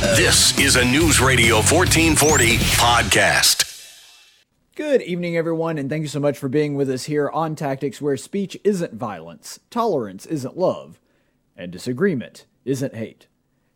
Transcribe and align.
This 0.00 0.58
is 0.58 0.76
a 0.76 0.84
News 0.84 1.20
Radio 1.20 1.56
1440 1.56 2.56
podcast. 2.56 3.86
Good 4.74 5.02
evening, 5.02 5.36
everyone, 5.36 5.76
and 5.76 5.90
thank 5.90 6.00
you 6.00 6.08
so 6.08 6.18
much 6.18 6.38
for 6.38 6.48
being 6.48 6.74
with 6.74 6.88
us 6.88 7.04
here 7.04 7.28
on 7.28 7.54
Tactics, 7.54 8.00
where 8.00 8.16
speech 8.16 8.56
isn't 8.64 8.94
violence, 8.94 9.60
tolerance 9.68 10.24
isn't 10.24 10.56
love, 10.56 10.98
and 11.54 11.70
disagreement 11.70 12.46
isn't 12.64 12.94
hate. 12.94 13.26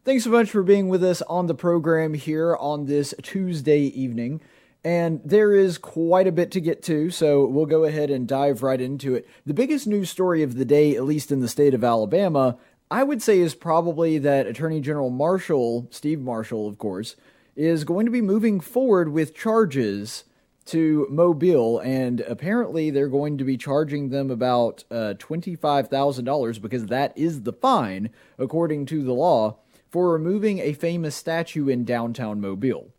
Thanks 0.07 0.25
so 0.25 0.31
much 0.31 0.49
for 0.49 0.63
being 0.63 0.89
with 0.89 1.05
us 1.05 1.21
on 1.29 1.47
the 1.47 1.55
program 1.55 2.15
here 2.15 2.57
on 2.57 2.87
this 2.87 3.13
Tuesday 3.23 3.81
evening. 3.81 4.41
And 4.83 5.21
there 5.27 5.55
is 5.55 5.77
quite 5.77 6.27
a 6.27 6.33
bit 6.33 6.51
to 6.53 6.61
get 6.61 6.83
to, 6.85 7.11
so 7.11 7.45
we'll 7.47 7.67
go 7.67 7.85
ahead 7.85 8.09
and 8.11 8.27
dive 8.27 8.63
right 8.63 8.81
into 8.81 9.15
it. 9.15 9.29
The 9.45 9.55
biggest 9.55 9.87
news 9.87 10.09
story 10.09 10.43
of 10.43 10.57
the 10.57 10.65
day, 10.65 10.97
at 10.97 11.05
least 11.05 11.31
in 11.31 11.41
the 11.41 11.49
state 11.49 11.75
of 11.75 11.85
Alabama, 11.85 12.59
I 12.91 13.03
would 13.03 13.23
say 13.23 13.41
is 13.41 13.55
probably 13.55 14.19
that 14.19 14.47
Attorney 14.47 14.81
General 14.81 15.11
Marshall, 15.11 15.89
Steve 15.91 16.21
Marshall, 16.21 16.69
of 16.69 16.79
course, 16.79 17.17
is 17.57 17.85
going 17.85 18.07
to 18.07 18.13
be 18.13 18.21
moving 18.21 18.61
forward 18.61 19.09
with 19.11 19.35
charges 19.35 20.25
to 20.67 21.07
Mobile, 21.11 21.79
and 21.81 22.21
apparently 22.23 22.91
they're 22.91 23.09
going 23.09 23.39
to 23.39 23.45
be 23.45 23.57
charging 23.57 24.09
them 24.09 24.31
about 24.31 24.85
uh, 24.91 25.15
$25,000 25.19 26.61
because 26.61 26.87
that 26.87 27.17
is 27.17 27.43
the 27.43 27.53
fine, 27.53 28.11
according 28.39 28.87
to 28.87 29.03
the 29.03 29.13
law, 29.13 29.59
for 29.91 30.13
removing 30.13 30.59
a 30.59 30.73
famous 30.73 31.15
statue 31.15 31.69
in 31.69 31.85
downtown 31.85 32.41
Mobile. 32.41 32.91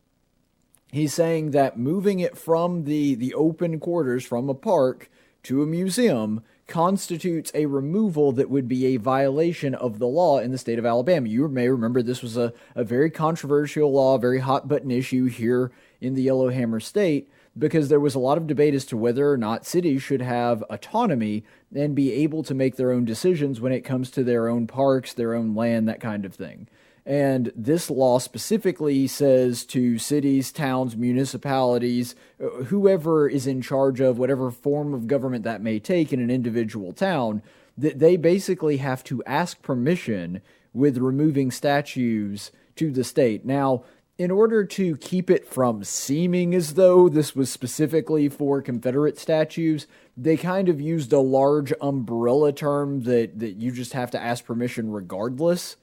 He's 0.92 1.14
saying 1.14 1.52
that 1.52 1.78
moving 1.78 2.20
it 2.20 2.38
from 2.38 2.86
the, 2.86 3.16
the 3.16 3.34
open 3.34 3.80
quarters, 3.80 4.26
from 4.26 4.48
a 4.48 4.54
park 4.54 5.10
to 5.44 5.62
a 5.62 5.68
museum, 5.68 6.44
constitutes 6.68 7.52
a 7.54 7.68
removal 7.68 8.32
that 8.32 8.50
would 8.50 8.68
be 8.68 8.88
a 8.88 8.98
violation 8.98 9.76
of 9.76 10.00
the 10.00 10.08
law 10.08 10.40
in 10.40 10.52
the 10.52 10.58
state 10.58 10.80
of 10.80 10.86
Alabama. 10.86 11.30
You 11.30 11.48
may 11.48 11.70
remember 11.70 12.02
this 12.02 12.24
was 12.24 12.38
a, 12.38 12.54
a 12.74 12.84
very 12.84 13.12
controversial 13.12 13.92
law, 13.92 14.18
very 14.18 14.40
hot 14.40 14.68
button 14.68 14.92
issue 14.92 15.26
here 15.26 15.72
in 16.02 16.16
the 16.16 16.24
Yellowhammer 16.24 16.80
State 16.80 17.30
because 17.58 17.88
there 17.88 18.00
was 18.00 18.16
a 18.16 18.20
lot 18.20 18.38
of 18.38 18.48
debate 18.48 18.74
as 18.74 18.86
to 18.86 18.98
whether 18.98 19.32
or 19.32 19.38
not 19.38 19.66
cities 19.66 20.02
should 20.02 20.22
have 20.22 20.64
autonomy 20.64 21.44
and 21.74 21.96
be 21.96 22.12
able 22.12 22.44
to 22.44 22.54
make 22.54 22.76
their 22.76 22.92
own 22.92 23.06
decisions 23.06 23.62
when 23.62 23.72
it 23.72 23.82
comes 23.82 24.12
to 24.12 24.24
their 24.24 24.50
own 24.50 24.68
parks, 24.68 25.14
their 25.14 25.34
own 25.34 25.56
land, 25.56 25.88
that 25.88 26.02
kind 26.02 26.26
of 26.26 26.34
thing. 26.34 26.68
And 27.06 27.52
this 27.56 27.92
law 27.92 28.18
specifically 28.18 29.06
says 29.06 29.64
to 29.68 30.00
cities, 30.00 30.52
towns, 30.52 30.98
municipalities, 30.98 32.16
uh, 32.44 32.64
whoever 32.64 33.30
is 33.30 33.46
in 33.46 33.62
charge 33.62 34.00
of 34.00 34.18
whatever 34.18 34.50
form 34.50 34.94
of 34.94 35.08
government 35.08 35.44
that 35.44 35.62
may 35.62 35.80
take 35.80 36.12
in 36.12 36.20
an 36.20 36.32
individual 36.32 36.94
town, 36.94 37.44
that 37.78 38.00
they 38.00 38.18
basically 38.18 38.78
have 38.78 39.04
to 39.04 39.24
ask 39.26 39.62
permission 39.62 40.42
with 40.74 40.98
removing 40.98 41.52
statues 41.52 42.52
to 42.76 42.92
the 42.92 43.04
state. 43.04 43.46
Now, 43.46 43.84
in 44.18 44.32
order 44.32 44.64
to 44.64 44.96
keep 44.98 45.30
it 45.30 45.46
from 45.46 45.84
seeming 45.84 46.56
as 46.56 46.76
though 46.76 47.10
this 47.10 47.36
was 47.36 47.52
specifically 47.52 48.30
for 48.30 48.62
Confederate 48.62 49.20
statues, 49.20 49.88
they 50.16 50.38
kind 50.38 50.70
of 50.70 50.80
used 50.80 51.12
a 51.12 51.20
large 51.20 51.74
umbrella 51.82 52.54
term 52.54 53.02
that, 53.02 53.38
that 53.40 53.58
you 53.58 53.72
just 53.72 53.94
have 53.94 54.10
to 54.12 54.22
ask 54.22 54.46
permission 54.46 54.92
regardless. 54.92 55.76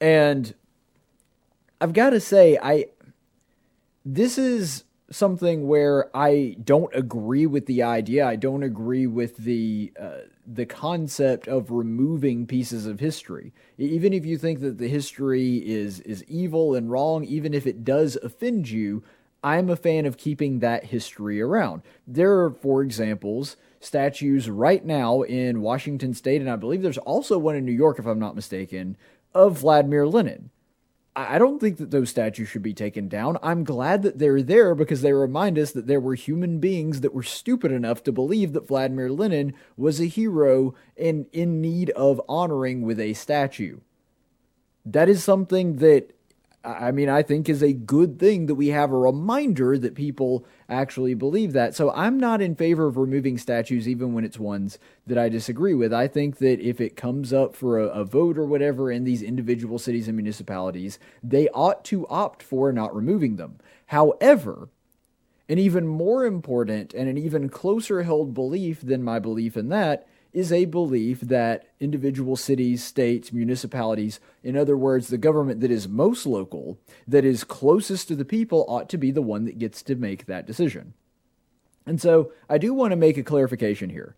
And 0.00 0.54
I've 1.80 1.92
got 1.92 2.10
to 2.10 2.20
say, 2.20 2.58
I 2.62 2.86
this 4.04 4.38
is 4.38 4.84
something 5.10 5.66
where 5.66 6.14
I 6.16 6.56
don't 6.62 6.94
agree 6.94 7.46
with 7.46 7.66
the 7.66 7.82
idea. 7.82 8.26
I 8.26 8.36
don't 8.36 8.62
agree 8.62 9.06
with 9.06 9.36
the 9.38 9.92
uh, 10.00 10.18
the 10.46 10.66
concept 10.66 11.48
of 11.48 11.70
removing 11.70 12.46
pieces 12.46 12.86
of 12.86 13.00
history. 13.00 13.52
Even 13.78 14.12
if 14.12 14.24
you 14.24 14.38
think 14.38 14.60
that 14.60 14.78
the 14.78 14.88
history 14.88 15.56
is 15.56 16.00
is 16.00 16.24
evil 16.24 16.74
and 16.74 16.90
wrong, 16.90 17.24
even 17.24 17.54
if 17.54 17.66
it 17.66 17.84
does 17.84 18.16
offend 18.22 18.70
you, 18.70 19.02
I'm 19.42 19.70
a 19.70 19.76
fan 19.76 20.06
of 20.06 20.16
keeping 20.16 20.58
that 20.58 20.84
history 20.84 21.40
around. 21.40 21.82
There 22.06 22.40
are, 22.40 22.50
for 22.50 22.82
examples, 22.82 23.56
statues 23.80 24.50
right 24.50 24.84
now 24.84 25.22
in 25.22 25.62
Washington 25.62 26.14
State, 26.14 26.40
and 26.40 26.50
I 26.50 26.56
believe 26.56 26.82
there's 26.82 26.98
also 26.98 27.38
one 27.38 27.56
in 27.56 27.64
New 27.64 27.72
York, 27.72 27.98
if 27.98 28.06
I'm 28.06 28.18
not 28.18 28.36
mistaken, 28.36 28.96
of 29.34 29.58
Vladimir 29.58 30.06
Lenin. 30.06 30.50
I 31.16 31.38
don't 31.38 31.58
think 31.58 31.78
that 31.78 31.90
those 31.90 32.08
statues 32.08 32.48
should 32.48 32.62
be 32.62 32.72
taken 32.72 33.08
down. 33.08 33.36
I'm 33.42 33.64
glad 33.64 34.02
that 34.02 34.18
they're 34.18 34.42
there 34.42 34.76
because 34.76 35.02
they 35.02 35.12
remind 35.12 35.58
us 35.58 35.72
that 35.72 35.88
there 35.88 36.00
were 36.00 36.14
human 36.14 36.60
beings 36.60 37.00
that 37.00 37.12
were 37.12 37.24
stupid 37.24 37.72
enough 37.72 38.02
to 38.04 38.12
believe 38.12 38.52
that 38.52 38.68
Vladimir 38.68 39.10
Lenin 39.10 39.52
was 39.76 40.00
a 40.00 40.06
hero 40.06 40.74
and 40.96 41.26
in 41.32 41.60
need 41.60 41.90
of 41.90 42.22
honoring 42.28 42.82
with 42.82 43.00
a 43.00 43.14
statue. 43.14 43.80
That 44.86 45.08
is 45.08 45.24
something 45.24 45.76
that 45.76 46.12
I 46.62 46.90
mean, 46.90 47.08
I 47.08 47.22
think 47.22 47.48
is 47.48 47.62
a 47.62 47.72
good 47.72 48.18
thing 48.18 48.44
that 48.46 48.54
we 48.54 48.68
have 48.68 48.92
a 48.92 48.98
reminder 48.98 49.78
that 49.78 49.94
people 49.94 50.44
actually 50.68 51.14
believe 51.14 51.54
that. 51.54 51.74
So 51.74 51.90
I'm 51.92 52.20
not 52.20 52.42
in 52.42 52.54
favor 52.54 52.86
of 52.86 52.98
removing 52.98 53.38
statues, 53.38 53.88
even 53.88 54.12
when 54.12 54.24
it's 54.24 54.38
ones 54.38 54.78
that 55.06 55.16
I 55.16 55.30
disagree 55.30 55.72
with. 55.72 55.92
I 55.92 56.06
think 56.06 56.36
that 56.38 56.60
if 56.60 56.78
it 56.78 56.96
comes 56.96 57.32
up 57.32 57.56
for 57.56 57.78
a, 57.78 57.86
a 57.86 58.04
vote 58.04 58.36
or 58.36 58.44
whatever 58.44 58.90
in 58.90 59.04
these 59.04 59.22
individual 59.22 59.78
cities 59.78 60.06
and 60.06 60.16
municipalities, 60.16 60.98
they 61.22 61.48
ought 61.48 61.82
to 61.86 62.06
opt 62.08 62.42
for 62.42 62.72
not 62.72 62.94
removing 62.94 63.36
them. 63.36 63.56
However, 63.86 64.68
an 65.48 65.58
even 65.58 65.86
more 65.86 66.26
important 66.26 66.92
and 66.92 67.08
an 67.08 67.16
even 67.16 67.48
closer 67.48 68.02
held 68.02 68.34
belief 68.34 68.82
than 68.82 69.02
my 69.02 69.18
belief 69.18 69.56
in 69.56 69.70
that 69.70 70.06
is 70.32 70.52
a 70.52 70.64
belief 70.64 71.20
that 71.20 71.66
individual 71.80 72.36
cities, 72.36 72.84
states, 72.84 73.32
municipalities, 73.32 74.20
in 74.42 74.56
other 74.56 74.76
words, 74.76 75.08
the 75.08 75.18
government 75.18 75.60
that 75.60 75.70
is 75.70 75.88
most 75.88 76.26
local, 76.26 76.78
that 77.06 77.24
is 77.24 77.44
closest 77.44 78.08
to 78.08 78.14
the 78.14 78.24
people, 78.24 78.64
ought 78.68 78.88
to 78.88 78.98
be 78.98 79.10
the 79.10 79.22
one 79.22 79.44
that 79.44 79.58
gets 79.58 79.82
to 79.82 79.96
make 79.96 80.26
that 80.26 80.46
decision. 80.46 80.94
And 81.86 82.00
so 82.00 82.32
I 82.48 82.58
do 82.58 82.72
want 82.72 82.92
to 82.92 82.96
make 82.96 83.18
a 83.18 83.22
clarification 83.22 83.90
here. 83.90 84.16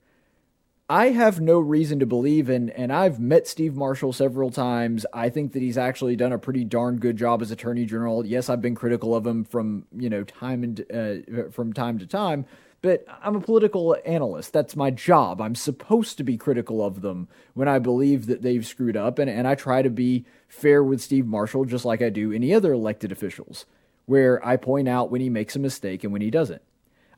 I 0.90 1.08
have 1.10 1.40
no 1.40 1.58
reason 1.58 2.00
to 2.00 2.06
believe, 2.06 2.50
and 2.50 2.68
and 2.70 2.92
I've 2.92 3.18
met 3.18 3.46
Steve 3.46 3.74
Marshall 3.74 4.12
several 4.12 4.50
times. 4.50 5.06
I 5.14 5.30
think 5.30 5.52
that 5.52 5.62
he's 5.62 5.78
actually 5.78 6.16
done 6.16 6.32
a 6.32 6.38
pretty 6.38 6.64
darn 6.64 6.98
good 6.98 7.16
job 7.16 7.40
as 7.40 7.50
Attorney 7.50 7.86
General. 7.86 8.26
Yes, 8.26 8.50
I've 8.50 8.60
been 8.60 8.74
critical 8.74 9.14
of 9.14 9.26
him 9.26 9.44
from 9.44 9.86
you 9.96 10.10
know 10.10 10.22
time 10.24 10.62
and 10.62 10.84
uh, 10.92 11.50
from 11.50 11.72
time 11.72 11.98
to 11.98 12.06
time, 12.06 12.44
but 12.82 13.06
I'm 13.22 13.36
a 13.36 13.40
political 13.40 13.96
analyst. 14.04 14.52
That's 14.52 14.74
my 14.74 14.90
job. 14.90 15.40
I'm 15.40 15.54
supposed 15.54 16.18
to 16.18 16.24
be 16.24 16.36
critical 16.36 16.84
of 16.84 17.00
them 17.00 17.28
when 17.54 17.68
I 17.68 17.78
believe 17.78 18.26
that 18.26 18.42
they've 18.42 18.66
screwed 18.66 18.96
up, 18.96 19.20
and, 19.20 19.30
and 19.30 19.46
I 19.46 19.54
try 19.54 19.82
to 19.82 19.90
be 19.90 20.26
fair 20.48 20.82
with 20.82 21.00
Steve 21.00 21.26
Marshall 21.26 21.64
just 21.64 21.84
like 21.84 22.02
I 22.02 22.10
do 22.10 22.32
any 22.32 22.52
other 22.52 22.72
elected 22.72 23.12
officials, 23.12 23.66
where 24.06 24.44
I 24.44 24.56
point 24.56 24.88
out 24.88 25.10
when 25.10 25.20
he 25.20 25.30
makes 25.30 25.54
a 25.54 25.60
mistake 25.60 26.02
and 26.02 26.12
when 26.12 26.22
he 26.22 26.30
doesn't. 26.30 26.62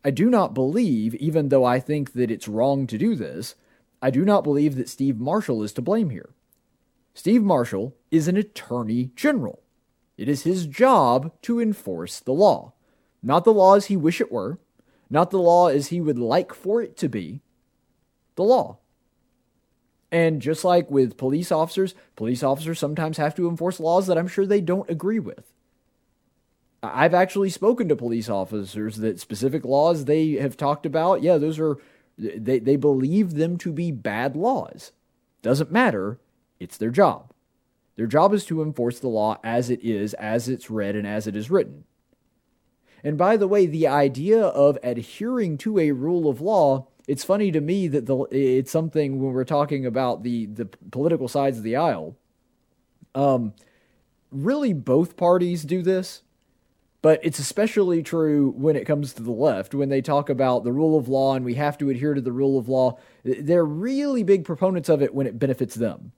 I 0.04 0.10
do 0.10 0.28
not 0.28 0.52
believe, 0.52 1.14
even 1.14 1.48
though 1.48 1.64
I 1.64 1.80
think 1.80 2.12
that 2.12 2.30
it's 2.30 2.46
wrong 2.46 2.86
to 2.86 2.98
do 2.98 3.14
this, 3.14 3.54
I 4.02 4.10
do 4.10 4.22
not 4.22 4.44
believe 4.44 4.76
that 4.76 4.90
Steve 4.90 5.18
Marshall 5.18 5.62
is 5.62 5.72
to 5.72 5.82
blame 5.82 6.10
here. 6.10 6.34
Steve 7.14 7.42
Marshall 7.42 7.96
is 8.10 8.28
an 8.28 8.36
attorney 8.36 9.12
general. 9.16 9.62
It 10.18 10.28
is 10.28 10.42
his 10.42 10.66
job 10.66 11.32
to 11.42 11.58
enforce 11.58 12.20
the 12.20 12.32
law. 12.32 12.74
Not 13.22 13.44
the 13.44 13.52
laws 13.54 13.86
he 13.86 13.96
wish 13.96 14.20
it 14.20 14.30
were, 14.30 14.58
not 15.10 15.30
the 15.30 15.38
law 15.38 15.68
as 15.68 15.88
he 15.88 16.00
would 16.00 16.18
like 16.18 16.54
for 16.54 16.82
it 16.82 16.96
to 16.98 17.08
be, 17.08 17.40
the 18.36 18.44
law. 18.44 18.78
And 20.10 20.40
just 20.40 20.64
like 20.64 20.90
with 20.90 21.16
police 21.16 21.50
officers, 21.50 21.94
police 22.14 22.42
officers 22.42 22.78
sometimes 22.78 23.16
have 23.16 23.34
to 23.34 23.48
enforce 23.48 23.80
laws 23.80 24.06
that 24.06 24.16
I'm 24.16 24.28
sure 24.28 24.46
they 24.46 24.60
don't 24.60 24.88
agree 24.88 25.18
with. 25.18 25.52
I've 26.82 27.14
actually 27.14 27.50
spoken 27.50 27.88
to 27.88 27.96
police 27.96 28.28
officers 28.28 28.98
that 28.98 29.18
specific 29.18 29.64
laws 29.64 30.04
they 30.04 30.32
have 30.32 30.56
talked 30.56 30.86
about, 30.86 31.22
yeah, 31.22 31.38
those 31.38 31.58
are 31.58 31.78
they 32.16 32.58
they 32.58 32.76
believe 32.76 33.34
them 33.34 33.56
to 33.58 33.72
be 33.72 33.90
bad 33.90 34.36
laws. 34.36 34.92
Doesn't 35.42 35.72
matter, 35.72 36.20
it's 36.60 36.76
their 36.76 36.90
job. 36.90 37.32
Their 37.96 38.06
job 38.06 38.32
is 38.34 38.44
to 38.46 38.62
enforce 38.62 39.00
the 39.00 39.08
law 39.08 39.38
as 39.42 39.70
it 39.70 39.80
is, 39.82 40.14
as 40.14 40.48
it's 40.48 40.70
read 40.70 40.96
and 40.96 41.06
as 41.06 41.26
it 41.26 41.36
is 41.36 41.50
written. 41.50 41.84
And 43.04 43.18
by 43.18 43.36
the 43.36 43.46
way, 43.46 43.66
the 43.66 43.86
idea 43.86 44.42
of 44.42 44.78
adhering 44.82 45.58
to 45.58 45.78
a 45.78 45.92
rule 45.92 46.28
of 46.28 46.40
law, 46.40 46.88
it's 47.06 47.22
funny 47.22 47.52
to 47.52 47.60
me 47.60 47.86
that 47.88 48.06
the 48.06 48.16
it's 48.30 48.70
something 48.70 49.20
when 49.20 49.34
we're 49.34 49.44
talking 49.44 49.84
about 49.84 50.22
the 50.22 50.46
the 50.46 50.64
political 50.90 51.28
sides 51.28 51.58
of 51.58 51.64
the 51.64 51.76
aisle. 51.76 52.16
Um, 53.14 53.52
really, 54.32 54.72
both 54.72 55.18
parties 55.18 55.64
do 55.64 55.82
this, 55.82 56.22
but 57.02 57.20
it's 57.22 57.38
especially 57.38 58.02
true 58.02 58.54
when 58.56 58.74
it 58.74 58.86
comes 58.86 59.12
to 59.12 59.22
the 59.22 59.30
left 59.30 59.74
when 59.74 59.90
they 59.90 60.00
talk 60.00 60.30
about 60.30 60.64
the 60.64 60.72
rule 60.72 60.98
of 60.98 61.06
law 61.06 61.34
and 61.34 61.44
we 61.44 61.54
have 61.54 61.76
to 61.78 61.90
adhere 61.90 62.14
to 62.14 62.22
the 62.22 62.32
rule 62.32 62.58
of 62.58 62.70
law. 62.70 62.98
They're 63.22 63.66
really 63.66 64.22
big 64.22 64.46
proponents 64.46 64.88
of 64.88 65.02
it 65.02 65.14
when 65.14 65.26
it 65.26 65.38
benefits 65.38 65.74
them 65.74 66.12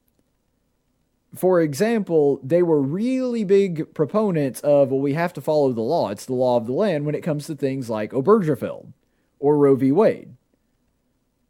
for 1.38 1.60
example, 1.60 2.40
they 2.42 2.62
were 2.62 2.80
really 2.80 3.44
big 3.44 3.94
proponents 3.94 4.60
of, 4.60 4.90
well, 4.90 5.00
we 5.00 5.14
have 5.14 5.32
to 5.34 5.40
follow 5.40 5.72
the 5.72 5.80
law. 5.80 6.10
It's 6.10 6.26
the 6.26 6.34
law 6.34 6.56
of 6.56 6.66
the 6.66 6.72
land 6.72 7.06
when 7.06 7.14
it 7.14 7.22
comes 7.22 7.46
to 7.46 7.54
things 7.54 7.88
like 7.90 8.12
Obergefell 8.12 8.92
or 9.38 9.58
Roe 9.58 9.76
v. 9.76 9.92
Wade. 9.92 10.36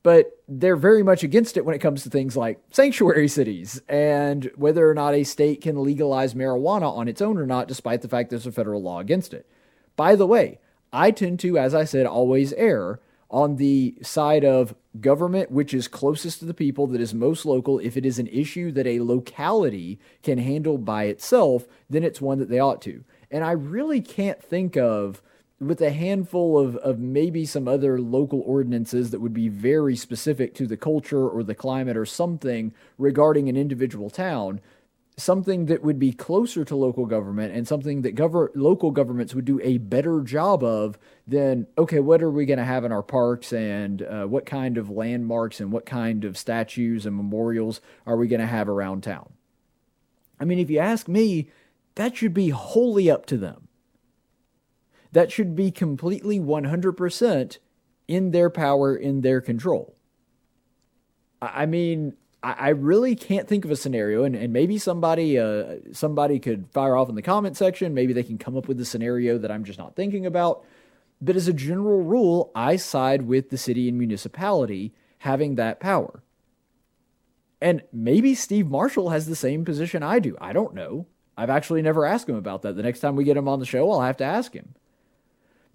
but 0.07 0.39
they're 0.47 0.77
very 0.77 1.03
much 1.03 1.25
against 1.25 1.57
it 1.57 1.65
when 1.65 1.75
it 1.75 1.81
comes 1.81 2.05
to 2.05 2.11
things 2.11 2.37
like 2.37 2.61
sanctuary 2.71 3.27
cities 3.27 3.83
and 3.89 4.49
whether 4.55 4.89
or 4.89 4.95
not 4.95 5.15
a 5.15 5.25
state 5.25 5.61
can 5.61 5.83
legalize 5.83 6.33
marijuana 6.33 6.89
on 6.97 7.09
its 7.09 7.21
own 7.21 7.37
or 7.39 7.45
not, 7.47 7.67
despite 7.67 8.03
the 8.03 8.09
fact 8.09 8.31
there's 8.31 8.47
a 8.47 8.53
federal 8.53 8.81
law 8.81 9.01
against 9.01 9.35
it. 9.35 9.51
By 9.97 10.15
the 10.15 10.27
way, 10.27 10.61
I 10.93 11.11
tend 11.11 11.41
to, 11.41 11.59
as 11.59 11.75
I 11.75 11.83
said, 11.83 12.07
always 12.07 12.53
err 12.53 13.01
on 13.37 13.57
the 13.57 13.95
side 14.01 14.47
of 14.47 14.75
government, 14.99 15.51
which 15.51 15.75
is 15.75 15.89
closest 15.89 16.39
to 16.39 16.47
the 16.47 16.55
people, 16.55 16.87
that 16.87 17.03
is 17.03 17.13
most 17.13 17.45
local. 17.45 17.79
If 17.79 17.95
it 17.99 18.07
is 18.07 18.19
an 18.19 18.29
issue 18.29 18.73
that 18.73 18.87
a 18.87 19.01
locality 19.01 19.99
can 20.23 20.39
handle 20.39 20.79
by 20.79 21.05
itself, 21.05 21.67
then 21.91 22.03
it's 22.03 22.19
one 22.19 22.39
that 22.39 22.49
they 22.49 22.59
ought 22.59 22.81
to. 22.83 23.05
And 23.31 23.45
I 23.45 23.51
really 23.51 24.01
can't 24.01 24.43
think 24.43 24.79
of 24.79 25.21
with 25.61 25.83
a 25.83 25.91
handful 25.91 26.59
of, 26.59 26.77
of 26.77 26.99
maybe 26.99 27.45
some 27.45 27.69
other 27.69 28.01
local 28.01 28.41
ordinances 28.41 29.11
that 29.11 29.21
would 29.21 29.35
be 29.35 29.51
very 29.51 29.97
specific 29.97 30.55
to 30.55 30.67
the 30.67 30.79
culture 30.79 31.29
or 31.29 31.43
the 31.43 31.55
climate 31.55 31.99
or 31.99 32.07
something 32.07 32.73
regarding 32.97 33.51
an 33.51 33.57
individual 33.59 34.09
town, 34.09 34.63
something 35.19 35.67
that 35.67 35.83
would 35.83 35.99
be 35.99 36.13
closer 36.13 36.65
to 36.65 36.77
local 36.77 37.07
government 37.07 37.55
and 37.55 37.67
something 37.67 38.03
that 38.03 38.15
gover- 38.15 38.51
local 38.55 38.91
governments 38.91 39.35
would 39.35 39.47
do 39.47 39.59
a 39.63 39.79
better 39.79 40.21
job 40.21 40.63
of 40.63 40.99
than, 41.27 41.67
okay, 41.79 42.01
what 42.01 42.23
are 42.23 42.31
we 42.31 42.45
going 42.45 42.59
to 42.59 42.65
have 42.65 42.85
in 42.85 42.93
our 42.93 43.03
parks 43.03 43.53
and 43.53 44.03
uh, 44.03 44.25
what 44.27 44.45
kind 44.45 44.77
of 44.77 44.91
landmarks 44.91 45.59
and 45.59 45.73
what 45.73 45.87
kind 45.87 46.25
of 46.25 46.37
statues 46.37 47.07
and 47.07 47.17
memorials 47.17 47.81
are 48.05 48.17
we 48.17 48.29
going 48.29 48.41
to 48.41 48.47
have 48.47 48.69
around 48.69 49.03
town? 49.03 49.33
I 50.39 50.45
mean, 50.45 50.59
if 50.59 50.69
you 50.69 50.81
ask 50.81 51.09
me, 51.09 51.51
that 51.95 52.15
should 52.15 52.35
be 52.35 52.51
wholly 52.51 53.11
up 53.11 53.25
to 53.27 53.39
them 53.39 53.67
that 55.17 55.33
should 55.33 55.57
be 55.57 55.71
completely 55.71 56.39
100% 56.39 57.59
in 58.07 58.31
their 58.33 58.51
power, 58.51 58.95
in 58.95 59.23
their 59.23 59.41
control. 59.41 59.97
I 61.41 61.65
mean, 61.65 62.13
I 62.53 62.69
really 62.71 63.17
can't 63.17 63.49
think 63.49 63.65
of 63.65 63.71
a 63.71 63.77
scenario, 63.77 64.25
and, 64.25 64.37
and 64.37 64.53
maybe 64.53 64.79
somebody 64.79 65.39
uh, 65.39 65.77
somebody 65.93 66.39
could 66.39 66.69
fire 66.71 66.97
off 66.97 67.09
in 67.09 67.15
the 67.15 67.23
comment 67.23 67.57
section. 67.57 67.95
Maybe 67.95 68.13
they 68.13 68.23
can 68.23 68.39
come 68.39 68.57
up 68.57 68.69
with 68.69 68.81
a 68.81 68.85
scenario 68.85 69.39
that 69.39 69.51
I'm 69.51 69.65
just 69.65 69.79
not 69.79 69.97
thinking 69.97 70.27
about. 70.27 70.65
But 71.21 71.37
as 71.37 71.49
a 71.49 71.53
general 71.53 72.03
rule, 72.03 72.53
I 72.55 72.77
side 72.77 73.23
with 73.23 73.51
the 73.51 73.59
city 73.59 73.89
and 73.89 73.99
municipality 73.99 74.93
having 75.19 75.55
that 75.55 75.81
power. 75.81 76.23
And 77.61 77.83
maybe 77.93 78.35
Steve 78.35 78.69
Marshall 78.69 79.11
has 79.11 79.27
the 79.27 79.37
same 79.37 79.65
position 79.65 80.03
I 80.03 80.19
do. 80.19 80.37
I 80.41 80.53
don't 80.53 80.75
know. 80.75 81.07
I've 81.39 81.51
actually 81.51 81.83
never 81.83 82.05
asked 82.05 82.29
him 82.29 82.37
about 82.37 82.63
that. 82.63 82.77
The 82.77 82.83
next 82.83 83.01
time 83.01 83.17
we 83.17 83.25
get 83.25 83.37
him 83.37 83.49
on 83.49 83.61
the 83.61 83.67
show, 83.67 83.91
I'll 83.91 84.03
have 84.03 84.19
to 84.19 84.25
ask 84.25 84.53
him. 84.53 84.75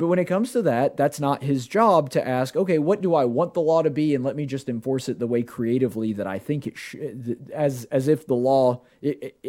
But 0.01 0.07
when 0.07 0.17
it 0.17 0.25
comes 0.25 0.51
to 0.53 0.63
that, 0.63 0.97
that's 0.97 1.19
not 1.19 1.43
his 1.43 1.67
job 1.67 2.09
to 2.09 2.27
ask, 2.27 2.55
okay, 2.55 2.79
what 2.79 3.01
do 3.01 3.13
I 3.13 3.25
want 3.25 3.53
the 3.53 3.61
law 3.61 3.83
to 3.83 3.91
be, 3.91 4.15
and 4.15 4.23
let 4.23 4.35
me 4.35 4.47
just 4.47 4.67
enforce 4.67 5.07
it 5.07 5.19
the 5.19 5.27
way 5.27 5.43
creatively 5.43 6.11
that 6.13 6.25
I 6.25 6.39
think 6.39 6.65
it 6.65 6.75
should, 6.75 7.51
as 7.53 7.85
as 7.91 8.07
if 8.07 8.25
the 8.25 8.33
law, 8.33 8.81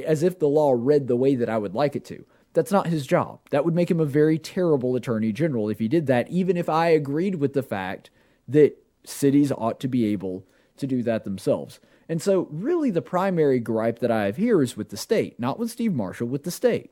as 0.05 0.23
if 0.23 0.39
the 0.39 0.49
law 0.49 0.75
read 0.77 1.09
the 1.09 1.17
way 1.17 1.37
that 1.37 1.49
I 1.49 1.57
would 1.57 1.75
like 1.75 1.97
it 1.97 2.05
to. 2.05 2.27
That's 2.53 2.71
not 2.71 2.89
his 2.89 3.07
job. 3.07 3.41
That 3.49 3.65
would 3.65 3.75
make 3.75 3.91
him 3.91 3.99
a 3.99 4.05
very 4.05 4.37
terrible 4.39 4.95
attorney 4.95 5.33
general 5.33 5.71
if 5.71 5.79
he 5.79 5.89
did 5.89 6.07
that. 6.09 6.29
Even 6.29 6.59
if 6.59 6.69
I 6.69 6.89
agreed 6.89 7.37
with 7.37 7.55
the 7.55 7.63
fact 7.63 8.11
that 8.47 8.77
cities 9.05 9.53
ought 9.53 9.81
to 9.81 9.89
be 9.89 10.05
able 10.09 10.45
to 10.77 10.87
do 10.87 11.03
that 11.03 11.25
themselves. 11.25 11.81
And 12.11 12.21
so, 12.21 12.47
really, 12.51 12.91
the 12.91 13.01
primary 13.01 13.59
gripe 13.59 14.01
that 14.01 14.11
I 14.11 14.27
have 14.27 14.37
here 14.37 14.61
is 14.61 14.77
with 14.77 14.91
the 14.91 14.99
state, 14.99 15.41
not 15.41 15.59
with 15.59 15.71
Steve 15.71 15.95
Marshall, 15.95 16.29
with 16.29 16.43
the 16.43 16.51
state. 16.51 16.91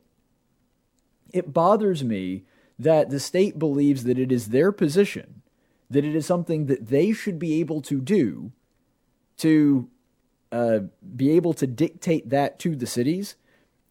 It 1.31 1.53
bothers 1.53 2.03
me 2.03 2.45
that 2.81 3.11
the 3.11 3.19
state 3.19 3.59
believes 3.59 4.03
that 4.05 4.17
it 4.17 4.31
is 4.31 4.47
their 4.47 4.71
position, 4.71 5.43
that 5.89 6.03
it 6.03 6.15
is 6.15 6.25
something 6.25 6.65
that 6.65 6.87
they 6.87 7.13
should 7.13 7.37
be 7.37 7.59
able 7.59 7.81
to 7.81 8.01
do 8.01 8.51
to 9.37 9.87
uh, 10.51 10.79
be 11.15 11.31
able 11.31 11.53
to 11.53 11.67
dictate 11.67 12.29
that 12.29 12.57
to 12.59 12.75
the 12.75 12.87
cities. 12.87 13.35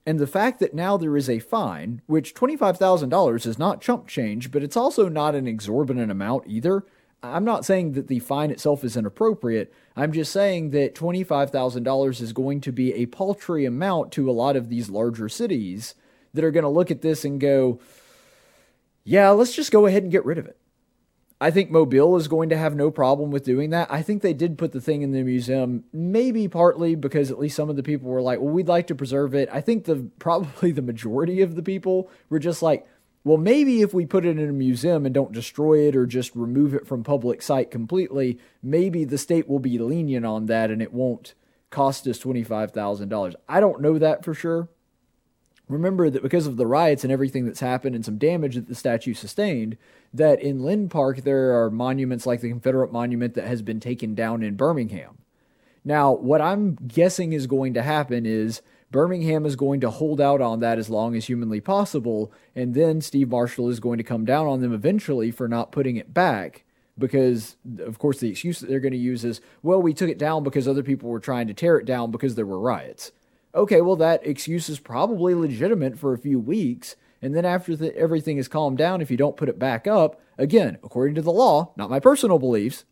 And 0.04 0.18
the 0.18 0.26
fact 0.26 0.58
that 0.58 0.74
now 0.74 0.96
there 0.96 1.16
is 1.16 1.30
a 1.30 1.38
fine, 1.38 2.02
which 2.06 2.34
$25,000 2.34 3.46
is 3.46 3.58
not 3.58 3.80
chump 3.80 4.08
change, 4.08 4.50
but 4.50 4.62
it's 4.62 4.76
also 4.76 5.08
not 5.08 5.36
an 5.36 5.46
exorbitant 5.46 6.10
amount 6.10 6.44
either. 6.46 6.84
I'm 7.22 7.44
not 7.44 7.64
saying 7.64 7.92
that 7.92 8.08
the 8.08 8.18
fine 8.18 8.50
itself 8.50 8.82
is 8.82 8.96
inappropriate. 8.96 9.72
I'm 9.94 10.12
just 10.12 10.32
saying 10.32 10.70
that 10.70 10.96
$25,000 10.96 12.20
is 12.20 12.32
going 12.32 12.60
to 12.62 12.72
be 12.72 12.92
a 12.94 13.06
paltry 13.06 13.64
amount 13.66 14.10
to 14.12 14.28
a 14.28 14.32
lot 14.32 14.56
of 14.56 14.68
these 14.68 14.90
larger 14.90 15.28
cities 15.28 15.94
that 16.34 16.44
are 16.44 16.50
going 16.50 16.64
to 16.64 16.68
look 16.68 16.90
at 16.90 17.02
this 17.02 17.24
and 17.24 17.40
go, 17.40 17.78
yeah, 19.10 19.30
let's 19.30 19.56
just 19.56 19.72
go 19.72 19.86
ahead 19.86 20.04
and 20.04 20.12
get 20.12 20.24
rid 20.24 20.38
of 20.38 20.46
it. 20.46 20.56
I 21.40 21.50
think 21.50 21.68
Mobile 21.68 22.16
is 22.16 22.28
going 22.28 22.48
to 22.50 22.56
have 22.56 22.76
no 22.76 22.92
problem 22.92 23.32
with 23.32 23.42
doing 23.42 23.70
that. 23.70 23.90
I 23.90 24.02
think 24.02 24.22
they 24.22 24.32
did 24.32 24.56
put 24.56 24.70
the 24.70 24.80
thing 24.80 25.02
in 25.02 25.10
the 25.10 25.24
museum, 25.24 25.82
maybe 25.92 26.46
partly 26.46 26.94
because 26.94 27.28
at 27.28 27.38
least 27.40 27.56
some 27.56 27.68
of 27.68 27.74
the 27.74 27.82
people 27.82 28.08
were 28.08 28.22
like, 28.22 28.38
"Well, 28.38 28.54
we'd 28.54 28.68
like 28.68 28.86
to 28.86 28.94
preserve 28.94 29.34
it." 29.34 29.48
I 29.50 29.62
think 29.62 29.84
the 29.84 29.96
probably 30.20 30.70
the 30.70 30.80
majority 30.80 31.40
of 31.40 31.56
the 31.56 31.62
people 31.62 32.08
were 32.28 32.38
just 32.38 32.62
like, 32.62 32.86
"Well, 33.24 33.36
maybe 33.36 33.82
if 33.82 33.92
we 33.92 34.06
put 34.06 34.24
it 34.24 34.38
in 34.38 34.48
a 34.48 34.52
museum 34.52 35.04
and 35.04 35.12
don't 35.12 35.32
destroy 35.32 35.88
it 35.88 35.96
or 35.96 36.06
just 36.06 36.36
remove 36.36 36.72
it 36.72 36.86
from 36.86 37.02
public 37.02 37.42
sight 37.42 37.72
completely, 37.72 38.38
maybe 38.62 39.04
the 39.04 39.18
state 39.18 39.48
will 39.48 39.58
be 39.58 39.76
lenient 39.76 40.24
on 40.24 40.46
that 40.46 40.70
and 40.70 40.80
it 40.80 40.92
won't 40.92 41.34
cost 41.70 42.06
us 42.06 42.20
$25,000." 42.20 43.34
I 43.48 43.58
don't 43.58 43.82
know 43.82 43.98
that 43.98 44.24
for 44.24 44.34
sure 44.34 44.68
remember 45.70 46.10
that 46.10 46.22
because 46.22 46.46
of 46.46 46.56
the 46.56 46.66
riots 46.66 47.04
and 47.04 47.12
everything 47.12 47.46
that's 47.46 47.60
happened 47.60 47.94
and 47.94 48.04
some 48.04 48.18
damage 48.18 48.56
that 48.56 48.68
the 48.68 48.74
statue 48.74 49.14
sustained, 49.14 49.76
that 50.12 50.40
in 50.42 50.62
Linn 50.62 50.88
Park 50.88 51.22
there 51.22 51.62
are 51.62 51.70
monuments 51.70 52.26
like 52.26 52.40
the 52.40 52.48
Confederate 52.48 52.92
Monument 52.92 53.34
that 53.34 53.46
has 53.46 53.62
been 53.62 53.80
taken 53.80 54.14
down 54.14 54.42
in 54.42 54.56
Birmingham. 54.56 55.18
Now, 55.84 56.12
what 56.12 56.42
I'm 56.42 56.74
guessing 56.74 57.32
is 57.32 57.46
going 57.46 57.72
to 57.74 57.82
happen 57.82 58.26
is 58.26 58.60
Birmingham 58.90 59.46
is 59.46 59.56
going 59.56 59.80
to 59.80 59.90
hold 59.90 60.20
out 60.20 60.40
on 60.40 60.60
that 60.60 60.78
as 60.78 60.90
long 60.90 61.14
as 61.14 61.26
humanly 61.26 61.60
possible, 61.60 62.32
and 62.54 62.74
then 62.74 63.00
Steve 63.00 63.30
Marshall 63.30 63.68
is 63.68 63.80
going 63.80 63.98
to 63.98 64.04
come 64.04 64.24
down 64.24 64.46
on 64.46 64.60
them 64.60 64.74
eventually 64.74 65.30
for 65.30 65.48
not 65.48 65.72
putting 65.72 65.96
it 65.96 66.12
back. 66.12 66.64
Because, 66.98 67.56
of 67.78 67.98
course, 67.98 68.20
the 68.20 68.28
excuse 68.28 68.60
that 68.60 68.68
they're 68.68 68.80
going 68.80 68.92
to 68.92 68.98
use 68.98 69.24
is, 69.24 69.40
well, 69.62 69.80
we 69.80 69.94
took 69.94 70.10
it 70.10 70.18
down 70.18 70.42
because 70.42 70.68
other 70.68 70.82
people 70.82 71.08
were 71.08 71.20
trying 71.20 71.46
to 71.46 71.54
tear 71.54 71.78
it 71.78 71.86
down 71.86 72.10
because 72.10 72.34
there 72.34 72.44
were 72.44 72.58
riots 72.58 73.12
okay, 73.54 73.80
well, 73.80 73.96
that 73.96 74.26
excuse 74.26 74.68
is 74.68 74.78
probably 74.78 75.34
legitimate 75.34 75.98
for 75.98 76.12
a 76.12 76.18
few 76.18 76.38
weeks. 76.38 76.96
And 77.22 77.34
then 77.34 77.44
after 77.44 77.76
the, 77.76 77.96
everything 77.96 78.38
is 78.38 78.48
calmed 78.48 78.78
down, 78.78 79.00
if 79.00 79.10
you 79.10 79.16
don't 79.16 79.36
put 79.36 79.48
it 79.48 79.58
back 79.58 79.86
up, 79.86 80.20
again, 80.38 80.78
according 80.82 81.14
to 81.16 81.22
the 81.22 81.32
law, 81.32 81.72
not 81.76 81.90
my 81.90 82.00
personal 82.00 82.38
beliefs, 82.38 82.84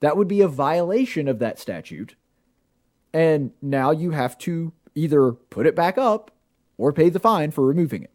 that 0.00 0.16
would 0.16 0.28
be 0.28 0.40
a 0.40 0.48
violation 0.48 1.28
of 1.28 1.38
that 1.38 1.58
statute. 1.58 2.14
And 3.12 3.52
now 3.62 3.90
you 3.90 4.10
have 4.10 4.36
to 4.38 4.72
either 4.94 5.32
put 5.32 5.66
it 5.66 5.74
back 5.74 5.98
up 5.98 6.30
or 6.76 6.92
pay 6.92 7.08
the 7.08 7.18
fine 7.18 7.50
for 7.50 7.66
removing 7.66 8.02
it. 8.02 8.10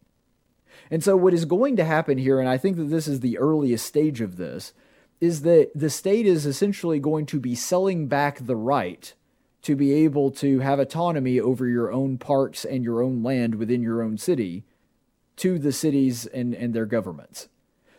And 0.90 1.04
so, 1.04 1.16
what 1.16 1.34
is 1.34 1.46
going 1.46 1.76
to 1.78 1.86
happen 1.86 2.18
here, 2.18 2.40
and 2.40 2.50
I 2.50 2.58
think 2.58 2.78
that 2.78 2.86
this 2.86 3.08
is 3.08 3.20
the 3.20 3.38
earliest 3.38 3.86
stage 3.86 4.22
of 4.22 4.38
this, 4.38 4.74
is 5.20 5.42
that 5.42 5.72
the 5.76 5.90
state 5.90 6.26
is 6.26 6.46
essentially 6.46 7.00
going 7.00 7.26
to 7.28 7.40
be 7.40 7.56
selling 7.56 8.08
back 8.08 8.40
the 8.40 8.56
right 8.56 9.14
to 9.64 9.76
be 9.76 9.94
able 9.94 10.32
to 10.32 10.60
have 10.60 10.80
autonomy 10.80 11.40
over 11.40 11.68
your 11.68 11.92
own 11.92 12.18
parks 12.18 12.66
and 12.66 12.84
your 12.84 13.02
own 13.02 13.22
land 13.22 13.56
within 13.56 13.82
your 13.82 14.02
own 14.02 14.18
city 14.18 14.64
to 15.38 15.60
the 15.60 15.72
cities 15.72 16.26
and, 16.28 16.54
and 16.54 16.74
their 16.74 16.86
governments. 16.86 17.48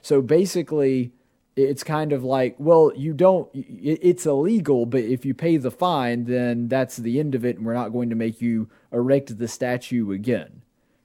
So 0.00 0.20
basically, 0.20 1.12
it's 1.54 1.84
kind 1.84 2.12
of 2.12 2.24
like, 2.24 2.56
well, 2.58 2.92
you 2.96 3.12
don't, 3.12 3.48
it's 3.54 4.26
illegal, 4.26 4.86
but 4.86 5.02
if 5.02 5.24
you 5.24 5.34
pay 5.34 5.56
the 5.56 5.70
fine, 5.70 6.24
then 6.24 6.68
that's 6.68 6.96
the 6.96 7.20
end 7.20 7.34
of 7.34 7.44
it, 7.44 7.56
and 7.56 7.66
we're 7.66 7.74
not 7.74 7.92
going 7.92 8.10
to 8.10 8.16
make 8.16 8.40
you 8.40 8.68
erect 8.90 9.38
the 9.38 9.48
statue 9.48 10.10
again. 10.12 10.62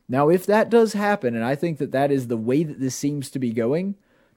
Now, 0.09 0.29
if 0.29 0.45
that 0.45 0.69
does 0.69 0.93
happen, 0.93 1.35
and 1.35 1.43
I 1.43 1.55
think 1.55 1.79
that 1.79 1.91
that 1.91 2.11
is 2.11 2.27
the 2.27 2.37
way 2.37 2.63
that 2.63 2.79
this 2.79 2.95
seems 2.95 3.29
to 3.31 3.39
be 3.39 3.51
going, 3.51 3.95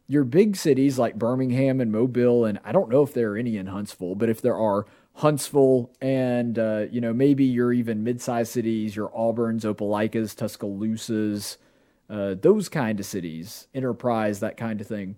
your 0.08 0.24
big 0.24 0.56
cities 0.56 0.98
like 0.98 1.14
Birmingham 1.14 1.80
and 1.80 1.92
Mobile, 1.92 2.44
and 2.44 2.58
I 2.64 2.72
don't 2.72 2.90
know 2.90 3.02
if 3.02 3.14
there 3.14 3.32
are 3.32 3.36
any 3.36 3.56
in 3.56 3.66
Huntsville, 3.66 4.16
but 4.16 4.28
if 4.28 4.42
there 4.42 4.56
are, 4.56 4.86
Huntsville, 5.20 5.90
and 6.00 6.58
uh, 6.58 6.86
you 6.90 7.00
know 7.00 7.12
maybe 7.12 7.44
your 7.44 7.72
even 7.72 8.02
mid-sized 8.02 8.50
cities, 8.50 8.96
your 8.96 9.10
Auburns, 9.10 9.62
Opelika's, 9.62 10.34
Tuscaloosa's, 10.34 11.58
uh, 12.08 12.34
those 12.40 12.68
kind 12.70 12.98
of 12.98 13.06
cities, 13.06 13.68
Enterprise, 13.74 14.40
that 14.40 14.56
kind 14.56 14.80
of 14.80 14.86
thing. 14.86 15.16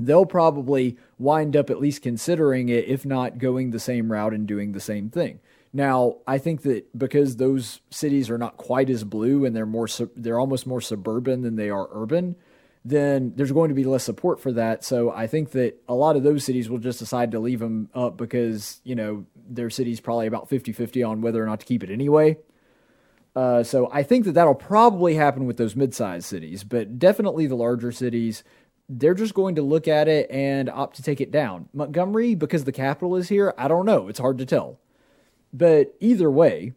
They'll 0.00 0.26
probably 0.26 0.96
wind 1.18 1.54
up 1.54 1.70
at 1.70 1.80
least 1.80 2.02
considering 2.02 2.68
it, 2.68 2.86
if 2.86 3.04
not 3.04 3.38
going 3.38 3.70
the 3.70 3.78
same 3.78 4.10
route 4.10 4.32
and 4.32 4.46
doing 4.46 4.72
the 4.72 4.80
same 4.80 5.10
thing. 5.10 5.38
Now, 5.72 6.16
I 6.26 6.38
think 6.38 6.62
that 6.62 6.96
because 6.96 7.36
those 7.36 7.80
cities 7.90 8.30
are 8.30 8.38
not 8.38 8.56
quite 8.56 8.88
as 8.88 9.04
blue 9.04 9.44
and 9.44 9.54
they're 9.54 9.66
more, 9.66 9.88
they're 10.16 10.40
almost 10.40 10.66
more 10.66 10.80
suburban 10.80 11.42
than 11.42 11.56
they 11.56 11.68
are 11.68 11.88
urban 11.92 12.36
then 12.84 13.32
there's 13.36 13.52
going 13.52 13.70
to 13.70 13.74
be 13.74 13.84
less 13.84 14.04
support 14.04 14.40
for 14.40 14.52
that. 14.52 14.84
So 14.84 15.10
I 15.10 15.26
think 15.26 15.52
that 15.52 15.80
a 15.88 15.94
lot 15.94 16.16
of 16.16 16.22
those 16.22 16.44
cities 16.44 16.68
will 16.68 16.78
just 16.78 16.98
decide 16.98 17.30
to 17.30 17.40
leave 17.40 17.60
them 17.60 17.88
up 17.94 18.18
because, 18.18 18.80
you 18.84 18.94
know, 18.94 19.24
their 19.48 19.70
city's 19.70 20.00
probably 20.00 20.26
about 20.26 20.50
50 20.50 20.72
50 20.72 21.02
on 21.02 21.20
whether 21.22 21.42
or 21.42 21.46
not 21.46 21.60
to 21.60 21.66
keep 21.66 21.82
it 21.82 21.90
anyway. 21.90 22.36
Uh, 23.34 23.62
so 23.62 23.88
I 23.90 24.02
think 24.02 24.26
that 24.26 24.32
that'll 24.32 24.54
probably 24.54 25.14
happen 25.14 25.46
with 25.46 25.56
those 25.56 25.74
mid 25.74 25.94
sized 25.94 26.26
cities, 26.26 26.62
but 26.62 26.98
definitely 26.98 27.46
the 27.46 27.56
larger 27.56 27.90
cities. 27.90 28.44
they're 28.86 29.14
just 29.14 29.32
going 29.32 29.54
to 29.54 29.62
look 29.62 29.88
at 29.88 30.08
it 30.08 30.30
and 30.30 30.68
opt 30.68 30.96
to 30.96 31.02
take 31.02 31.18
it 31.18 31.30
down. 31.30 31.70
Montgomery, 31.72 32.34
because 32.34 32.64
the 32.64 32.72
capital 32.72 33.16
is 33.16 33.30
here, 33.30 33.54
I 33.56 33.66
don't 33.66 33.86
know. 33.86 34.08
It's 34.08 34.18
hard 34.18 34.36
to 34.38 34.46
tell. 34.46 34.78
But 35.54 35.94
either 36.00 36.30
way, 36.30 36.74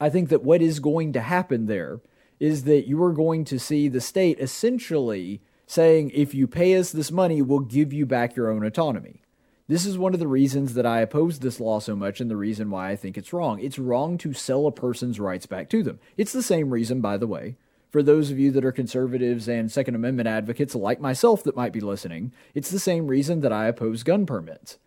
I 0.00 0.08
think 0.08 0.30
that 0.30 0.42
what 0.42 0.62
is 0.62 0.80
going 0.80 1.12
to 1.12 1.20
happen 1.20 1.66
there 1.66 2.00
is 2.40 2.64
that 2.64 2.86
you 2.86 3.02
are 3.02 3.12
going 3.12 3.44
to 3.44 3.58
see 3.58 3.88
the 3.88 4.00
state 4.00 4.38
essentially 4.40 5.40
saying, 5.66 6.10
if 6.14 6.34
you 6.34 6.46
pay 6.46 6.76
us 6.76 6.92
this 6.92 7.10
money, 7.10 7.42
we'll 7.42 7.60
give 7.60 7.92
you 7.92 8.06
back 8.06 8.34
your 8.34 8.50
own 8.50 8.64
autonomy. 8.64 9.22
This 9.68 9.84
is 9.84 9.98
one 9.98 10.14
of 10.14 10.20
the 10.20 10.26
reasons 10.26 10.72
that 10.74 10.86
I 10.86 11.00
oppose 11.00 11.40
this 11.40 11.60
law 11.60 11.78
so 11.78 11.94
much 11.94 12.20
and 12.20 12.30
the 12.30 12.38
reason 12.38 12.70
why 12.70 12.90
I 12.90 12.96
think 12.96 13.18
it's 13.18 13.34
wrong. 13.34 13.60
It's 13.60 13.78
wrong 13.78 14.16
to 14.18 14.32
sell 14.32 14.66
a 14.66 14.72
person's 14.72 15.20
rights 15.20 15.44
back 15.44 15.68
to 15.70 15.82
them. 15.82 16.00
It's 16.16 16.32
the 16.32 16.42
same 16.42 16.70
reason, 16.70 17.02
by 17.02 17.18
the 17.18 17.26
way, 17.26 17.56
for 17.90 18.02
those 18.02 18.30
of 18.30 18.38
you 18.38 18.50
that 18.52 18.64
are 18.64 18.72
conservatives 18.72 19.46
and 19.46 19.70
Second 19.70 19.94
Amendment 19.94 20.26
advocates 20.26 20.74
like 20.74 21.02
myself 21.02 21.44
that 21.44 21.56
might 21.56 21.74
be 21.74 21.80
listening, 21.80 22.32
it's 22.54 22.70
the 22.70 22.78
same 22.78 23.08
reason 23.08 23.40
that 23.40 23.52
I 23.52 23.66
oppose 23.66 24.02
gun 24.02 24.24
permits. 24.24 24.78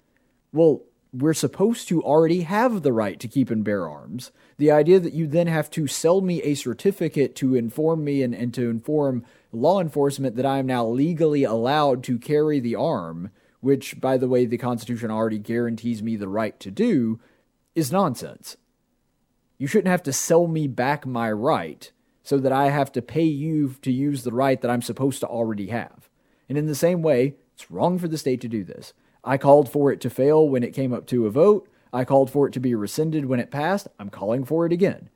Well, 0.52 0.82
we're 1.14 1.34
supposed 1.34 1.90
to 1.90 2.02
already 2.02 2.42
have 2.42 2.84
the 2.84 2.94
right 2.94 3.20
to 3.20 3.28
keep 3.28 3.50
and 3.50 3.64
bear 3.64 3.90
arms. 3.90 4.32
The 4.58 4.72
idea 4.72 5.00
that 5.00 5.14
you 5.14 5.28
then 5.28 5.48
have 5.48 5.70
to 5.72 5.88
sell 5.88 6.22
me 6.22 6.42
a 6.42 6.56
certificate 6.56 7.36
to 7.38 7.56
inform 7.56 8.04
me 8.04 8.24
and, 8.24 8.34
and 8.34 8.54
to 8.54 8.70
inform 8.70 9.26
law 9.52 9.82
enforcement 9.82 10.38
that 10.38 10.46
I 10.46 10.60
am 10.60 10.68
now 10.68 10.86
legally 10.88 11.44
allowed 11.44 12.04
to 12.06 12.18
carry 12.18 12.62
the 12.62 12.76
arm, 12.76 13.30
which, 13.60 14.00
by 14.00 14.18
the 14.18 14.30
way, 14.30 14.46
the 14.46 14.58
Constitution 14.58 15.12
already 15.12 15.38
guarantees 15.38 16.02
me 16.02 16.16
the 16.16 16.30
right 16.30 16.58
to 16.62 16.72
do, 16.72 17.20
is 17.76 17.92
nonsense. 17.92 18.56
You 19.58 19.68
shouldn't 19.68 19.92
have 19.92 20.04
to 20.04 20.14
sell 20.14 20.48
me 20.48 20.68
back 20.68 21.06
my 21.06 21.30
right 21.32 21.92
so 22.24 22.38
that 22.38 22.54
I 22.54 22.70
have 22.70 22.92
to 22.94 23.02
pay 23.02 23.24
you 23.24 23.76
to 23.82 23.92
use 23.92 24.24
the 24.24 24.32
right 24.32 24.62
that 24.62 24.72
I'm 24.72 24.82
supposed 24.82 25.20
to 25.20 25.28
already 25.28 25.68
have. 25.68 26.10
And 26.48 26.58
in 26.58 26.68
the 26.68 26.76
same 26.76 27.02
way, 27.02 27.36
it's 27.54 27.70
wrong 27.70 28.00
for 28.00 28.08
the 28.08 28.18
state 28.18 28.40
to 28.42 28.48
do 28.48 28.64
this. 28.64 28.94
I 29.24 29.38
called 29.38 29.72
for 29.72 29.92
it 29.92 30.02
to 30.02 30.10
fail 30.10 30.48
when 30.48 30.64
it 30.64 30.74
came 30.74 30.94
up 30.94 31.06
to 31.08 31.26
a 31.26 31.32
vote. 31.32 31.68
I 31.94 32.06
called 32.06 32.32
for 32.32 32.48
it 32.48 32.54
to 32.54 32.60
be 32.60 32.74
rescinded 32.74 33.26
when 33.26 33.40
it 33.40 33.52
passed. 33.52 33.88
I'm 34.00 34.10
calling 34.10 34.46
for 34.46 34.66
it 34.66 34.72
again. 34.72 35.10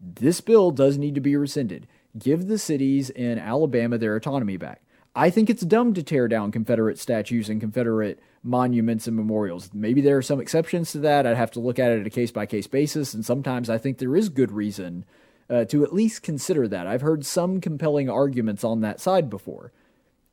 This 0.00 0.40
bill 0.40 0.70
does 0.70 0.98
need 0.98 1.14
to 1.14 1.20
be 1.20 1.36
rescinded. 1.36 1.86
Give 2.16 2.46
the 2.46 2.58
cities 2.58 3.10
in 3.10 3.38
Alabama 3.38 3.98
their 3.98 4.16
autonomy 4.16 4.56
back. 4.56 4.82
I 5.16 5.30
think 5.30 5.50
it's 5.50 5.62
dumb 5.62 5.94
to 5.94 6.02
tear 6.02 6.28
down 6.28 6.52
Confederate 6.52 6.98
statues 6.98 7.48
and 7.48 7.60
Confederate 7.60 8.20
monuments 8.44 9.08
and 9.08 9.16
memorials. 9.16 9.70
Maybe 9.74 10.00
there 10.00 10.16
are 10.16 10.22
some 10.22 10.40
exceptions 10.40 10.92
to 10.92 10.98
that. 11.00 11.26
I'd 11.26 11.36
have 11.36 11.50
to 11.52 11.60
look 11.60 11.78
at 11.78 11.90
it 11.90 12.00
at 12.00 12.06
a 12.06 12.10
case 12.10 12.30
by 12.30 12.46
case 12.46 12.68
basis, 12.68 13.14
and 13.14 13.24
sometimes 13.24 13.68
I 13.68 13.78
think 13.78 13.98
there 13.98 14.14
is 14.14 14.28
good 14.28 14.52
reason 14.52 15.04
uh, 15.50 15.64
to 15.66 15.82
at 15.82 15.92
least 15.92 16.22
consider 16.22 16.68
that. 16.68 16.86
I've 16.86 17.00
heard 17.00 17.26
some 17.26 17.60
compelling 17.60 18.08
arguments 18.08 18.62
on 18.62 18.80
that 18.82 19.00
side 19.00 19.28
before. 19.28 19.72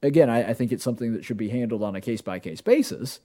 Again, 0.06 0.30
I, 0.30 0.50
I 0.50 0.54
think 0.54 0.72
it's 0.72 0.84
something 0.84 1.14
that 1.14 1.26
should 1.26 1.38
be 1.38 1.50
handled 1.50 1.84
on 1.84 1.96
a 1.96 2.02
case 2.02 2.22
by 2.22 2.40
case 2.40 2.62
basis. 2.62 3.20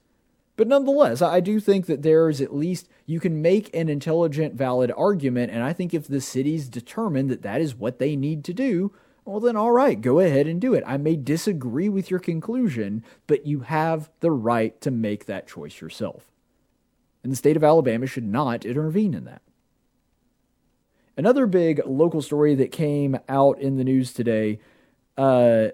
But 0.57 0.67
nonetheless, 0.67 1.21
I 1.21 1.39
do 1.39 1.59
think 1.59 1.85
that 1.85 2.01
there 2.01 2.29
is 2.29 2.41
at 2.41 2.53
least, 2.53 2.89
you 3.05 3.19
can 3.19 3.41
make 3.41 3.73
an 3.75 3.89
intelligent, 3.89 4.53
valid 4.53 4.91
argument. 4.97 5.51
And 5.51 5.63
I 5.63 5.73
think 5.73 5.93
if 5.93 6.07
the 6.07 6.21
cities 6.21 6.67
determine 6.67 7.27
that 7.27 7.41
that 7.43 7.61
is 7.61 7.75
what 7.75 7.99
they 7.99 8.15
need 8.15 8.43
to 8.45 8.53
do, 8.53 8.91
well, 9.23 9.39
then 9.39 9.55
all 9.55 9.71
right, 9.71 9.99
go 9.99 10.19
ahead 10.19 10.47
and 10.47 10.59
do 10.59 10.73
it. 10.73 10.83
I 10.85 10.97
may 10.97 11.15
disagree 11.15 11.89
with 11.89 12.09
your 12.09 12.19
conclusion, 12.19 13.03
but 13.27 13.45
you 13.45 13.61
have 13.61 14.09
the 14.19 14.31
right 14.31 14.79
to 14.81 14.91
make 14.91 15.25
that 15.25 15.47
choice 15.47 15.79
yourself. 15.79 16.25
And 17.23 17.31
the 17.31 17.37
state 17.37 17.55
of 17.55 17.63
Alabama 17.63 18.07
should 18.07 18.25
not 18.25 18.65
intervene 18.65 19.13
in 19.13 19.25
that. 19.25 19.41
Another 21.15 21.45
big 21.45 21.81
local 21.85 22.21
story 22.21 22.55
that 22.55 22.71
came 22.71 23.19
out 23.29 23.59
in 23.59 23.77
the 23.77 23.83
news 23.83 24.11
today 24.11 24.59
uh, 25.17 25.67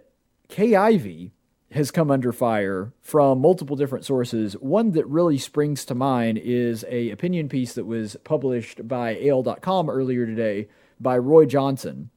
Ivey 0.56 1.32
has 1.72 1.92
come 1.92 2.10
under 2.10 2.32
fire 2.32 2.94
from 3.02 3.42
multiple 3.42 3.76
different 3.76 4.06
sources. 4.06 4.54
One 4.54 4.92
that 4.92 5.06
really 5.08 5.38
springs 5.38 5.84
to 5.86 5.96
mind 5.96 6.38
is 6.38 6.86
a 6.88 7.10
opinion 7.12 7.50
piece 7.50 7.74
that 7.74 7.86
was 7.86 8.16
published 8.24 8.88
by 8.88 9.20
AL.com 9.28 9.90
earlier 9.90 10.26
today 10.26 10.70
by 11.00 11.18
Roy 11.18 11.46
Johnson. 11.46 12.10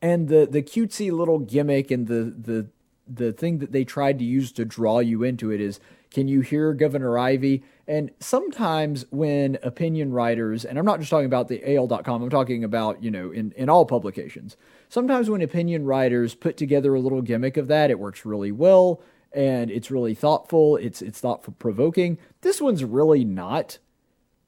And 0.00 0.28
the, 0.28 0.46
the 0.50 0.62
cutesy 0.62 1.10
little 1.10 1.38
gimmick 1.38 1.90
and 1.90 2.06
the, 2.06 2.34
the 2.36 2.68
the 3.08 3.32
thing 3.32 3.58
that 3.58 3.72
they 3.72 3.84
tried 3.84 4.18
to 4.18 4.24
use 4.24 4.52
to 4.52 4.64
draw 4.64 5.00
you 5.00 5.22
into 5.22 5.50
it 5.50 5.60
is 5.60 5.80
can 6.10 6.28
you 6.28 6.42
hear 6.42 6.74
Governor 6.74 7.18
Ivey? 7.18 7.62
And 7.88 8.10
sometimes 8.20 9.06
when 9.10 9.58
opinion 9.62 10.12
writers, 10.12 10.64
and 10.64 10.78
I'm 10.78 10.84
not 10.84 10.98
just 10.98 11.10
talking 11.10 11.26
about 11.26 11.48
the 11.48 11.76
AL.com, 11.76 12.22
I'm 12.22 12.30
talking 12.30 12.64
about, 12.64 13.02
you 13.02 13.10
know, 13.10 13.30
in, 13.30 13.52
in 13.56 13.70
all 13.70 13.86
publications, 13.86 14.56
sometimes 14.92 15.30
when 15.30 15.40
opinion 15.40 15.86
writers 15.86 16.34
put 16.34 16.58
together 16.58 16.94
a 16.94 17.00
little 17.00 17.22
gimmick 17.22 17.56
of 17.56 17.68
that, 17.68 17.90
it 17.90 17.98
works 17.98 18.26
really 18.26 18.52
well 18.52 19.00
and 19.32 19.70
it's 19.70 19.90
really 19.90 20.14
thoughtful, 20.14 20.76
it's, 20.76 21.00
it's 21.00 21.18
thought 21.18 21.58
provoking. 21.58 22.18
This 22.42 22.60
one's 22.60 22.84
really 22.84 23.24
not. 23.24 23.78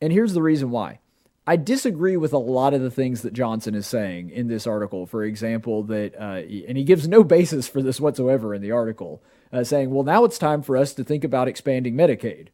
And 0.03 0.13
here's 0.13 0.35
the 0.35 0.43
reason 0.43 0.71
why. 0.71 0.99
I 1.47 1.57
disagree 1.57 2.19
with 2.19 2.35
a 2.35 2.39
lot 2.39 2.75
of 2.75 2.83
the 2.83 2.91
things 2.91 3.23
that 3.23 3.33
Johnson 3.33 3.75
is 3.75 3.87
saying 3.87 4.29
in 4.29 4.49
this 4.49 4.67
article. 4.67 5.07
For 5.07 5.25
example, 5.25 5.85
that, 5.85 6.15
uh, 6.15 6.43
and 6.69 6.77
he 6.77 6.85
gives 6.85 7.09
no 7.09 7.25
basis 7.25 7.67
for 7.67 7.81
this 7.81 7.99
whatsoever 7.99 8.55
in 8.55 8.61
the 8.61 8.73
article, 8.73 9.23
uh, 9.51 9.65
saying, 9.65 9.91
well, 9.91 10.05
now 10.05 10.25
it's 10.25 10.37
time 10.37 10.61
for 10.61 10.77
us 10.77 10.93
to 10.93 11.05
think 11.05 11.25
about 11.25 11.49
expanding 11.49 11.95
Medicaid. 11.95 12.49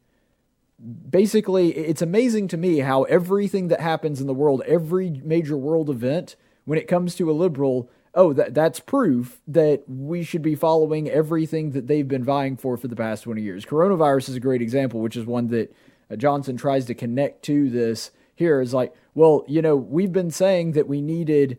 Basically, 1.09 1.75
it's 1.75 2.01
amazing 2.01 2.47
to 2.49 2.57
me 2.57 2.79
how 2.79 3.03
everything 3.03 3.67
that 3.67 3.81
happens 3.81 4.21
in 4.21 4.27
the 4.27 4.33
world, 4.33 4.61
every 4.65 5.09
major 5.09 5.57
world 5.57 5.89
event, 5.89 6.37
when 6.65 6.77
it 6.77 6.87
comes 6.87 7.15
to 7.15 7.29
a 7.29 7.33
liberal, 7.33 7.89
oh, 8.13 8.33
that, 8.33 8.53
that's 8.53 8.79
proof 8.79 9.41
that 9.47 9.83
we 9.87 10.23
should 10.23 10.41
be 10.41 10.55
following 10.55 11.09
everything 11.09 11.71
that 11.71 11.87
they've 11.87 12.07
been 12.07 12.23
vying 12.23 12.57
for 12.57 12.77
for 12.77 12.87
the 12.87 12.95
past 12.95 13.23
20 13.23 13.41
years. 13.41 13.65
Coronavirus 13.65 14.29
is 14.29 14.35
a 14.35 14.41
great 14.41 14.61
example, 14.61 14.99
which 14.99 15.15
is 15.15 15.25
one 15.25 15.47
that 15.47 15.73
uh, 16.09 16.15
Johnson 16.15 16.57
tries 16.57 16.85
to 16.85 16.93
connect 16.93 17.43
to 17.43 17.69
this 17.69 18.11
here 18.35 18.59
is 18.59 18.73
like, 18.73 18.93
well, 19.13 19.45
you 19.47 19.61
know, 19.61 19.75
we've 19.75 20.11
been 20.11 20.31
saying 20.31 20.71
that 20.71 20.87
we 20.87 21.01
needed 21.01 21.57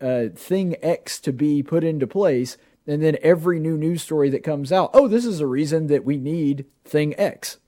uh, 0.00 0.26
thing 0.34 0.76
X 0.82 1.20
to 1.20 1.32
be 1.32 1.62
put 1.62 1.84
into 1.84 2.06
place, 2.06 2.56
and 2.86 3.02
then 3.02 3.18
every 3.22 3.60
new 3.60 3.76
news 3.76 4.02
story 4.02 4.30
that 4.30 4.42
comes 4.42 4.72
out, 4.72 4.90
oh, 4.94 5.06
this 5.06 5.24
is 5.24 5.40
a 5.40 5.46
reason 5.46 5.86
that 5.88 6.04
we 6.04 6.16
need 6.16 6.66
thing 6.84 7.14
X. 7.18 7.58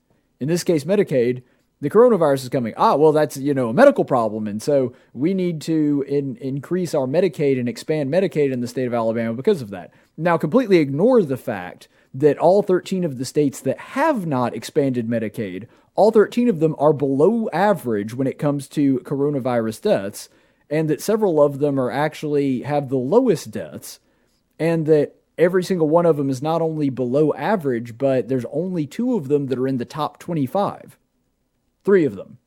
In 0.41 0.49
this 0.49 0.65
case, 0.65 0.85
Medicaid. 0.85 1.43
The 1.81 1.91
coronavirus 1.91 2.45
is 2.45 2.49
coming. 2.49 2.73
Ah, 2.77 2.97
well, 2.97 3.13
that's 3.13 3.37
you 3.37 3.53
know 3.53 3.69
a 3.69 3.75
medical 3.75 4.05
problem, 4.05 4.47
and 4.47 4.63
so 4.63 4.95
we 5.13 5.35
need 5.35 5.61
to 5.63 6.05
in, 6.09 6.37
increase 6.37 6.95
our 6.95 7.07
Medicaid 7.07 7.61
and 7.61 7.69
expand 7.69 8.11
Medicaid 8.11 8.53
in 8.53 8.61
the 8.61 8.69
state 8.69 8.87
of 8.87 8.95
Alabama 8.95 9.35
because 9.35 9.61
of 9.61 9.71
that. 9.71 9.93
Now, 10.17 10.39
completely 10.39 10.79
ignore 10.79 11.23
the 11.23 11.37
fact 11.37 11.89
that 12.15 12.39
all 12.39 12.63
13 12.63 13.05
of 13.05 13.19
the 13.19 13.27
states 13.27 13.61
that 13.61 13.79
have 13.79 14.27
not 14.27 14.55
expanded 14.55 15.07
Medicaid 15.07 15.67
all 15.97 16.11
13 16.11 16.49
of 16.49 16.61
them 16.61 16.77
are 16.79 16.93
below 16.93 17.49
average 17.53 18.15
when 18.15 18.27
it 18.27 18.39
comes 18.39 18.69
to 18.69 19.01
coronavirus 19.01 19.83
deaths, 19.83 20.29
and 20.69 20.89
that 20.91 21.01
several 21.01 21.43
of 21.43 21.59
them 21.59 21.81
are 21.81 21.91
actually 21.91 22.63
have 22.63 22.89
the 22.89 22.99
lowest 22.99 23.51
deaths, 23.51 23.99
and 24.59 24.87
that 24.87 25.17
every 25.39 25.65
single 25.65 25.89
one 25.89 26.07
of 26.07 26.19
them 26.19 26.29
is 26.29 26.43
not 26.43 26.61
only 26.61 26.91
below 26.91 27.33
average, 27.33 27.97
but 27.97 28.29
there's 28.29 28.45
only 28.53 28.87
two 28.87 29.17
of 29.17 29.29
them 29.29 29.47
that 29.47 29.59
are 29.59 29.67
in 29.67 29.79
the 29.79 29.85
top 29.85 30.19
25. 30.19 30.99
Three 31.87 32.05
of 32.05 32.17
them. 32.17 32.39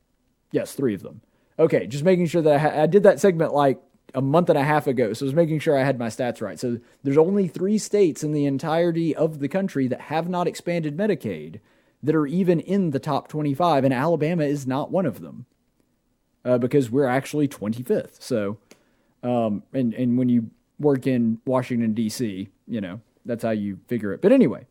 Yes, 0.51 0.73
three 0.73 0.93
of 0.93 1.01
them. 1.01 1.21
Okay, 1.57 1.87
just 1.87 2.03
making 2.03 2.27
sure 2.27 2.41
that 2.41 2.55
I, 2.55 2.57
ha- 2.57 2.81
I 2.83 2.87
did 2.87 3.03
that 3.03 3.19
segment 3.19 3.53
like 3.53 3.79
a 4.13 4.21
month 4.21 4.49
and 4.49 4.57
a 4.57 4.63
half 4.63 4.85
ago, 4.85 5.13
so 5.13 5.25
I 5.25 5.27
was 5.27 5.33
making 5.33 5.59
sure 5.59 5.77
I 5.77 5.83
had 5.83 5.97
my 5.97 6.07
stats 6.07 6.41
right. 6.41 6.59
So 6.59 6.79
there's 7.03 7.17
only 7.17 7.47
three 7.47 7.77
states 7.77 8.23
in 8.23 8.33
the 8.33 8.45
entirety 8.45 9.15
of 9.15 9.39
the 9.39 9.47
country 9.47 9.87
that 9.87 10.01
have 10.01 10.27
not 10.27 10.47
expanded 10.47 10.97
Medicaid 10.97 11.61
that 12.03 12.15
are 12.15 12.27
even 12.27 12.59
in 12.59 12.91
the 12.91 12.99
top 12.99 13.29
25, 13.29 13.85
and 13.85 13.93
Alabama 13.93 14.43
is 14.43 14.67
not 14.67 14.91
one 14.91 15.05
of 15.05 15.21
them 15.21 15.45
uh, 16.43 16.57
because 16.57 16.89
we're 16.91 17.05
actually 17.05 17.47
25th. 17.47 18.21
So, 18.21 18.57
um, 19.23 19.63
and 19.73 19.93
and 19.93 20.17
when 20.17 20.27
you 20.27 20.49
work 20.79 21.07
in 21.07 21.39
Washington 21.45 21.93
D.C., 21.93 22.49
you 22.67 22.81
know 22.81 22.99
that's 23.25 23.43
how 23.43 23.51
you 23.51 23.79
figure 23.87 24.11
it. 24.13 24.21
But 24.21 24.31
anyway, 24.31 24.65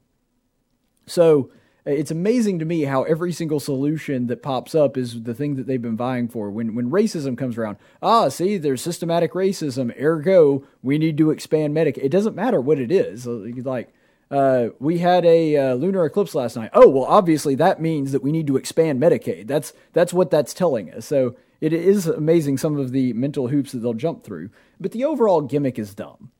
so 1.06 1.50
it's 1.88 2.10
amazing 2.10 2.58
to 2.58 2.64
me 2.64 2.82
how 2.82 3.02
every 3.04 3.32
single 3.32 3.60
solution 3.60 4.26
that 4.26 4.42
pops 4.42 4.74
up 4.74 4.96
is 4.96 5.22
the 5.22 5.34
thing 5.34 5.56
that 5.56 5.66
they've 5.66 5.80
been 5.80 5.96
vying 5.96 6.28
for. 6.28 6.50
When 6.50 6.74
when 6.74 6.90
racism 6.90 7.36
comes 7.36 7.56
around, 7.56 7.78
ah, 8.02 8.28
see, 8.28 8.58
there's 8.58 8.82
systematic 8.82 9.32
racism. 9.32 9.98
Ergo, 10.00 10.64
we 10.82 10.98
need 10.98 11.16
to 11.18 11.30
expand 11.30 11.74
Medicaid. 11.74 12.04
It 12.04 12.10
doesn't 12.10 12.36
matter 12.36 12.60
what 12.60 12.78
it 12.78 12.92
is. 12.92 13.26
Like 13.26 13.92
uh, 14.30 14.68
we 14.78 14.98
had 14.98 15.24
a 15.24 15.56
uh, 15.56 15.74
lunar 15.74 16.04
eclipse 16.04 16.34
last 16.34 16.56
night. 16.56 16.70
Oh, 16.74 16.88
well, 16.88 17.04
obviously 17.04 17.54
that 17.56 17.80
means 17.80 18.12
that 18.12 18.22
we 18.22 18.32
need 18.32 18.46
to 18.48 18.56
expand 18.56 19.00
Medicaid. 19.00 19.46
That's 19.46 19.72
that's 19.92 20.12
what 20.12 20.30
that's 20.30 20.52
telling 20.52 20.92
us. 20.92 21.06
So 21.06 21.36
it 21.60 21.72
is 21.72 22.06
amazing 22.06 22.58
some 22.58 22.78
of 22.78 22.92
the 22.92 23.12
mental 23.14 23.48
hoops 23.48 23.72
that 23.72 23.78
they'll 23.78 23.94
jump 23.94 24.24
through. 24.24 24.50
But 24.78 24.92
the 24.92 25.04
overall 25.04 25.40
gimmick 25.40 25.78
is 25.78 25.94
dumb. 25.94 26.30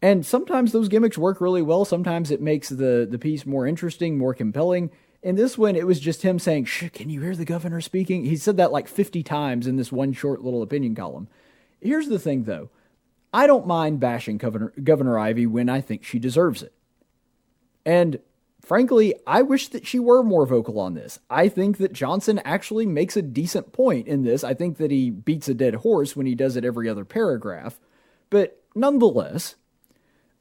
And 0.00 0.24
sometimes 0.24 0.72
those 0.72 0.88
gimmicks 0.88 1.18
work 1.18 1.40
really 1.40 1.62
well. 1.62 1.84
Sometimes 1.84 2.30
it 2.30 2.40
makes 2.40 2.68
the 2.68 3.06
the 3.10 3.18
piece 3.18 3.44
more 3.44 3.66
interesting, 3.66 4.16
more 4.16 4.34
compelling. 4.34 4.90
In 5.22 5.34
this 5.34 5.58
one, 5.58 5.74
it 5.74 5.86
was 5.86 5.98
just 5.98 6.22
him 6.22 6.38
saying, 6.38 6.66
"Shh, 6.66 6.90
can 6.92 7.10
you 7.10 7.20
hear 7.20 7.34
the 7.34 7.44
governor 7.44 7.80
speaking?" 7.80 8.24
He 8.24 8.36
said 8.36 8.56
that 8.58 8.70
like 8.70 8.86
50 8.86 9.22
times 9.24 9.66
in 9.66 9.76
this 9.76 9.90
one 9.90 10.12
short 10.12 10.42
little 10.44 10.62
opinion 10.62 10.94
column. 10.94 11.28
Here's 11.80 12.08
the 12.08 12.18
thing, 12.18 12.44
though. 12.44 12.70
I 13.32 13.46
don't 13.46 13.66
mind 13.66 14.00
bashing 14.00 14.38
Governor, 14.38 14.72
Governor 14.82 15.18
Ivey 15.18 15.46
when 15.46 15.68
I 15.68 15.80
think 15.80 16.04
she 16.04 16.18
deserves 16.18 16.62
it. 16.62 16.72
And 17.84 18.20
frankly, 18.62 19.14
I 19.26 19.42
wish 19.42 19.68
that 19.68 19.86
she 19.86 19.98
were 19.98 20.22
more 20.22 20.46
vocal 20.46 20.80
on 20.80 20.94
this. 20.94 21.18
I 21.28 21.48
think 21.48 21.78
that 21.78 21.92
Johnson 21.92 22.40
actually 22.44 22.86
makes 22.86 23.16
a 23.16 23.22
decent 23.22 23.72
point 23.72 24.08
in 24.08 24.22
this. 24.22 24.44
I 24.44 24.54
think 24.54 24.78
that 24.78 24.90
he 24.90 25.10
beats 25.10 25.48
a 25.48 25.54
dead 25.54 25.76
horse 25.76 26.16
when 26.16 26.26
he 26.26 26.34
does 26.34 26.56
it 26.56 26.64
every 26.64 26.88
other 26.88 27.04
paragraph. 27.04 27.78
But 28.30 28.62
nonetheless, 28.74 29.56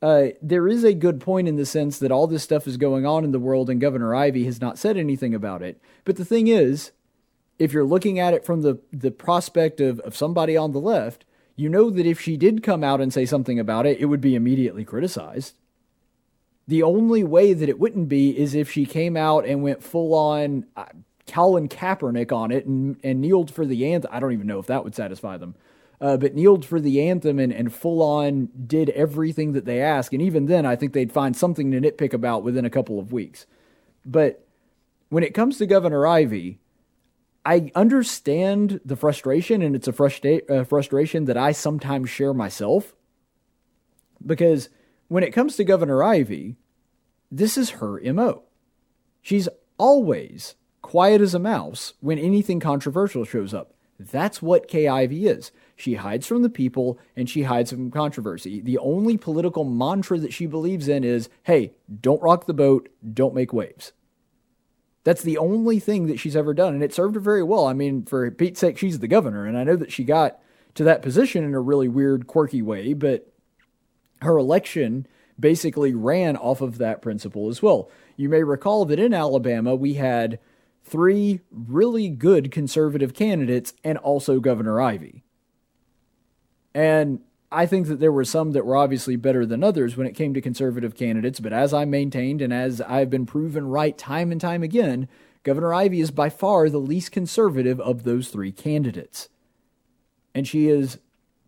uh, 0.01 0.27
there 0.41 0.67
is 0.67 0.83
a 0.83 0.93
good 0.93 1.19
point 1.19 1.47
in 1.47 1.55
the 1.55 1.65
sense 1.65 1.97
that 1.99 2.11
all 2.11 2.27
this 2.27 2.43
stuff 2.43 2.67
is 2.67 2.77
going 2.77 3.05
on 3.05 3.23
in 3.23 3.31
the 3.31 3.39
world 3.39 3.69
and 3.69 3.81
Governor 3.81 4.13
Ivey 4.13 4.45
has 4.45 4.61
not 4.61 4.77
said 4.77 4.97
anything 4.97 5.33
about 5.33 5.61
it. 5.61 5.81
But 6.05 6.17
the 6.17 6.25
thing 6.25 6.47
is, 6.47 6.91
if 7.57 7.73
you're 7.73 7.83
looking 7.83 8.19
at 8.19 8.33
it 8.33 8.45
from 8.45 8.61
the, 8.61 8.79
the 8.93 9.09
prospect 9.09 9.81
of, 9.81 9.99
of 10.01 10.15
somebody 10.15 10.55
on 10.55 10.71
the 10.71 10.79
left, 10.79 11.25
you 11.55 11.69
know 11.69 11.89
that 11.89 12.05
if 12.05 12.21
she 12.21 12.37
did 12.37 12.61
come 12.61 12.83
out 12.83 13.01
and 13.01 13.11
say 13.11 13.25
something 13.25 13.59
about 13.59 13.87
it, 13.87 13.99
it 13.99 14.05
would 14.05 14.21
be 14.21 14.35
immediately 14.35 14.85
criticized. 14.85 15.55
The 16.67 16.83
only 16.83 17.23
way 17.23 17.53
that 17.53 17.69
it 17.69 17.79
wouldn't 17.79 18.09
be 18.09 18.37
is 18.37 18.53
if 18.53 18.69
she 18.69 18.85
came 18.85 19.17
out 19.17 19.45
and 19.45 19.63
went 19.63 19.81
full 19.81 20.13
on 20.13 20.67
uh, 20.75 20.85
Colin 21.25 21.67
Kaepernick 21.67 22.31
on 22.31 22.51
it 22.51 22.67
and, 22.67 22.97
and 23.03 23.21
kneeled 23.21 23.49
for 23.49 23.65
the 23.65 23.91
anthem. 23.91 24.11
I 24.13 24.19
don't 24.19 24.33
even 24.33 24.47
know 24.47 24.59
if 24.59 24.67
that 24.67 24.83
would 24.83 24.93
satisfy 24.93 25.37
them 25.37 25.55
uh, 25.99 26.17
but 26.17 26.35
kneeled 26.35 26.65
for 26.65 26.79
the 26.79 27.01
anthem 27.01 27.39
and, 27.39 27.51
and 27.51 27.73
full 27.73 28.01
on 28.01 28.49
did 28.67 28.89
everything 28.91 29.53
that 29.53 29.65
they 29.65 29.81
ask. 29.81 30.13
And 30.13 30.21
even 30.21 30.45
then, 30.45 30.65
I 30.65 30.75
think 30.75 30.93
they'd 30.93 31.11
find 31.11 31.35
something 31.35 31.71
to 31.71 31.81
nitpick 31.81 32.13
about 32.13 32.43
within 32.43 32.65
a 32.65 32.69
couple 32.69 32.99
of 32.99 33.11
weeks. 33.11 33.45
But 34.05 34.45
when 35.09 35.23
it 35.23 35.33
comes 35.33 35.57
to 35.57 35.65
Governor 35.65 36.05
Ivey, 36.05 36.59
I 37.45 37.71
understand 37.75 38.81
the 38.83 38.95
frustration, 38.95 39.61
and 39.61 39.75
it's 39.75 39.87
a 39.87 40.53
uh, 40.53 40.63
frustration 40.65 41.25
that 41.25 41.37
I 41.37 41.53
sometimes 41.53 42.09
share 42.09 42.33
myself. 42.33 42.93
Because 44.23 44.69
when 45.07 45.23
it 45.23 45.31
comes 45.31 45.55
to 45.55 45.63
Governor 45.63 46.03
Ivey, 46.03 46.57
this 47.31 47.57
is 47.57 47.71
her 47.71 47.99
MO. 48.13 48.43
She's 49.21 49.49
always 49.77 50.55
quiet 50.81 51.21
as 51.21 51.33
a 51.33 51.39
mouse 51.39 51.93
when 52.01 52.19
anything 52.19 52.59
controversial 52.59 53.25
shows 53.25 53.53
up. 53.53 53.73
That's 53.99 54.41
what 54.41 54.73
Ivey 54.73 55.27
is. 55.27 55.51
She 55.77 55.93
hides 55.93 56.25
from 56.25 56.41
the 56.41 56.49
people 56.49 56.99
and 57.15 57.29
she 57.29 57.43
hides 57.43 57.69
from 57.71 57.91
controversy. 57.91 58.59
The 58.59 58.79
only 58.79 59.15
political 59.15 59.63
mantra 59.63 60.17
that 60.17 60.33
she 60.33 60.47
believes 60.47 60.87
in 60.87 61.03
is 61.03 61.29
hey, 61.43 61.75
don't 62.01 62.21
rock 62.21 62.47
the 62.47 62.53
boat, 62.53 62.89
don't 63.13 63.35
make 63.35 63.53
waves. 63.53 63.93
That's 65.03 65.21
the 65.21 65.37
only 65.37 65.79
thing 65.79 66.07
that 66.07 66.19
she's 66.19 66.35
ever 66.35 66.53
done, 66.53 66.73
and 66.73 66.83
it 66.83 66.93
served 66.93 67.15
her 67.15 67.21
very 67.21 67.43
well. 67.43 67.65
I 67.65 67.71
mean, 67.71 68.03
for 68.03 68.29
Pete's 68.29 68.59
sake, 68.59 68.77
she's 68.77 68.99
the 68.99 69.07
governor, 69.07 69.45
and 69.45 69.57
I 69.57 69.63
know 69.63 69.77
that 69.77 69.91
she 69.91 70.03
got 70.03 70.37
to 70.73 70.83
that 70.83 71.01
position 71.01 71.45
in 71.45 71.53
a 71.53 71.61
really 71.61 71.87
weird, 71.87 72.27
quirky 72.27 72.61
way, 72.61 72.91
but 72.91 73.31
her 74.21 74.37
election 74.37 75.07
basically 75.39 75.93
ran 75.93 76.35
off 76.35 76.59
of 76.59 76.77
that 76.79 77.01
principle 77.01 77.47
as 77.47 77.61
well. 77.61 77.89
You 78.17 78.27
may 78.27 78.43
recall 78.43 78.83
that 78.85 78.99
in 78.99 79.13
Alabama, 79.13 79.75
we 79.75 79.93
had 79.93 80.39
three 80.83 81.41
really 81.51 82.09
good 82.09 82.51
conservative 82.51 83.13
candidates 83.13 83.73
and 83.83 83.97
also 83.99 84.39
Governor 84.39 84.81
Ivey. 84.81 85.23
And 86.77 87.21
I 87.51 87.65
think 87.65 87.87
that 87.87 87.99
there 87.99 88.11
were 88.11 88.23
some 88.23 88.51
that 88.51 88.63
were 88.63 88.75
obviously 88.75 89.15
better 89.15 89.47
than 89.47 89.63
others 89.63 89.97
when 89.97 90.05
it 90.05 90.13
came 90.13 90.35
to 90.35 90.41
conservative 90.41 90.95
candidates, 90.95 91.39
but 91.39 91.51
as 91.51 91.73
I 91.73 91.85
maintained 91.85 92.39
and 92.39 92.53
as 92.53 92.81
I've 92.81 93.09
been 93.09 93.25
proven 93.25 93.67
right 93.67 93.97
time 93.97 94.31
and 94.31 94.39
time 94.39 94.61
again, 94.61 95.07
Governor 95.41 95.73
Ivey 95.73 96.01
is 96.01 96.11
by 96.11 96.29
far 96.29 96.69
the 96.69 96.77
least 96.77 97.11
conservative 97.11 97.79
of 97.79 98.03
those 98.03 98.29
three 98.29 98.51
candidates. 98.51 99.27
And 100.35 100.47
she 100.47 100.67
has 100.67 100.99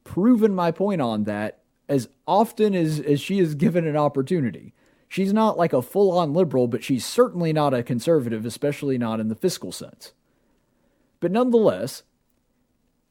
proven 0.03 0.55
my 0.55 0.71
point 0.71 0.99
on 0.99 1.25
that 1.25 1.59
as 1.87 2.09
often 2.25 2.73
as, 2.73 2.99
as 2.99 3.21
she 3.21 3.37
is 3.37 3.53
given 3.53 3.85
an 3.85 3.95
opportunity. 3.95 4.73
She's 5.07 5.31
not 5.31 5.59
like 5.59 5.73
a 5.73 5.83
full 5.83 6.17
on 6.17 6.33
liberal, 6.33 6.67
but 6.67 6.83
she's 6.83 7.05
certainly 7.05 7.53
not 7.53 7.75
a 7.75 7.83
conservative, 7.83 8.47
especially 8.47 8.97
not 8.97 9.19
in 9.19 9.27
the 9.27 9.35
fiscal 9.35 9.71
sense. 9.71 10.11
But 11.19 11.31
nonetheless, 11.31 12.01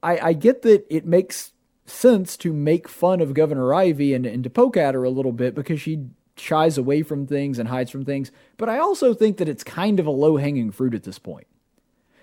I, 0.03 0.19
I 0.19 0.33
get 0.33 0.63
that 0.63 0.85
it 0.91 1.07
makes 1.07 1.53
sense 1.91 2.37
to 2.39 2.53
make 2.53 2.89
fun 2.89 3.21
of 3.21 3.35
Governor 3.35 3.75
Ivey 3.75 4.15
and, 4.15 4.27
and 4.27 4.45
to 4.45 4.51
poke 4.51 4.77
at 4.77 4.95
her 4.95 5.05
a 5.05 5.11
little 5.11 5.33
bit 5.33 5.55
because 5.55 5.81
she 5.81 6.07
shies 6.37 6.79
away 6.79 7.03
from 7.03 7.27
things 7.27 7.59
and 7.59 7.69
hides 7.69 7.91
from 7.91 8.05
things. 8.05 8.31
But 8.57 8.69
I 8.69 8.79
also 8.79 9.15
think 9.15 9.39
that 9.39 9.49
it's 9.49 9.65
kind 9.65 9.99
of 9.99 10.07
a 10.07 10.11
low 10.11 10.37
hanging 10.37 10.71
fruit 10.71 10.95
at 10.95 11.03
this 11.03 11.19
point. 11.19 11.47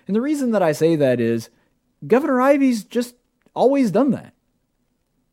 And 0.06 0.14
the 0.14 0.20
reason 0.20 0.52
that 0.52 0.62
I 0.62 0.72
say 0.72 0.96
that 0.96 1.20
is 1.20 1.50
Governor 2.06 2.40
Ivey's 2.40 2.84
just 2.84 3.14
always 3.54 3.90
done 3.90 4.10
that. 4.12 4.32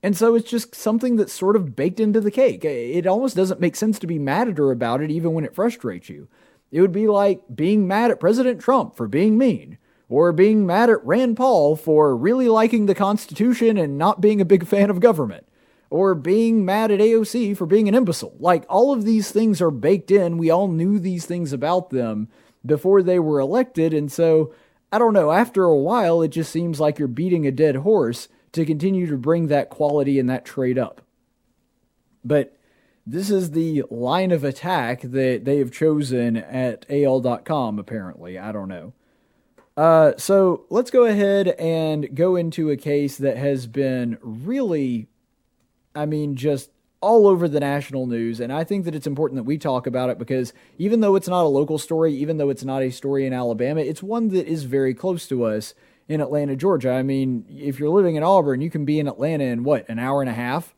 And 0.02 0.18
so 0.18 0.36
it's 0.36 0.50
just 0.50 0.76
something 0.76 1.16
that's 1.16 1.32
sort 1.32 1.56
of 1.56 1.76
baked 1.76 2.00
into 2.00 2.20
the 2.20 2.32
cake. 2.32 2.66
It 2.66 3.08
almost 3.08 3.38
doesn't 3.38 3.62
make 3.62 3.76
sense 3.76 4.00
to 4.00 4.08
be 4.08 4.20
mad 4.20 4.50
at 4.50 4.58
her 4.58 4.70
about 4.72 5.02
it, 5.02 5.10
even 5.10 5.34
when 5.34 5.46
it 5.46 5.56
frustrates 5.56 6.10
you. 6.10 6.28
It 6.72 6.82
would 6.82 6.92
be 6.92 7.08
like 7.08 7.44
being 7.54 7.88
mad 7.88 8.12
at 8.12 8.20
President 8.20 8.60
Trump 8.60 8.98
for 8.98 9.08
being 9.08 9.38
mean, 9.38 9.78
or 10.10 10.32
being 10.32 10.66
mad 10.66 10.90
at 10.90 11.06
Rand 11.06 11.38
Paul 11.38 11.76
for 11.76 12.16
really 12.16 12.48
liking 12.48 12.86
the 12.86 12.96
Constitution 12.96 13.78
and 13.78 13.98
not 13.98 14.22
being 14.22 14.42
a 14.42 14.46
big 14.46 14.68
fan 14.68 14.90
of 14.90 15.00
government, 15.00 15.48
or 15.90 16.16
being 16.16 16.66
mad 16.66 16.92
at 16.92 17.00
AOC 17.00 17.56
for 17.56 17.66
being 17.66 17.88
an 17.88 17.96
imbecile. 17.96 18.36
Like, 18.40 18.66
all 18.68 18.94
of 18.94 19.06
these 19.06 19.32
things 19.32 19.62
are 19.62 19.72
baked 19.72 20.12
in. 20.12 20.38
We 20.38 20.50
all 20.50 20.68
knew 20.68 21.00
these 21.00 21.26
things 21.26 21.54
about 21.54 21.90
them 21.90 22.30
before 22.66 23.04
they 23.04 23.20
were 23.20 23.40
elected. 23.40 23.94
And 23.94 24.12
so, 24.12 24.54
I 24.92 24.98
don't 24.98 25.14
know, 25.14 25.32
after 25.32 25.64
a 25.64 25.78
while, 25.78 26.22
it 26.22 26.30
just 26.30 26.52
seems 26.52 26.80
like 26.80 27.00
you're 27.00 27.08
beating 27.08 27.46
a 27.46 27.52
dead 27.52 27.78
horse 27.78 28.28
to 28.54 28.66
continue 28.66 29.08
to 29.08 29.18
bring 29.18 29.48
that 29.48 29.70
quality 29.70 30.20
and 30.20 30.30
that 30.30 30.46
trade 30.46 30.78
up. 30.78 31.02
But 32.24 32.56
this 33.06 33.30
is 33.30 33.52
the 33.52 33.84
line 33.90 34.32
of 34.32 34.44
attack 34.44 35.02
that 35.02 35.42
they 35.44 35.58
have 35.58 35.72
chosen 35.72 36.38
at 36.38 36.86
AL.com, 36.90 37.80
apparently. 37.80 38.40
I 38.40 38.52
don't 38.52 38.70
know. 38.70 38.94
Uh, 39.76 40.14
so 40.18 40.66
let's 40.70 40.92
go 40.92 41.06
ahead 41.06 41.48
and 41.48 42.16
go 42.16 42.36
into 42.36 42.70
a 42.70 42.78
case 42.78 43.18
that 43.18 43.38
has 43.38 43.66
been 43.66 44.18
really, 44.22 45.08
I 45.96 46.06
mean, 46.06 46.36
just 46.36 46.70
all 47.02 47.28
over 47.28 47.48
the 47.48 47.60
national 47.60 48.08
news. 48.08 48.40
And 48.40 48.54
I 48.54 48.64
think 48.64 48.86
that 48.86 48.96
it's 48.96 49.08
important 49.08 49.38
that 49.38 49.44
we 49.44 49.58
talk 49.58 49.88
about 49.88 50.10
it 50.10 50.18
because 50.18 50.54
even 50.78 51.02
though 51.02 51.16
it's 51.16 51.28
not 51.28 51.44
a 51.44 51.48
local 51.48 51.78
story, 51.78 52.14
even 52.14 52.38
though 52.38 52.50
it's 52.50 52.64
not 52.64 52.82
a 52.82 52.92
story 52.92 53.26
in 53.26 53.34
Alabama, 53.34 53.82
it's 53.82 54.04
one 54.04 54.30
that 54.30 54.48
is 54.48 54.64
very 54.64 54.94
close 54.94 55.28
to 55.28 55.44
us 55.44 55.74
in 56.08 56.22
Atlanta, 56.22 56.56
Georgia. 56.56 56.92
I 56.92 57.04
mean, 57.04 57.46
if 57.50 57.80
you're 57.80 57.90
living 57.90 58.16
in 58.16 58.24
Auburn, 58.24 58.62
you 58.62 58.70
can 58.70 58.86
be 58.86 59.00
in 59.00 59.08
Atlanta 59.08 59.46
in 59.46 59.64
what, 59.64 59.90
an 59.90 60.00
hour 60.00 60.22
and 60.22 60.30
a 60.30 60.34
half? 60.34 60.76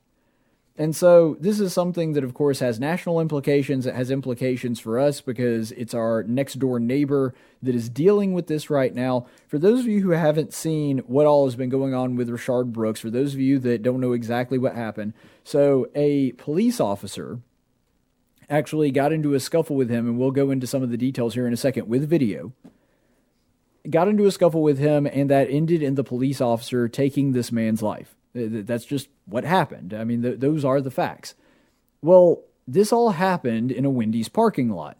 And 0.77 0.93
so 0.93 1.37
this 1.39 1.61
is 1.61 1.71
something 1.71 2.13
that, 2.13 2.25
of 2.25 2.33
course, 2.33 2.59
has 2.59 2.81
national 2.81 3.21
implications. 3.21 3.85
It 3.85 3.95
has 3.95 4.11
implications 4.11 4.77
for 4.77 4.99
us 4.99 5.21
because 5.21 5.71
it's 5.71 5.93
our 5.93 6.23
next 6.23 6.55
door 6.55 6.81
neighbor 6.81 7.33
that 7.63 7.73
is 7.73 7.87
dealing 7.87 8.33
with 8.33 8.47
this 8.47 8.69
right 8.69 8.93
now. 8.93 9.25
For 9.47 9.57
those 9.57 9.79
of 9.79 9.87
you 9.87 10.01
who 10.01 10.09
haven't 10.09 10.53
seen 10.53 10.97
what 11.07 11.25
all 11.25 11.45
has 11.45 11.55
been 11.55 11.69
going 11.69 11.93
on 11.93 12.17
with 12.17 12.27
Rayshard 12.27 12.73
Brooks, 12.73 12.99
for 12.99 13.09
those 13.09 13.33
of 13.33 13.39
you 13.39 13.57
that 13.59 13.83
don't 13.83 14.01
know 14.01 14.11
exactly 14.11 14.57
what 14.57 14.75
happened, 14.75 15.13
so 15.45 15.87
a 15.95 16.33
police 16.33 16.81
officer 16.81 17.39
actually 18.49 18.91
got 18.91 19.13
into 19.13 19.33
a 19.33 19.39
scuffle 19.39 19.77
with 19.77 19.89
him, 19.89 20.07
and 20.07 20.19
we'll 20.19 20.31
go 20.31 20.51
into 20.51 20.67
some 20.67 20.83
of 20.83 20.89
the 20.89 20.97
details 20.97 21.35
here 21.35 21.47
in 21.47 21.53
a 21.53 21.57
second 21.57 21.87
with 21.87 22.09
video. 22.09 22.51
Got 23.89 24.09
into 24.09 24.25
a 24.25 24.31
scuffle 24.31 24.61
with 24.61 24.77
him, 24.77 25.07
and 25.07 25.29
that 25.29 25.49
ended 25.49 25.81
in 25.81 25.95
the 25.95 26.03
police 26.03 26.41
officer 26.41 26.89
taking 26.89 27.31
this 27.31 27.49
man's 27.49 27.81
life. 27.81 28.15
That's 28.35 28.85
just 28.85 29.07
what 29.25 29.45
happened. 29.45 29.93
I 29.93 30.03
mean, 30.03 30.21
th- 30.21 30.39
those 30.39 30.65
are 30.65 30.81
the 30.81 30.91
facts. 30.91 31.35
Well, 32.01 32.43
this 32.67 32.91
all 32.91 33.11
happened 33.11 33.71
in 33.71 33.85
a 33.85 33.89
Wendy's 33.89 34.29
parking 34.29 34.69
lot. 34.69 34.97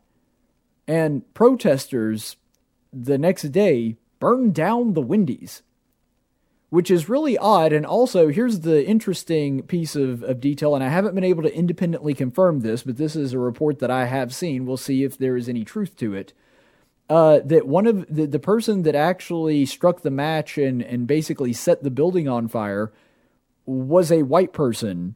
And 0.88 1.32
protesters 1.34 2.38
the 2.94 3.18
next 3.18 3.44
day 3.52 3.98
burned 4.20 4.54
down 4.54 4.94
the 4.94 5.02
Wendy's, 5.02 5.64
which 6.70 6.90
is 6.90 7.10
really 7.10 7.38
odd. 7.38 7.74
And 7.74 7.86
also, 7.86 8.30
here's 8.30 8.62
the 8.62 8.86
interesting 8.86 9.64
piece 9.64 9.96
of, 9.96 10.24
of 10.24 10.40
detail, 10.40 10.76
and 10.76 10.84
I 10.84 10.90
haven't 10.90 11.16
been 11.16 11.24
able 11.24 11.44
to 11.44 11.54
independently 11.54 12.14
confirm 12.14 12.62
this, 12.62 12.84
but 12.84 12.98
this 12.98 13.16
is 13.16 13.34
a 13.34 13.40
report 13.40 13.80
that 13.80 13.92
I 13.92 14.06
have 14.06 14.34
seen. 14.34 14.66
We'll 14.66 14.78
see 14.78 15.04
if 15.04 15.18
there 15.18 15.36
is 15.36 15.50
any 15.50 15.66
truth 15.66 15.98
to 15.98 16.14
it. 16.14 16.34
Uh, 17.10 17.40
that 17.46 17.68
one 17.68 17.86
of 17.86 18.06
the, 18.08 18.26
the 18.26 18.40
person 18.40 18.82
that 18.84 18.96
actually 18.96 19.66
struck 19.66 20.02
the 20.02 20.10
match 20.10 20.58
and, 20.58 20.82
and 20.82 21.06
basically 21.06 21.54
set 21.54 21.84
the 21.84 21.92
building 21.92 22.28
on 22.28 22.48
fire 22.48 22.92
was 23.66 24.12
a 24.12 24.24
white 24.24 24.54
person. 24.54 25.16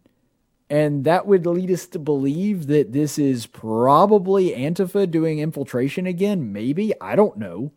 And 0.70 1.04
that 1.06 1.26
would 1.26 1.48
lead 1.48 1.72
us 1.72 1.88
to 1.88 2.00
believe 2.00 2.68
that 2.68 2.94
this 2.94 3.18
is 3.18 3.48
probably 3.48 4.52
Antifa 4.52 5.10
doing 5.10 5.40
infiltration 5.40 6.06
again. 6.06 6.54
Maybe. 6.54 6.94
I 7.02 7.16
don't 7.16 7.38
know. 7.38 7.72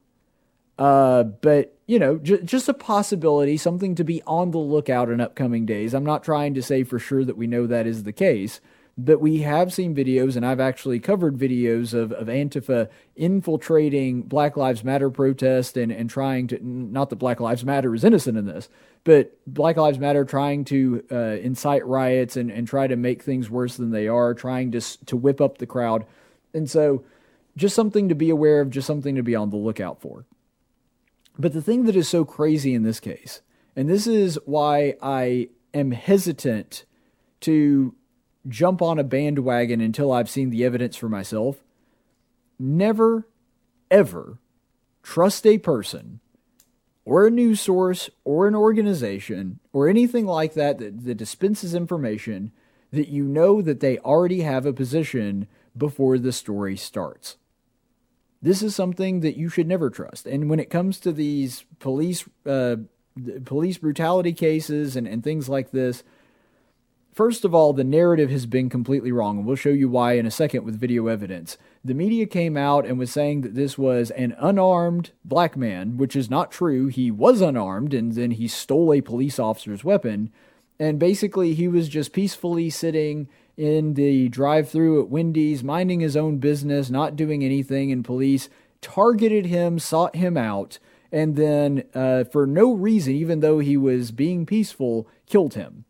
Uh, 0.79 1.23
but, 1.23 1.79
you 1.87 1.99
know, 1.99 2.19
j- 2.19 2.43
just 2.43 2.69
a 2.69 2.75
possibility, 2.75 3.57
something 3.57 3.95
to 3.95 4.05
be 4.05 4.23
on 4.27 4.51
the 4.51 4.59
lookout 4.59 5.09
in 5.11 5.21
upcoming 5.21 5.65
days. 5.65 5.95
I'm 5.95 6.05
not 6.05 6.25
trying 6.25 6.55
to 6.55 6.63
say 6.63 6.83
for 6.83 6.99
sure 6.99 7.25
that 7.25 7.37
we 7.37 7.47
know 7.47 7.67
that 7.67 7.87
is 7.87 8.03
the 8.03 8.13
case, 8.13 8.61
but 8.99 9.21
we 9.21 9.43
have 9.43 9.73
seen 9.73 9.95
videos, 9.95 10.35
and 10.35 10.45
I've 10.45 10.61
actually 10.61 10.99
covered 10.99 11.39
videos 11.39 11.95
of, 11.95 12.13
of 12.13 12.27
Antifa 12.27 12.89
infiltrating 13.17 14.23
Black 14.23 14.57
Lives 14.57 14.83
Matter 14.83 15.09
protest 15.09 15.77
and, 15.77 15.93
and 15.93 16.11
trying 16.11 16.47
to, 16.49 16.59
not 16.63 17.11
that 17.11 17.17
Black 17.17 17.41
Lives 17.41 17.65
Matter 17.65 17.95
is 17.95 18.05
innocent 18.05 18.37
in 18.37 18.47
this, 18.47 18.69
but 19.05 19.37
Black 19.47 19.77
Lives 19.77 19.99
Matter 19.99 20.25
trying 20.25 20.65
to 20.67 21.05
uh, 21.11 21.17
incite 21.17 21.85
riots 21.87 22.37
and, 22.37 22.51
and 22.51 22.67
try 22.69 22.87
to 22.87 22.97
make 22.97 23.23
things 23.23 23.51
worse 23.51 23.77
than 23.77 23.91
they 23.91 24.09
are, 24.09 24.35
trying 24.35 24.71
to 24.73 24.81
to 25.07 25.17
whip 25.17 25.41
up 25.41 25.59
the 25.59 25.67
crowd, 25.67 26.07
and 26.55 26.71
so 26.71 27.05
just 27.57 27.75
something 27.75 28.09
to 28.09 28.15
be 28.15 28.31
aware 28.31 28.61
of, 28.61 28.71
just 28.71 28.87
something 28.87 29.15
to 29.17 29.23
be 29.23 29.35
on 29.35 29.51
the 29.51 29.57
lookout 29.57 30.01
for. 30.01 30.25
But 31.38 31.53
the 31.53 31.62
thing 31.62 31.85
that 31.85 31.97
is 31.97 32.09
so 32.09 32.25
crazy 32.25 32.75
in 32.75 32.83
this 32.83 33.01
case, 33.01 33.41
and 33.75 33.88
this 33.88 34.07
is 34.07 34.38
why 34.45 34.97
I 35.03 35.49
am 35.75 35.91
hesitant 35.93 36.85
to 37.41 37.95
jump 38.49 38.83
on 38.83 38.99
a 38.99 39.05
bandwagon 39.05 39.81
until 39.81 40.12
I've 40.12 40.31
seen 40.31 40.51
the 40.51 40.65
evidence 40.65 40.97
for 40.97 41.09
myself. 41.09 41.62
Never, 42.59 43.27
ever 43.91 44.38
trust 45.03 45.47
a 45.47 45.59
person 45.59 46.21
or 47.05 47.27
a 47.27 47.31
news 47.31 47.61
source 47.61 48.11
or 48.25 48.47
an 48.47 48.55
organization 48.55 49.59
or 49.73 49.88
anything 49.88 50.27
like 50.27 50.55
that 50.55 50.79
that, 50.79 51.05
that 51.05 51.17
dispenses 51.17 51.75
information 51.75 52.53
that 52.93 53.09
you 53.09 53.25
know 53.25 53.62
that 53.62 53.81
they 53.81 53.99
already 53.99 54.43
have 54.43 54.67
a 54.67 54.73
position 54.73 55.47
before 55.77 56.19
the 56.19 56.33
story 56.33 56.77
starts. 56.77 57.37
This 58.41 58.62
is 58.62 58.75
something 58.75 59.21
that 59.21 59.37
you 59.37 59.49
should 59.49 59.69
never 59.69 59.88
trust. 59.88 60.27
And 60.27 60.51
when 60.51 60.61
it 60.61 60.71
comes 60.71 60.99
to 61.01 61.12
these 61.12 61.65
police 61.79 62.29
uh, 62.45 62.77
police 63.45 63.79
brutality 63.79 64.33
cases 64.33 64.97
and, 64.97 65.07
and 65.07 65.23
things 65.23 65.49
like 65.49 65.71
this, 65.71 66.03
First 67.12 67.44
of 67.44 67.55
all, 67.55 67.75
the 67.75 67.85
narrative 67.85 68.31
has 68.31 68.46
been 68.46 68.70
completely 68.70 69.12
wrong, 69.12 69.37
and 69.37 69.46
we'll 69.46 69.55
show 69.55 69.68
you 69.68 69.90
why 69.90 70.14
in 70.14 70.25
a 70.25 70.31
second 70.31 70.64
with 70.64 70.81
video 70.81 71.09
evidence. 71.09 71.59
The 71.85 71.92
media 71.92 72.25
came 72.25 72.57
out 72.57 72.87
and 72.87 72.98
was 72.98 73.12
saying 73.12 73.42
that 73.42 73.55
this 73.55 73.77
was 73.77 74.11
an 74.12 74.35
unarmed 74.38 75.11
black 75.22 75.55
man, 75.55 75.98
which 75.98 76.16
is 76.16 76.31
not 76.31 76.51
true. 76.51 76.87
He 76.87 77.11
was 77.11 77.42
unarmed, 77.42 77.92
and 77.92 78.14
then 78.14 78.31
he 78.31 78.48
stole 78.48 78.94
a 78.94 79.03
police 79.03 79.38
officer's 79.38 79.85
weapon. 79.85 80.33
And 80.81 80.98
basically, 80.98 81.53
he 81.53 81.68
was 81.68 81.90
just 81.90 82.14
peacefully 82.14 82.70
sitting 82.70 83.29
in 83.59 83.92
the 83.92 84.31
drive 84.31 84.70
through 84.70 85.03
at 85.03 85.11
Wendy's, 85.11 85.62
minding 85.62 86.01
his 86.01 86.16
own 86.16 86.38
business, 86.38 86.88
not 86.88 87.14
doing 87.14 87.44
anything, 87.44 87.92
and 87.92 88.07
police 88.07 88.48
targeted 88.81 89.44
him, 89.44 89.79
sought 89.79 90.16
him 90.16 90.38
out, 90.38 90.79
and 91.12 91.37
then, 91.37 91.85
uh, 91.94 92.25
for 92.25 92.46
no 92.46 92.72
reason, 92.72 93.12
even 93.12 93.40
though 93.40 93.59
he 93.59 93.77
was 93.77 94.12
being 94.12 94.46
peaceful, 94.46 95.07
killed 95.27 95.53
him. 95.53 95.85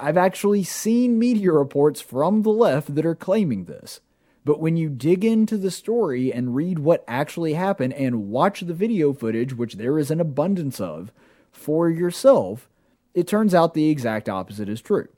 I've 0.00 0.16
actually 0.16 0.64
seen 0.64 1.18
media 1.18 1.52
reports 1.52 2.00
from 2.00 2.42
the 2.42 2.50
left 2.50 2.94
that 2.94 3.06
are 3.06 3.14
claiming 3.14 3.64
this. 3.64 4.00
But 4.44 4.60
when 4.60 4.76
you 4.76 4.88
dig 4.88 5.24
into 5.24 5.58
the 5.58 5.70
story 5.70 6.32
and 6.32 6.54
read 6.54 6.78
what 6.78 7.04
actually 7.06 7.54
happened 7.54 7.92
and 7.92 8.30
watch 8.30 8.62
the 8.62 8.74
video 8.74 9.12
footage, 9.12 9.54
which 9.54 9.74
there 9.74 9.98
is 9.98 10.10
an 10.10 10.20
abundance 10.20 10.80
of, 10.80 11.12
for 11.52 11.90
yourself, 11.90 12.68
it 13.12 13.26
turns 13.26 13.54
out 13.54 13.74
the 13.74 13.90
exact 13.90 14.28
opposite 14.28 14.68
is 14.68 14.80
true. 14.80 15.08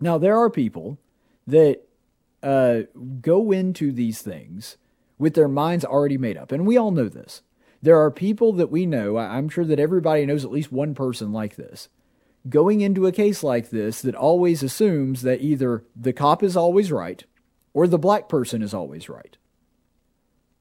Now, 0.00 0.16
there 0.16 0.38
are 0.38 0.48
people 0.48 0.98
that 1.46 1.82
uh, 2.42 2.80
go 3.20 3.52
into 3.52 3.92
these 3.92 4.22
things 4.22 4.78
with 5.18 5.34
their 5.34 5.48
minds 5.48 5.84
already 5.84 6.16
made 6.16 6.38
up, 6.38 6.52
and 6.52 6.66
we 6.66 6.78
all 6.78 6.90
know 6.90 7.08
this. 7.08 7.42
There 7.82 8.00
are 8.00 8.10
people 8.10 8.54
that 8.54 8.70
we 8.70 8.86
know, 8.86 9.18
I'm 9.18 9.50
sure 9.50 9.64
that 9.64 9.80
everybody 9.80 10.24
knows 10.24 10.44
at 10.44 10.50
least 10.50 10.72
one 10.72 10.94
person 10.94 11.32
like 11.32 11.56
this, 11.56 11.88
going 12.48 12.80
into 12.80 13.06
a 13.06 13.12
case 13.12 13.42
like 13.42 13.70
this 13.70 14.00
that 14.02 14.14
always 14.14 14.62
assumes 14.62 15.22
that 15.22 15.42
either 15.42 15.84
the 15.94 16.12
cop 16.12 16.42
is 16.42 16.56
always 16.56 16.90
right 16.90 17.24
or 17.74 17.86
the 17.86 17.98
black 17.98 18.28
person 18.28 18.62
is 18.62 18.74
always 18.74 19.08
right. 19.08 19.36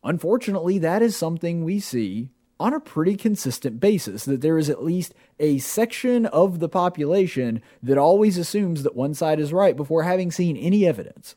Unfortunately, 0.04 0.78
that 0.78 1.02
is 1.02 1.15
something 1.15 1.63
we 1.63 1.80
see 1.80 2.30
on 2.60 2.74
a 2.74 2.80
pretty 2.80 3.15
consistent 3.15 3.80
basis 3.80 4.26
that 4.26 4.42
there 4.42 4.58
is 4.58 4.70
at 4.70 4.84
least 4.84 5.13
a 5.39 5.58
section 5.60 6.26
of 6.28 6.60
the 6.60 6.70
population 6.70 7.62
that 7.82 7.98
always 7.98 8.38
assumes 8.38 8.84
that 8.84 8.96
one 8.96 9.13
side 9.13 9.39
is 9.39 9.54
right 9.54 9.78
before 9.78 10.04
having 10.04 10.30
seen 10.30 10.58
any 10.58 10.86
evidence. 10.86 11.36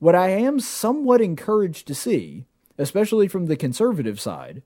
What 0.00 0.16
I 0.16 0.30
am 0.30 0.58
somewhat 0.58 1.20
encouraged 1.20 1.86
to 1.86 1.94
see, 1.94 2.46
especially 2.76 3.28
from 3.28 3.46
the 3.46 3.56
conservative 3.56 4.18
side, 4.18 4.62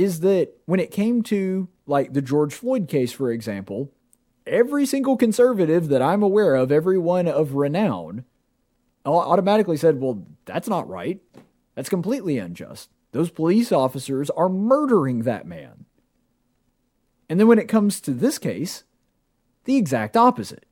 is 0.00 0.20
that 0.20 0.48
when 0.64 0.80
it 0.80 0.90
came 0.90 1.22
to 1.22 1.68
like 1.86 2.14
the 2.14 2.22
George 2.22 2.54
Floyd 2.54 2.88
case, 2.88 3.12
for 3.12 3.30
example, 3.30 3.92
every 4.46 4.86
single 4.86 5.14
conservative 5.14 5.88
that 5.88 6.00
I'm 6.00 6.22
aware 6.22 6.54
of, 6.54 6.72
everyone 6.72 7.28
of 7.28 7.54
renown, 7.54 8.24
automatically 9.04 9.76
said, 9.76 10.00
well, 10.00 10.26
that's 10.46 10.68
not 10.68 10.88
right. 10.88 11.20
That's 11.74 11.90
completely 11.90 12.38
unjust. 12.38 12.88
Those 13.12 13.30
police 13.30 13.72
officers 13.72 14.30
are 14.30 14.48
murdering 14.48 15.24
that 15.24 15.46
man. 15.46 15.84
And 17.28 17.38
then 17.38 17.46
when 17.46 17.58
it 17.58 17.68
comes 17.68 18.00
to 18.00 18.12
this 18.12 18.38
case, 18.38 18.84
the 19.64 19.76
exact 19.76 20.16
opposite, 20.16 20.64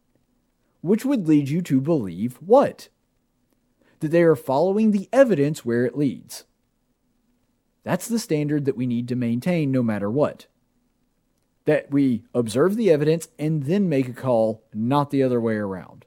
which 0.80 1.04
would 1.04 1.28
lead 1.28 1.50
you 1.50 1.60
to 1.62 1.82
believe 1.82 2.36
what? 2.36 2.88
That 4.00 4.08
they 4.08 4.22
are 4.22 4.36
following 4.36 4.92
the 4.92 5.08
evidence 5.12 5.66
where 5.66 5.84
it 5.84 5.98
leads. 5.98 6.44
That's 7.88 8.07
the 8.07 8.18
standard 8.18 8.66
that 8.66 8.77
we 8.77 8.87
need 8.87 9.09
to 9.09 9.16
maintain 9.16 9.72
no 9.72 9.83
matter 9.83 10.11
what 10.11 10.46
that 11.64 11.90
we 11.90 12.22
observe 12.35 12.77
the 12.77 12.90
evidence 12.90 13.29
and 13.38 13.62
then 13.62 13.88
make 13.88 14.07
a 14.11 14.12
call, 14.12 14.62
not 14.74 15.09
the 15.09 15.22
other 15.22 15.40
way 15.40 15.55
around. 15.55 16.05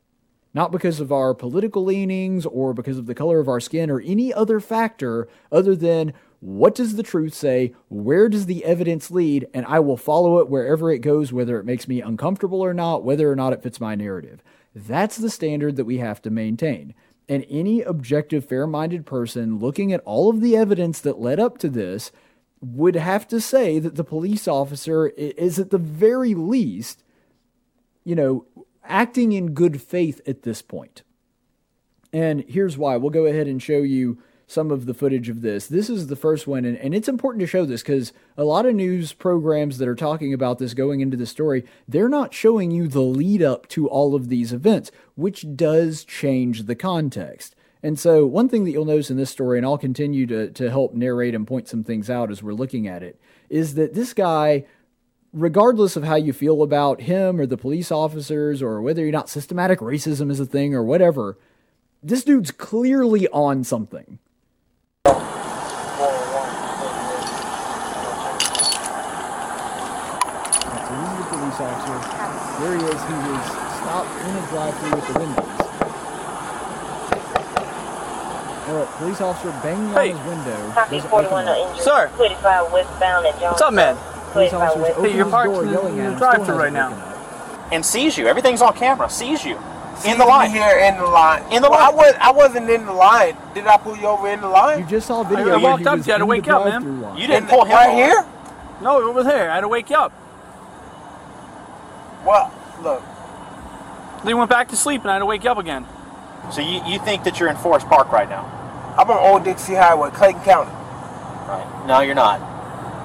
Not 0.54 0.72
because 0.72 1.00
of 1.00 1.12
our 1.12 1.34
political 1.34 1.84
leanings 1.84 2.46
or 2.46 2.76
because 2.76 3.00
of 3.00 3.08
the 3.08 3.16
color 3.16 3.40
of 3.40 3.48
our 3.48 3.60
skin 3.60 3.90
or 3.90 4.00
any 4.00 4.32
other 4.32 4.60
factor 4.60 5.28
other 5.52 5.76
than 5.76 6.14
what 6.40 6.76
does 6.76 6.98
the 6.98 7.04
truth 7.04 7.34
say? 7.34 7.74
Where 7.90 8.30
does 8.30 8.46
the 8.46 8.64
evidence 8.64 9.10
lead? 9.10 9.48
And 9.52 9.66
I 9.66 9.80
will 9.80 9.98
follow 9.98 10.38
it 10.38 10.50
wherever 10.50 10.92
it 10.92 11.00
goes, 11.00 11.34
whether 11.34 11.60
it 11.60 11.66
makes 11.66 11.88
me 11.88 12.00
uncomfortable 12.00 12.62
or 12.62 12.76
not, 12.76 13.04
whether 13.04 13.32
or 13.32 13.36
not 13.36 13.54
it 13.54 13.64
fits 13.64 13.82
my 13.82 13.96
narrative. 13.96 14.44
That's 14.76 15.18
the 15.18 15.32
standard 15.32 15.78
that 15.78 15.86
we 15.86 15.98
have 15.98 16.22
to 16.22 16.30
maintain. 16.30 16.94
And 17.32 17.46
any 17.50 17.82
objective, 17.82 18.44
fair 18.44 18.68
minded 18.68 19.06
person 19.06 19.58
looking 19.58 19.94
at 19.94 20.02
all 20.02 20.30
of 20.30 20.42
the 20.42 20.58
evidence 20.58 21.00
that 21.00 21.22
led 21.22 21.40
up 21.40 21.58
to 21.60 21.70
this 21.70 22.12
would 22.60 22.98
have 22.98 23.26
to 23.30 23.40
say 23.40 23.80
that 23.80 23.96
the 23.96 24.04
police 24.04 24.50
officer 24.50 25.08
is 25.08 25.58
at 25.58 25.70
the 25.70 25.78
very 25.78 26.36
least, 26.36 27.06
you 28.04 28.16
know, 28.16 28.46
acting 28.84 29.32
in 29.32 29.54
good 29.54 29.82
faith 29.82 30.20
at 30.28 30.42
this 30.42 30.62
point. 30.62 31.04
And 32.12 32.44
here's 32.50 32.78
why. 32.78 32.98
We'll 32.98 33.12
go 33.12 33.26
ahead 33.28 33.48
and 33.48 33.64
show 33.64 33.78
you 33.78 34.22
some 34.52 34.70
of 34.70 34.86
the 34.86 34.94
footage 34.94 35.30
of 35.30 35.42
this. 35.42 35.68
This 35.68 35.90
is 35.90 36.08
the 36.08 36.16
first 36.18 36.46
one, 36.46 36.66
and, 36.66 36.78
and 36.78 36.94
it's 36.94 37.08
important 37.08 37.40
to 37.40 37.48
show 37.48 37.66
this 37.66 37.82
because 37.82 38.12
a 38.38 38.44
lot 38.44 38.66
of 38.66 38.76
news 38.76 39.14
programs 39.14 39.78
that 39.78 39.88
are 39.88 39.96
talking 39.96 40.34
about 40.34 40.60
this 40.60 40.74
going 40.74 41.00
into 41.00 41.16
the 41.16 41.26
story, 41.26 41.64
they're 41.88 42.10
not 42.10 42.34
showing 42.34 42.70
you 42.70 42.90
the 42.90 43.02
lead 43.02 43.42
up 43.42 43.68
to 43.70 43.88
all 43.88 44.14
of 44.14 44.28
these 44.28 44.52
events, 44.52 44.92
which 45.16 45.46
does 45.56 46.04
change 46.04 46.64
the 46.64 46.76
context. 46.76 47.56
And 47.82 47.98
so, 47.98 48.26
one 48.26 48.50
thing 48.50 48.66
that 48.66 48.72
you'll 48.72 48.84
notice 48.84 49.10
in 49.10 49.16
this 49.16 49.30
story, 49.30 49.58
and 49.58 49.66
I'll 49.66 49.78
continue 49.78 50.28
to, 50.28 50.52
to 50.52 50.70
help 50.70 50.94
narrate 50.94 51.34
and 51.34 51.48
point 51.48 51.70
some 51.70 51.86
things 51.86 52.10
out 52.10 52.30
as 52.30 52.44
we're 52.44 52.54
looking 52.54 52.88
at 52.88 53.02
it, 53.02 53.20
is 53.50 53.76
that 53.76 53.94
this 53.94 54.14
guy, 54.14 54.66
regardless 55.32 55.96
of 55.96 56.04
how 56.04 56.16
you 56.16 56.34
feel 56.34 56.62
about 56.62 57.02
him 57.02 57.40
or 57.40 57.46
the 57.46 57.58
police 57.58 57.90
officers 57.90 58.62
or 58.62 58.82
whether 58.82 59.02
you're 59.02 59.14
not 59.14 59.30
systematic 59.30 59.80
racism 59.80 60.30
is 60.30 60.42
a 60.42 60.46
thing 60.46 60.76
or 60.76 60.84
whatever, 60.84 61.38
this 62.04 62.26
dude's 62.26 62.52
clearly 62.52 63.30
on 63.30 63.64
something. 63.64 64.20
So 70.92 70.98
this 70.98 71.08
is 71.08 71.18
the 71.18 71.28
police 71.30 71.60
officer. 71.62 71.98
There 72.60 72.76
he 72.76 72.84
is. 72.84 73.00
He 73.08 73.14
was 73.32 73.46
stopped 73.80 74.12
in 74.20 74.36
a 74.36 74.44
drive-through 74.50 74.96
with 74.96 75.08
the 75.08 75.16
windows. 75.20 75.46
Alright, 78.68 78.92
police 78.98 79.22
officer 79.22 79.52
banging 79.64 79.94
hey. 79.94 80.12
on 80.12 80.18
his 80.18 80.28
window. 80.28 80.72
Copy 80.72 81.00
41 81.00 81.48
injured. 81.48 81.84
Sir. 81.84 82.12
25 82.16 82.72
westbound 82.74 83.26
at 83.26 83.34
Jones. 83.40 83.44
What's 83.44 83.62
up, 83.62 83.74
man? 83.74 83.98
Police 84.34 84.54
officers 84.54 84.96
hey, 84.98 85.16
you're 85.16 85.30
parked 85.30 85.54
in 85.54 85.72
the 85.72 86.16
drive-through 86.18 86.56
right 86.56 86.74
now. 86.74 86.92
And 87.72 87.86
sees 87.86 88.18
you. 88.18 88.28
Everything's 88.28 88.62
on 88.62 88.74
camera. 88.74 89.10
Sees 89.10 89.46
you. 89.46 89.58
In 90.06 90.18
the 90.18 90.26
line. 90.26 90.52
Here 90.52 90.80
in 90.80 90.98
the 90.98 91.06
line. 91.06 91.44
In 91.52 91.62
the 91.62 91.70
well, 91.70 91.80
line. 91.80 91.94
I 91.94 91.96
was 91.96 92.16
I 92.20 92.32
wasn't 92.32 92.70
in 92.70 92.86
the 92.86 92.94
line. 92.94 93.38
Did 93.54 93.68
I 93.68 93.78
pull 93.78 93.98
you 93.98 94.08
over 94.08 94.30
in 94.30 94.42
the 94.42 94.48
line? 94.50 94.80
You 94.80 94.86
just 94.86 95.08
saw 95.08 95.22
a 95.22 95.24
video. 95.24 95.50
I, 95.50 95.54
I 95.54 95.58
walked 95.58 95.86
up 95.86 96.00
to 96.00 96.06
you. 96.06 96.12
I 96.12 96.14
had 96.14 96.18
to 96.20 96.26
wake 96.26 96.48
up, 96.48 96.66
man. 96.66 97.02
Line. 97.02 97.18
You 97.18 97.28
didn't 97.28 97.50
pull 97.50 97.66
him 97.66 97.72
right 97.72 97.90
over. 97.90 97.98
here. 97.98 98.26
No, 98.82 99.02
over 99.10 99.24
there. 99.24 99.52
I 99.52 99.56
had 99.56 99.62
to 99.62 99.68
wake 99.68 99.90
you 99.90 99.96
up. 99.96 100.14
Well, 102.26 102.54
look. 102.82 103.04
They 104.24 104.34
went 104.34 104.50
back 104.50 104.70
to 104.70 104.76
sleep, 104.76 105.02
and 105.02 105.10
I 105.10 105.14
had 105.14 105.20
to 105.20 105.26
wake 105.26 105.44
you 105.44 105.50
up 105.50 105.58
again. 105.58 105.86
So 106.52 106.62
you, 106.62 106.82
you 106.86 107.00
think 107.00 107.24
that 107.24 107.40
you're 107.40 107.50
in 107.50 107.58
Forest 107.58 107.88
Park 107.88 108.12
right 108.12 108.30
now? 108.30 108.46
I'm 108.98 109.10
on 109.10 109.18
Old 109.18 109.44
Dixie 109.44 109.76
Highway, 109.76 110.10
Clayton 110.12 110.42
County. 110.44 110.72
Right. 110.72 111.84
No, 111.88 112.02
you're 112.02 112.16
not. 112.16 112.40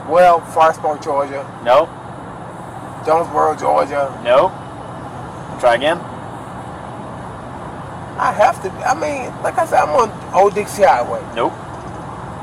Well, 0.09 0.41
Forest 0.41 0.81
Park, 0.81 1.03
Georgia. 1.03 1.45
No. 1.65 1.87
Jonesboro, 3.07 3.57
Georgia. 3.57 4.21
No. 4.25 4.49
Try 5.61 5.77
again. 5.77 5.99
I 8.19 8.33
have 8.33 8.63
to. 8.63 8.71
I 8.71 8.95
mean, 8.95 9.31
like 9.43 9.59
I 9.59 9.67
said, 9.67 9.81
I'm 9.83 9.91
on 9.91 10.35
Old 10.35 10.55
Dixie 10.55 10.83
Highway. 10.83 11.21
Nope. 11.35 11.53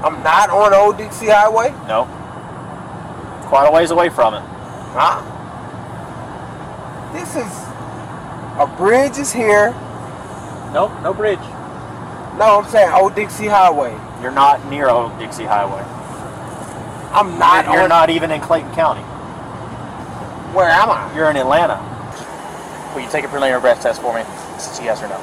I'm 0.03 0.21
not 0.23 0.49
on 0.49 0.73
Old 0.73 0.97
Dixie 0.97 1.27
Highway. 1.27 1.69
No. 1.88 2.05
Quite 3.47 3.67
a 3.67 3.71
ways 3.71 3.91
away 3.91 4.09
from 4.09 4.33
it. 4.36 4.43
Huh? 4.93 5.21
This 7.13 7.36
is 7.36 7.51
a 8.59 8.67
bridge 8.77 9.17
is 9.17 9.31
here. 9.31 9.71
Nope, 10.73 10.91
no 11.01 11.13
bridge. 11.13 11.39
No, 12.38 12.59
I'm 12.62 12.69
saying 12.69 12.91
Old 12.93 13.15
Dixie 13.15 13.47
Highway. 13.47 13.97
You're 14.21 14.31
not 14.31 14.65
near 14.69 14.89
Old 14.89 15.17
Dixie 15.19 15.45
Highway. 15.45 15.83
I'm 17.13 17.38
not. 17.39 17.65
You're 17.65 17.83
on- 17.83 17.89
not 17.89 18.09
even 18.09 18.31
in 18.31 18.41
Clayton 18.41 18.73
County. 18.73 19.01
Where 20.53 20.69
am 20.69 20.89
I? 20.91 21.12
You're 21.15 21.29
in 21.29 21.38
Atlanta. 21.38 21.77
Will 22.93 23.01
you 23.01 23.09
take 23.09 23.25
a 23.25 23.27
preliminary 23.27 23.59
breath 23.62 23.81
test 23.81 24.01
for 24.01 24.13
me? 24.13 24.21
It's 24.55 24.79
yes 24.81 25.01
or 25.01 25.07
no. 25.07 25.17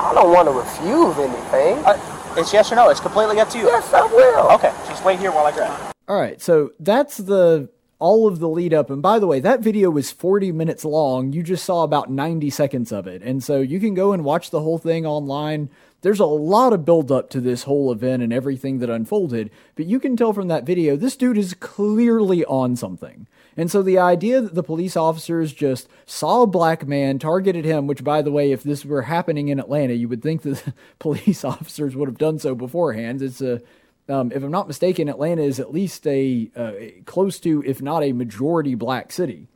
I 0.00 0.14
don't 0.14 0.32
want 0.32 0.48
to 0.48 0.52
refuse 0.52 1.16
anything. 1.18 1.84
Uh, 1.84 2.34
it's 2.36 2.52
yes 2.52 2.72
or 2.72 2.76
no. 2.76 2.88
It's 2.88 3.00
completely 3.00 3.38
up 3.38 3.50
to 3.50 3.58
you. 3.58 3.66
yes, 3.66 3.92
I 3.92 4.06
will. 4.06 4.50
Okay, 4.52 4.72
just 4.88 5.04
wait 5.04 5.18
here 5.18 5.30
while 5.30 5.44
I 5.44 5.52
grab. 5.52 5.94
All 6.08 6.18
right, 6.18 6.40
so 6.40 6.72
that's 6.80 7.18
the 7.18 7.68
all 7.98 8.26
of 8.26 8.38
the 8.38 8.48
lead 8.48 8.72
up. 8.72 8.88
And 8.88 9.02
by 9.02 9.18
the 9.18 9.26
way, 9.26 9.40
that 9.40 9.60
video 9.60 9.90
was 9.90 10.10
40 10.10 10.52
minutes 10.52 10.86
long. 10.86 11.34
You 11.34 11.42
just 11.42 11.66
saw 11.66 11.82
about 11.82 12.10
90 12.10 12.48
seconds 12.48 12.92
of 12.92 13.06
it. 13.06 13.20
And 13.22 13.44
so 13.44 13.60
you 13.60 13.78
can 13.78 13.92
go 13.92 14.12
and 14.12 14.24
watch 14.24 14.48
the 14.48 14.62
whole 14.62 14.78
thing 14.78 15.04
online. 15.04 15.68
There's 16.00 16.18
a 16.18 16.24
lot 16.24 16.72
of 16.72 16.86
build 16.86 17.12
up 17.12 17.28
to 17.30 17.40
this 17.42 17.64
whole 17.64 17.92
event 17.92 18.22
and 18.22 18.32
everything 18.32 18.78
that 18.78 18.88
unfolded, 18.88 19.50
but 19.76 19.84
you 19.84 20.00
can 20.00 20.16
tell 20.16 20.32
from 20.32 20.48
that 20.48 20.64
video 20.64 20.96
this 20.96 21.14
dude 21.14 21.36
is 21.36 21.52
clearly 21.52 22.42
on 22.46 22.74
something. 22.74 23.26
And 23.56 23.70
so 23.70 23.82
the 23.82 23.98
idea 23.98 24.40
that 24.40 24.54
the 24.54 24.62
police 24.62 24.96
officers 24.96 25.52
just 25.52 25.88
saw 26.06 26.42
a 26.42 26.46
black 26.46 26.86
man, 26.86 27.18
targeted 27.18 27.64
him, 27.64 27.86
which 27.86 28.04
by 28.04 28.22
the 28.22 28.30
way, 28.30 28.52
if 28.52 28.62
this 28.62 28.84
were 28.84 29.02
happening 29.02 29.48
in 29.48 29.58
Atlanta, 29.58 29.94
you 29.94 30.08
would 30.08 30.22
think 30.22 30.42
that 30.42 30.72
police 30.98 31.44
officers 31.44 31.96
would 31.96 32.08
have 32.08 32.18
done 32.18 32.38
so 32.38 32.54
beforehand. 32.54 33.22
It's 33.22 33.40
a 33.40 33.60
um, 34.08 34.32
if 34.32 34.42
I'm 34.42 34.50
not 34.50 34.66
mistaken, 34.66 35.08
Atlanta 35.08 35.42
is 35.42 35.60
at 35.60 35.72
least 35.72 36.04
a 36.06 36.50
uh, 36.56 36.72
close 37.04 37.38
to, 37.40 37.62
if 37.64 37.80
not 37.80 38.02
a 38.02 38.12
majority 38.12 38.74
black 38.74 39.12
city. 39.12 39.46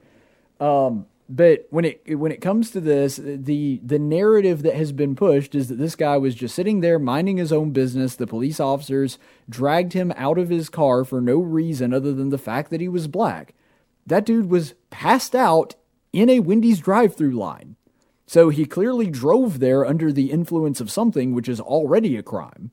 Um, 0.61 1.07
but 1.29 1.67
when 1.71 1.87
it 1.87 2.19
when 2.19 2.31
it 2.31 2.41
comes 2.41 2.71
to 2.71 2.81
this, 2.81 3.17
the 3.17 3.81
the 3.83 3.99
narrative 3.99 4.63
that 4.63 4.75
has 4.75 4.93
been 4.93 5.17
pushed 5.17 5.55
is 5.55 5.69
that 5.69 5.79
this 5.79 5.97
guy 5.97 6.19
was 6.19 6.35
just 6.35 6.55
sitting 6.55 6.81
there 6.81 6.99
minding 6.99 7.39
his 7.39 7.53
own 7.53 7.71
business. 7.71 8.15
The 8.15 8.27
police 8.27 8.61
officers 8.61 9.19
dragged 9.49 9.95
him 9.95 10.13
out 10.17 10.39
of 10.39 10.51
his 10.51 10.69
car 10.69 11.05
for 11.05 11.21
no 11.21 11.39
reason 11.39 11.95
other 11.95 12.13
than 12.13 12.29
the 12.29 12.39
fact 12.39 12.71
that 12.71 12.81
he 12.81 12.89
was 12.89 13.09
black. 13.09 13.55
That 14.07 14.27
dude 14.27 14.51
was 14.51 14.75
passed 14.91 15.35
out 15.35 15.75
in 16.13 16.29
a 16.31 16.41
Wendy's 16.41 16.81
drive-through 16.81 17.33
line. 17.33 17.77
So 18.27 18.49
he 18.49 18.65
clearly 18.65 19.11
drove 19.11 19.59
there 19.59 19.85
under 19.85 20.13
the 20.13 20.31
influence 20.31 20.81
of 20.81 20.91
something, 20.91 21.35
which 21.35 21.49
is 21.49 21.61
already 21.61 22.17
a 22.17 22.23
crime 22.23 22.71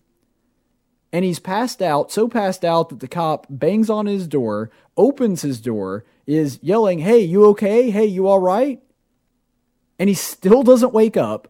and 1.13 1.25
he's 1.25 1.39
passed 1.39 1.81
out, 1.81 2.11
so 2.11 2.27
passed 2.27 2.63
out 2.63 2.89
that 2.89 2.99
the 2.99 3.07
cop 3.07 3.45
bangs 3.49 3.89
on 3.89 4.05
his 4.05 4.27
door, 4.27 4.71
opens 4.95 5.41
his 5.41 5.59
door, 5.59 6.05
is 6.25 6.59
yelling, 6.61 6.99
Hey, 6.99 7.19
you 7.19 7.45
okay? 7.47 7.89
Hey, 7.89 8.05
you 8.05 8.27
all 8.27 8.39
right? 8.39 8.81
And 9.99 10.07
he 10.07 10.15
still 10.15 10.63
doesn't 10.63 10.93
wake 10.93 11.17
up. 11.17 11.49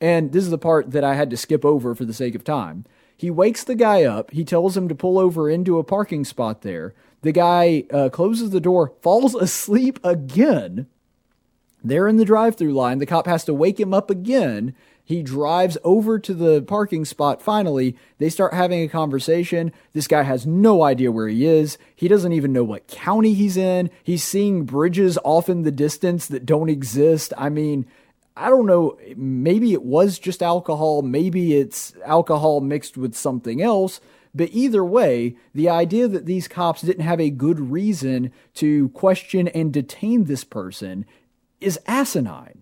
And 0.00 0.32
this 0.32 0.44
is 0.44 0.50
the 0.50 0.58
part 0.58 0.90
that 0.90 1.04
I 1.04 1.14
had 1.14 1.30
to 1.30 1.36
skip 1.36 1.64
over 1.64 1.94
for 1.94 2.04
the 2.04 2.14
sake 2.14 2.34
of 2.34 2.42
time. 2.42 2.84
He 3.16 3.30
wakes 3.30 3.62
the 3.62 3.76
guy 3.76 4.02
up. 4.02 4.32
He 4.32 4.44
tells 4.44 4.76
him 4.76 4.88
to 4.88 4.96
pull 4.96 5.18
over 5.18 5.48
into 5.48 5.78
a 5.78 5.84
parking 5.84 6.24
spot 6.24 6.62
there. 6.62 6.94
The 7.22 7.32
guy 7.32 7.84
uh, 7.90 8.08
closes 8.10 8.50
the 8.50 8.60
door, 8.60 8.92
falls 9.00 9.34
asleep 9.34 9.98
again. 10.04 10.86
There 11.84 12.06
in 12.06 12.16
the 12.16 12.24
drive 12.24 12.56
through 12.56 12.74
line, 12.74 12.98
the 12.98 13.06
cop 13.06 13.26
has 13.26 13.44
to 13.44 13.54
wake 13.54 13.80
him 13.80 13.92
up 13.92 14.10
again. 14.10 14.74
He 15.04 15.22
drives 15.22 15.76
over 15.82 16.18
to 16.20 16.32
the 16.32 16.62
parking 16.62 17.04
spot 17.04 17.42
finally. 17.42 17.96
They 18.18 18.28
start 18.28 18.54
having 18.54 18.82
a 18.82 18.88
conversation. 18.88 19.72
This 19.92 20.06
guy 20.06 20.22
has 20.22 20.46
no 20.46 20.82
idea 20.82 21.10
where 21.10 21.26
he 21.26 21.44
is. 21.44 21.76
He 21.94 22.06
doesn't 22.06 22.32
even 22.32 22.52
know 22.52 22.62
what 22.62 22.86
county 22.86 23.34
he's 23.34 23.56
in. 23.56 23.90
He's 24.04 24.22
seeing 24.22 24.64
bridges 24.64 25.18
off 25.24 25.48
in 25.48 25.62
the 25.62 25.72
distance 25.72 26.26
that 26.28 26.46
don't 26.46 26.70
exist. 26.70 27.32
I 27.36 27.48
mean, 27.48 27.86
I 28.36 28.48
don't 28.48 28.66
know. 28.66 28.96
Maybe 29.16 29.72
it 29.72 29.82
was 29.82 30.20
just 30.20 30.42
alcohol. 30.42 31.02
Maybe 31.02 31.56
it's 31.56 31.94
alcohol 32.04 32.60
mixed 32.60 32.96
with 32.96 33.14
something 33.14 33.60
else. 33.60 34.00
But 34.34 34.50
either 34.52 34.84
way, 34.84 35.36
the 35.54 35.68
idea 35.68 36.08
that 36.08 36.26
these 36.26 36.48
cops 36.48 36.82
didn't 36.82 37.04
have 37.04 37.20
a 37.20 37.30
good 37.30 37.60
reason 37.60 38.32
to 38.54 38.88
question 38.90 39.48
and 39.48 39.72
detain 39.72 40.24
this 40.24 40.44
person 40.44 41.04
is 41.60 41.78
asinine. 41.86 42.61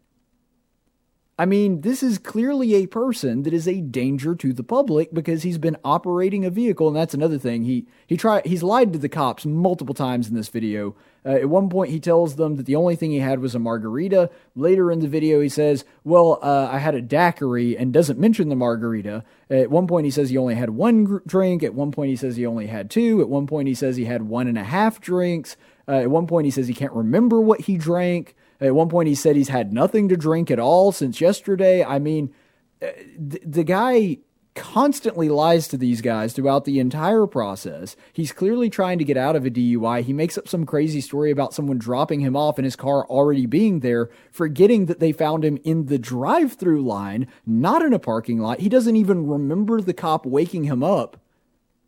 I 1.41 1.47
mean, 1.47 1.81
this 1.81 2.03
is 2.03 2.19
clearly 2.19 2.75
a 2.75 2.87
person 2.87 3.45
that 3.45 3.55
is 3.55 3.67
a 3.67 3.81
danger 3.81 4.35
to 4.35 4.53
the 4.53 4.63
public 4.63 5.15
because 5.15 5.43
he's 5.43 5.57
been 5.57 5.79
operating 5.83 6.45
a 6.45 6.51
vehicle, 6.51 6.89
and 6.89 6.95
that's 6.95 7.15
another 7.15 7.39
thing. 7.39 7.65
He 7.65 7.87
he 8.07 8.19
tried 8.19 8.45
he's 8.45 8.63
lied 8.63 8.93
to 8.93 8.99
the 8.99 9.09
cops 9.09 9.47
multiple 9.47 9.95
times 9.95 10.29
in 10.29 10.35
this 10.35 10.51
video. 10.51 10.95
Uh, 11.25 11.31
at 11.31 11.49
one 11.49 11.71
point, 11.71 11.93
he 11.93 11.99
tells 11.99 12.37
them 12.37 12.57
that 12.57 12.67
the 12.67 12.77
only 12.77 12.95
thing 12.95 13.11
he 13.11 13.21
had 13.21 13.41
was 13.41 13.55
a 13.55 13.59
margarita. 13.59 14.29
Later 14.55 14.93
in 14.93 14.99
the 14.99 15.09
video, 15.09 15.41
he 15.41 15.49
says, 15.49 15.87
"Well, 16.05 16.39
uh, 16.43 16.69
I 16.71 16.77
had 16.77 16.95
a 16.95 17.01
daiquiri," 17.01 17.75
and 17.75 17.91
doesn't 17.91 18.19
mention 18.19 18.51
the 18.51 18.55
margarita. 18.55 19.25
At 19.49 19.71
one 19.71 19.87
point, 19.87 20.05
he 20.05 20.11
says 20.11 20.29
he 20.29 20.37
only 20.37 20.57
had 20.57 20.69
one 20.69 21.05
gr- 21.05 21.19
drink. 21.27 21.63
At 21.63 21.73
one 21.73 21.91
point, 21.91 22.11
he 22.11 22.17
says 22.17 22.37
he 22.37 22.45
only 22.45 22.67
had 22.67 22.91
two. 22.91 23.23
At 23.23 23.31
one 23.31 23.47
point, 23.47 23.67
he 23.67 23.75
says 23.75 23.97
he 23.97 24.05
had 24.05 24.25
one 24.25 24.47
and 24.47 24.59
a 24.59 24.65
half 24.65 25.01
drinks. 25.01 25.57
Uh, 25.89 26.01
at 26.01 26.11
one 26.11 26.27
point, 26.27 26.45
he 26.45 26.51
says 26.51 26.69
he 26.69 26.75
can't 26.75 26.93
remember 26.93 27.41
what 27.41 27.63
he 27.63 27.79
drank. 27.79 28.37
At 28.61 28.75
one 28.75 28.89
point, 28.89 29.09
he 29.09 29.15
said 29.15 29.37
he's 29.37 29.49
had 29.49 29.73
nothing 29.73 30.09
to 30.09 30.17
drink 30.17 30.51
at 30.51 30.59
all 30.59 30.93
since 30.93 31.21
yesterday. 31.21 31.85
I 31.85 31.99
mean, 31.99 32.35
uh, 32.83 32.89
the, 33.19 33.41
the 33.45 33.65
guy 33.65 34.19
constantly 34.55 35.29
lies 35.29 35.69
to 35.69 35.77
these 35.77 36.01
guys 36.01 36.33
throughout 36.33 36.65
the 36.65 36.81
entire 36.81 37.27
process. 37.27 37.97
He's 38.13 38.33
clearly 38.33 38.69
trying 38.69 38.99
to 38.99 39.05
get 39.05 39.17
out 39.17 39.37
of 39.37 39.47
a 39.47 39.51
DUI. 39.51 40.03
He 40.03 40.13
makes 40.13 40.37
up 40.37 40.49
some 40.49 40.67
crazy 40.67 41.01
story 41.01 41.31
about 41.31 41.55
someone 41.55 41.79
dropping 41.79 42.21
him 42.21 42.37
off 42.37 42.59
and 42.59 42.65
his 42.65 42.77
car 42.77 43.07
already 43.07 43.47
being 43.47 43.81
there, 43.81 44.11
forgetting 44.31 44.87
that 44.87 45.01
they 45.01 45.13
found 45.13 45.45
him 45.45 45.59
in 45.65 45.87
the 45.87 45.99
drive 45.99 46.55
through 46.55 46.83
line, 46.83 47.27
not 47.47 47.83
in 47.83 47.93
a 47.93 47.99
parking 47.99 48.39
lot. 48.39 48.61
He 48.61 48.69
doesn't 48.69 48.97
even 48.97 49.27
remember 49.27 49.81
the 49.81 49.95
cop 49.95 50.27
waking 50.27 50.65
him 50.65 50.83
up 50.83 51.19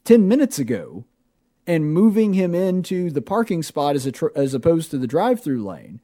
10 0.05 0.29
minutes 0.29 0.59
ago 0.59 1.05
and 1.67 1.93
moving 1.93 2.35
him 2.35 2.55
into 2.55 3.11
the 3.11 3.23
parking 3.23 3.63
spot 3.63 3.97
as, 3.97 4.11
tr- 4.13 4.27
as 4.35 4.55
opposed 4.55 4.91
to 4.91 4.99
the 4.99 5.07
drive 5.07 5.43
through 5.43 5.65
lane. 5.65 6.01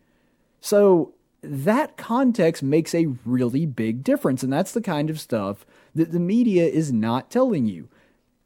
So 0.60 1.14
that 1.42 1.96
context 1.96 2.62
makes 2.62 2.94
a 2.94 3.06
really 3.24 3.66
big 3.66 4.02
difference. 4.02 4.42
And 4.42 4.52
that's 4.52 4.72
the 4.72 4.80
kind 4.80 5.10
of 5.10 5.20
stuff 5.20 5.64
that 5.94 6.12
the 6.12 6.20
media 6.20 6.66
is 6.66 6.92
not 6.92 7.30
telling 7.30 7.66
you. 7.66 7.88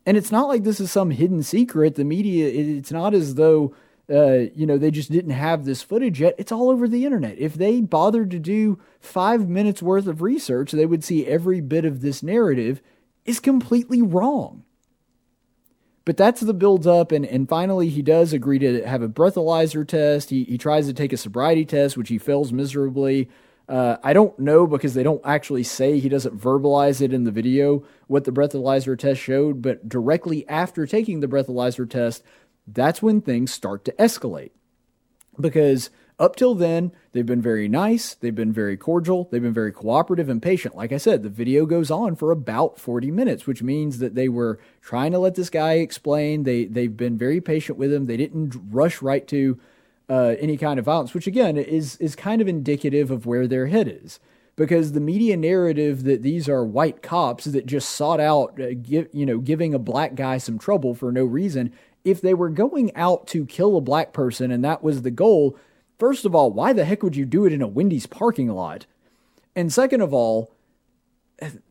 And 0.05 0.17
it's 0.17 0.33
not 0.33 0.49
like 0.49 0.65
this 0.65 0.81
is 0.81 0.91
some 0.91 1.11
hidden 1.11 1.43
secret. 1.43 1.95
The 1.95 2.05
media, 2.05 2.49
it's 2.49 2.93
not 2.93 3.15
as 3.15 3.37
though, 3.37 3.75
uh, 4.11 4.51
you 4.55 4.67
know, 4.67 4.77
they 4.77 4.91
just 4.91 5.13
didn't 5.13 5.31
have 5.31 5.65
this 5.65 5.83
footage 5.83 6.21
yet. 6.21 6.35
It's 6.39 6.53
all 6.53 6.71
over 6.71 6.89
the 6.89 7.05
internet. 7.05 7.39
If 7.39 7.55
they 7.55 7.81
bothered 7.81 8.31
to 8.33 8.39
do 8.39 8.81
five 9.01 9.49
minutes 9.49 9.83
worth 9.83 10.07
of 10.07 10.21
research, 10.21 10.73
they 10.73 10.87
would 10.87 11.05
see 11.05 11.27
every 11.27 11.61
bit 11.61 11.85
of 11.85 12.01
this 12.01 12.23
narrative 12.23 12.83
is 13.25 13.39
completely 13.39 14.03
wrong. 14.03 14.65
But 16.05 16.17
that's 16.17 16.41
the 16.41 16.55
build 16.55 16.87
up, 16.87 17.13
and, 17.13 17.25
and 17.25 17.49
finally 17.49 17.89
he 17.89 18.03
does 18.03 18.33
agree 18.33 18.59
to 18.59 18.85
have 18.87 19.03
a 19.03 19.09
breathalyzer 19.09 19.87
test. 19.87 20.31
He, 20.31 20.45
he 20.45 20.59
tries 20.59 20.87
to 20.87 20.93
take 20.93 21.13
a 21.13 21.17
sobriety 21.17 21.65
test, 21.65 21.97
which 21.97 22.09
he 22.09 22.19
fails 22.19 22.53
miserably. 22.53 23.29
Uh, 23.69 23.97
I 24.03 24.13
don't 24.13 24.37
know 24.39 24.67
because 24.67 24.95
they 24.95 25.05
don't 25.05 25.23
actually 25.25 25.63
say 25.63 25.99
he 25.99 26.09
doesn't 26.09 26.39
verbalize 26.39 27.01
it 27.01 27.13
in 27.13 27.23
the 27.25 27.31
video 27.31 27.85
what 28.09 28.25
the 28.25 28.33
breathalyzer 28.33 28.99
test 28.99 29.21
showed, 29.21 29.63
but 29.63 29.89
directly 29.89 30.47
after 30.49 30.87
taking 30.87 31.21
the 31.21 31.29
breathalyzer 31.29 31.89
test, 31.89 32.25
that's 32.67 33.01
when 33.01 33.21
things 33.21 33.53
start 33.53 33.85
to 33.85 33.93
escalate. 33.93 34.51
Because 35.41 35.91
up 36.19 36.37
till 36.37 36.55
then, 36.55 36.93
they've 37.13 37.27
been 37.27 37.43
very 37.43 37.69
nice, 37.69 38.15
they've 38.15 38.35
been 38.35 38.53
very 38.53 38.77
cordial, 38.77 39.29
they've 39.31 39.43
been 39.43 39.53
very 39.53 39.73
cooperative 39.73 40.29
and 40.29 40.43
patient. 40.43 40.77
Like 40.77 40.93
I 40.93 40.99
said, 40.99 41.23
the 41.23 41.29
video 41.29 41.67
goes 41.67 41.91
on 41.91 42.17
for 42.17 42.31
about 42.31 42.79
40 42.79 43.11
minutes, 43.11 43.47
which 43.47 43.63
means 43.63 43.99
that 43.99 44.15
they 44.15 44.29
were 44.29 44.61
trying 44.81 45.13
to 45.13 45.19
let 45.19 45.35
this 45.35 45.51
guy 45.51 45.75
explain. 45.75 46.45
They 46.45 46.67
they've 46.67 46.97
been 46.97 47.17
very 47.19 47.41
patient 47.41 47.79
with 47.79 47.93
him. 47.93 48.07
They 48.07 48.17
didn't 48.17 48.55
rush 48.71 49.03
right 49.03 49.27
to 49.29 49.59
uh, 50.09 50.37
any 50.39 50.57
kind 50.57 50.79
of 50.79 50.85
violence, 50.85 51.15
which 51.15 51.27
again 51.27 51.57
is 51.57 51.97
is 51.97 52.15
kind 52.15 52.41
of 52.41 52.49
indicative 52.49 53.11
of 53.11 53.27
where 53.27 53.47
their 53.47 53.67
head 53.67 53.89
is. 53.89 54.21
Because 54.55 54.93
the 54.93 55.01
media 55.01 55.37
narrative 55.37 56.05
that 56.05 56.23
these 56.23 56.47
are 56.47 56.63
white 56.63 57.01
cops 57.01 57.47
that 57.47 57.65
just 57.65 57.89
sought 57.89 58.21
out, 58.21 58.61
uh, 58.61 58.75
give, 58.81 59.09
you 59.11 59.25
know, 59.25 59.39
giving 59.39 59.73
a 59.73 59.79
black 59.79 60.15
guy 60.15 60.37
some 60.37 60.59
trouble 60.59 60.95
for 60.95 61.11
no 61.11 61.25
reason. 61.25 61.73
If 62.05 62.21
they 62.21 62.35
were 62.35 62.51
going 62.51 62.95
out 62.95 63.27
to 63.29 63.47
kill 63.47 63.79
a 63.79 63.81
black 63.81 64.13
person 64.13 64.51
and 64.51 64.63
that 64.63 64.83
was 64.83 65.03
the 65.03 65.11
goal, 65.11 65.57
First 66.03 66.25
of 66.25 66.35
all, 66.35 66.51
why 66.51 66.73
the 66.73 66.85
heck 66.85 67.05
would 67.05 67.15
you 67.15 67.25
do 67.25 67.45
it 67.45 67.53
in 67.53 67.63
a 67.63 67.69
Wendy's 67.69 68.07
parking 68.07 68.49
lot? 68.49 68.87
And 69.55 69.73
second 69.73 70.01
of 70.01 70.13
all, 70.13 70.51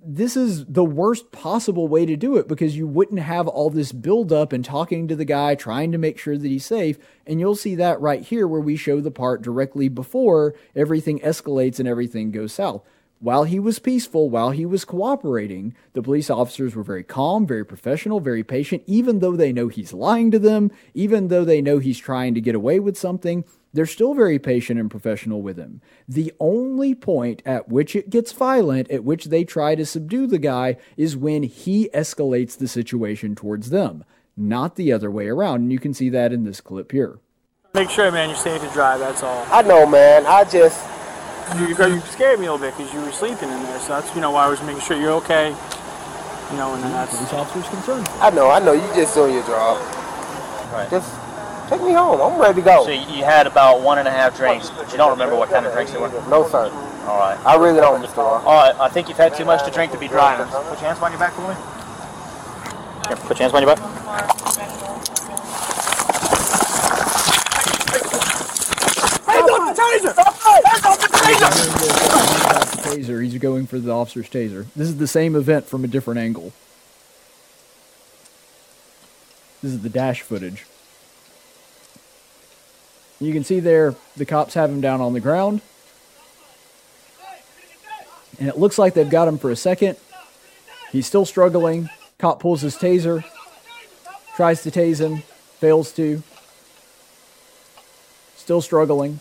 this 0.02 0.38
is 0.38 0.66
the 0.68 0.86
worst 0.86 1.34
possible 1.34 1.90
way 1.90 2.06
to 2.06 2.16
do 2.16 2.38
it 2.38 2.48
because 2.48 2.78
you 2.78 2.88
wouldn't 2.88 3.20
have 3.20 3.50
all 3.50 3.70
this 3.70 3.92
buildup 3.92 4.54
and 4.54 4.64
talking 4.64 5.10
to 5.10 5.18
the 5.18 5.26
guy, 5.26 5.56
trying 5.56 5.92
to 5.92 5.98
make 5.98 6.18
sure 6.18 6.38
that 6.38 6.48
he's 6.48 6.66
safe. 6.66 6.98
And 7.28 7.42
you'll 7.42 7.56
see 7.56 7.76
that 7.76 8.00
right 8.00 8.22
here 8.22 8.48
where 8.48 8.62
we 8.62 8.78
show 8.78 9.02
the 9.02 9.12
part 9.12 9.42
directly 9.42 9.90
before 9.90 10.56
everything 10.78 11.20
escalates 11.20 11.78
and 11.78 11.86
everything 11.90 12.32
goes 12.32 12.54
south. 12.54 12.86
while 13.22 13.44
he 13.44 13.60
was 13.60 13.80
peaceful, 13.80 14.30
while 14.30 14.52
he 14.52 14.66
was 14.66 14.84
cooperating, 14.84 15.76
the 15.94 16.02
police 16.02 16.30
officers 16.30 16.74
were 16.74 16.84
very 16.84 17.04
calm, 17.04 17.46
very 17.46 17.64
professional, 17.64 18.20
very 18.20 18.44
patient, 18.44 18.82
even 18.88 19.20
though 19.20 19.36
they 19.36 19.54
know 19.54 19.68
he's 19.68 19.94
lying 19.94 20.32
to 20.32 20.40
them, 20.40 20.72
even 20.94 21.28
though 21.28 21.46
they 21.46 21.62
know 21.62 21.80
he's 21.80 22.00
trying 22.00 22.34
to 22.34 22.42
get 22.42 22.56
away 22.56 22.80
with 22.80 22.98
something. 22.98 23.44
They're 23.74 23.86
still 23.86 24.14
very 24.14 24.38
patient 24.40 24.80
and 24.80 24.92
professional 24.92 25.42
with 25.42 25.58
him. 25.58 25.82
The 26.08 26.34
only 26.40 26.94
point 26.94 27.42
at 27.46 27.70
which 27.70 27.96
it 27.96 28.10
gets 28.10 28.32
violent, 28.32 28.92
at 28.92 29.04
which 29.04 29.26
they 29.26 29.44
try 29.44 29.76
to 29.76 29.86
subdue 29.86 30.28
the 30.28 30.40
guy, 30.40 30.78
is 30.98 31.16
when 31.16 31.44
he 31.44 31.90
escalates 31.94 32.58
the 32.58 32.68
situation 32.68 33.34
towards 33.36 33.70
them, 33.70 34.04
not 34.36 34.76
the 34.76 34.92
other 34.92 35.10
way 35.10 35.28
around. 35.28 35.62
And 35.62 35.72
you 35.72 35.80
can 35.80 35.94
see 35.94 36.10
that 36.10 36.34
in 36.34 36.44
this 36.44 36.60
clip 36.60 36.92
here. 36.92 37.20
Make 37.74 37.90
sure, 37.90 38.12
man, 38.12 38.28
you're 38.28 38.38
safe 38.38 38.62
to 38.62 38.70
drive. 38.72 39.00
That's 39.00 39.24
all. 39.24 39.46
I 39.50 39.62
know, 39.62 39.86
man. 39.86 40.26
I 40.26 40.44
just, 40.44 40.86
You, 41.58 41.68
you 41.68 42.00
scared 42.02 42.40
me 42.40 42.48
a 42.48 42.54
little 42.54 42.58
bit 42.58 42.78
because 42.78 42.94
you 42.94 43.02
were 43.02 43.12
sleeping 43.12 43.50
in 43.50 43.64
there, 43.64 43.80
so 43.80 44.00
that's 44.00 44.14
you 44.16 44.22
know 44.22 44.32
why 44.32 44.46
I 44.46 44.50
was 44.50 44.62
making 44.64 44.82
sure 44.82 44.98
you're 45.00 45.12
okay. 45.24 45.50
You 45.50 46.58
know, 46.58 46.74
and 46.74 46.84
then 46.84 46.92
that's 46.92 47.16
Police 47.16 47.34
officers 47.34 47.70
concerned. 47.70 48.08
I 48.20 48.30
know, 48.30 48.50
I 48.50 48.60
know. 48.60 48.74
You 48.74 48.82
just 48.94 49.16
doing 49.16 49.34
your 49.34 49.44
job. 49.44 49.78
Right. 50.72 50.90
Just 50.90 51.14
take 51.72 51.82
me 51.82 51.94
home. 51.94 52.20
I'm 52.20 52.40
ready 52.40 52.56
to 52.56 52.62
go. 52.62 52.84
So 52.84 52.92
you 52.92 53.24
had 53.24 53.48
about 53.48 53.82
one 53.82 53.98
and 53.98 54.08
a 54.08 54.12
half 54.12 54.36
drinks, 54.36 54.70
but 54.70 54.92
you 54.92 54.98
don't 54.98 55.12
remember 55.12 55.36
what 55.36 55.50
kind 55.50 55.66
of 55.66 55.72
drinks 55.72 55.94
they 55.94 56.00
were? 56.00 56.10
No, 56.30 56.48
sir. 56.50 56.70
All 57.08 57.18
right. 57.18 57.40
I 57.46 57.56
really 57.56 57.80
don't, 57.80 58.04
Mr. 58.04 58.18
Ross. 58.18 58.44
All 58.46 58.54
right, 58.54 58.76
I 58.76 58.90
think 58.90 59.08
you've 59.08 59.18
had 59.18 59.34
too 59.36 59.46
much 59.46 59.64
to 59.66 59.72
drink 59.72 59.92
to 59.94 59.98
be 59.98 60.10
driving. 60.10 60.46
Put 60.48 60.82
your 60.82 60.92
hands 60.92 61.00
behind 61.00 61.14
your 61.14 61.20
back 61.20 61.34
for 61.34 61.48
me. 61.48 61.56
Here, 63.08 63.16
put 63.26 63.40
your 63.40 63.50
hands 63.50 63.54
behind 63.54 63.66
your 63.66 63.76
back. 63.76 64.02
taser. 72.82 73.24
He's 73.24 73.38
going 73.38 73.66
for 73.66 73.80
the 73.80 73.92
officer's 73.92 74.30
taser. 74.30 74.66
This 74.76 74.90
is 74.90 74.98
the 74.98 75.08
same 75.08 75.36
event 75.36 75.66
from 75.66 75.86
a 75.86 75.88
different 75.88 76.20
angle. 76.20 76.52
This 79.64 79.72
is 79.72 79.82
the 79.82 79.90
dash 79.90 80.22
footage. 80.22 80.66
You 83.22 83.34
can 83.34 83.44
see 83.44 83.60
there 83.60 83.94
the 84.18 84.26
cops 84.26 84.56
have 84.56 84.72
him 84.72 84.82
down 84.82 85.00
on 85.00 85.14
the 85.14 85.20
ground. 85.20 85.62
And 88.40 88.50
it 88.50 88.58
looks 88.58 88.80
like 88.80 88.96
they've 88.96 89.08
got 89.08 89.28
him 89.28 89.38
for 89.38 89.52
a 89.52 89.56
second. 89.56 89.96
He's 90.92 91.06
still 91.06 91.26
struggling. 91.26 91.90
Cop 92.18 92.40
pulls 92.40 92.62
his 92.62 92.76
taser, 92.76 93.24
tries 94.36 94.64
to 94.64 94.72
tase 94.72 95.00
him, 95.00 95.24
fails 95.60 95.92
to. 95.94 96.24
Still 98.36 98.62
struggling. 98.62 99.20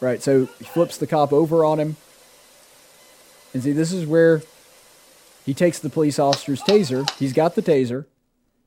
Right, 0.00 0.22
so 0.22 0.46
he 0.58 0.64
flips 0.64 0.98
the 0.98 1.06
cop 1.06 1.32
over 1.32 1.64
on 1.64 1.80
him. 1.80 1.96
And 3.54 3.62
see, 3.62 3.72
this 3.72 3.92
is 3.92 4.06
where 4.06 4.42
he 5.46 5.54
takes 5.54 5.78
the 5.78 5.88
police 5.88 6.18
officer's 6.18 6.60
taser. 6.60 7.10
He's 7.18 7.32
got 7.32 7.54
the 7.54 7.62
taser. 7.62 8.04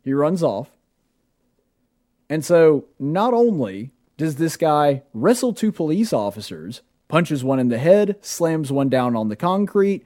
He 0.04 0.14
runs 0.14 0.44
off. 0.44 0.70
And 2.30 2.46
so, 2.46 2.86
not 3.00 3.34
only 3.34 3.92
does 4.18 4.36
this 4.36 4.58
guy 4.58 5.04
wrestle 5.14 5.54
two 5.54 5.72
police 5.72 6.14
officers, 6.14 6.82
punches 7.08 7.44
one 7.44 7.60
in 7.60 7.70
the 7.70 7.80
head, 7.80 8.18
slams 8.22 8.72
one 8.72 8.90
down 8.90 9.16
on 9.16 9.30
the 9.30 9.36
concrete, 9.36 10.06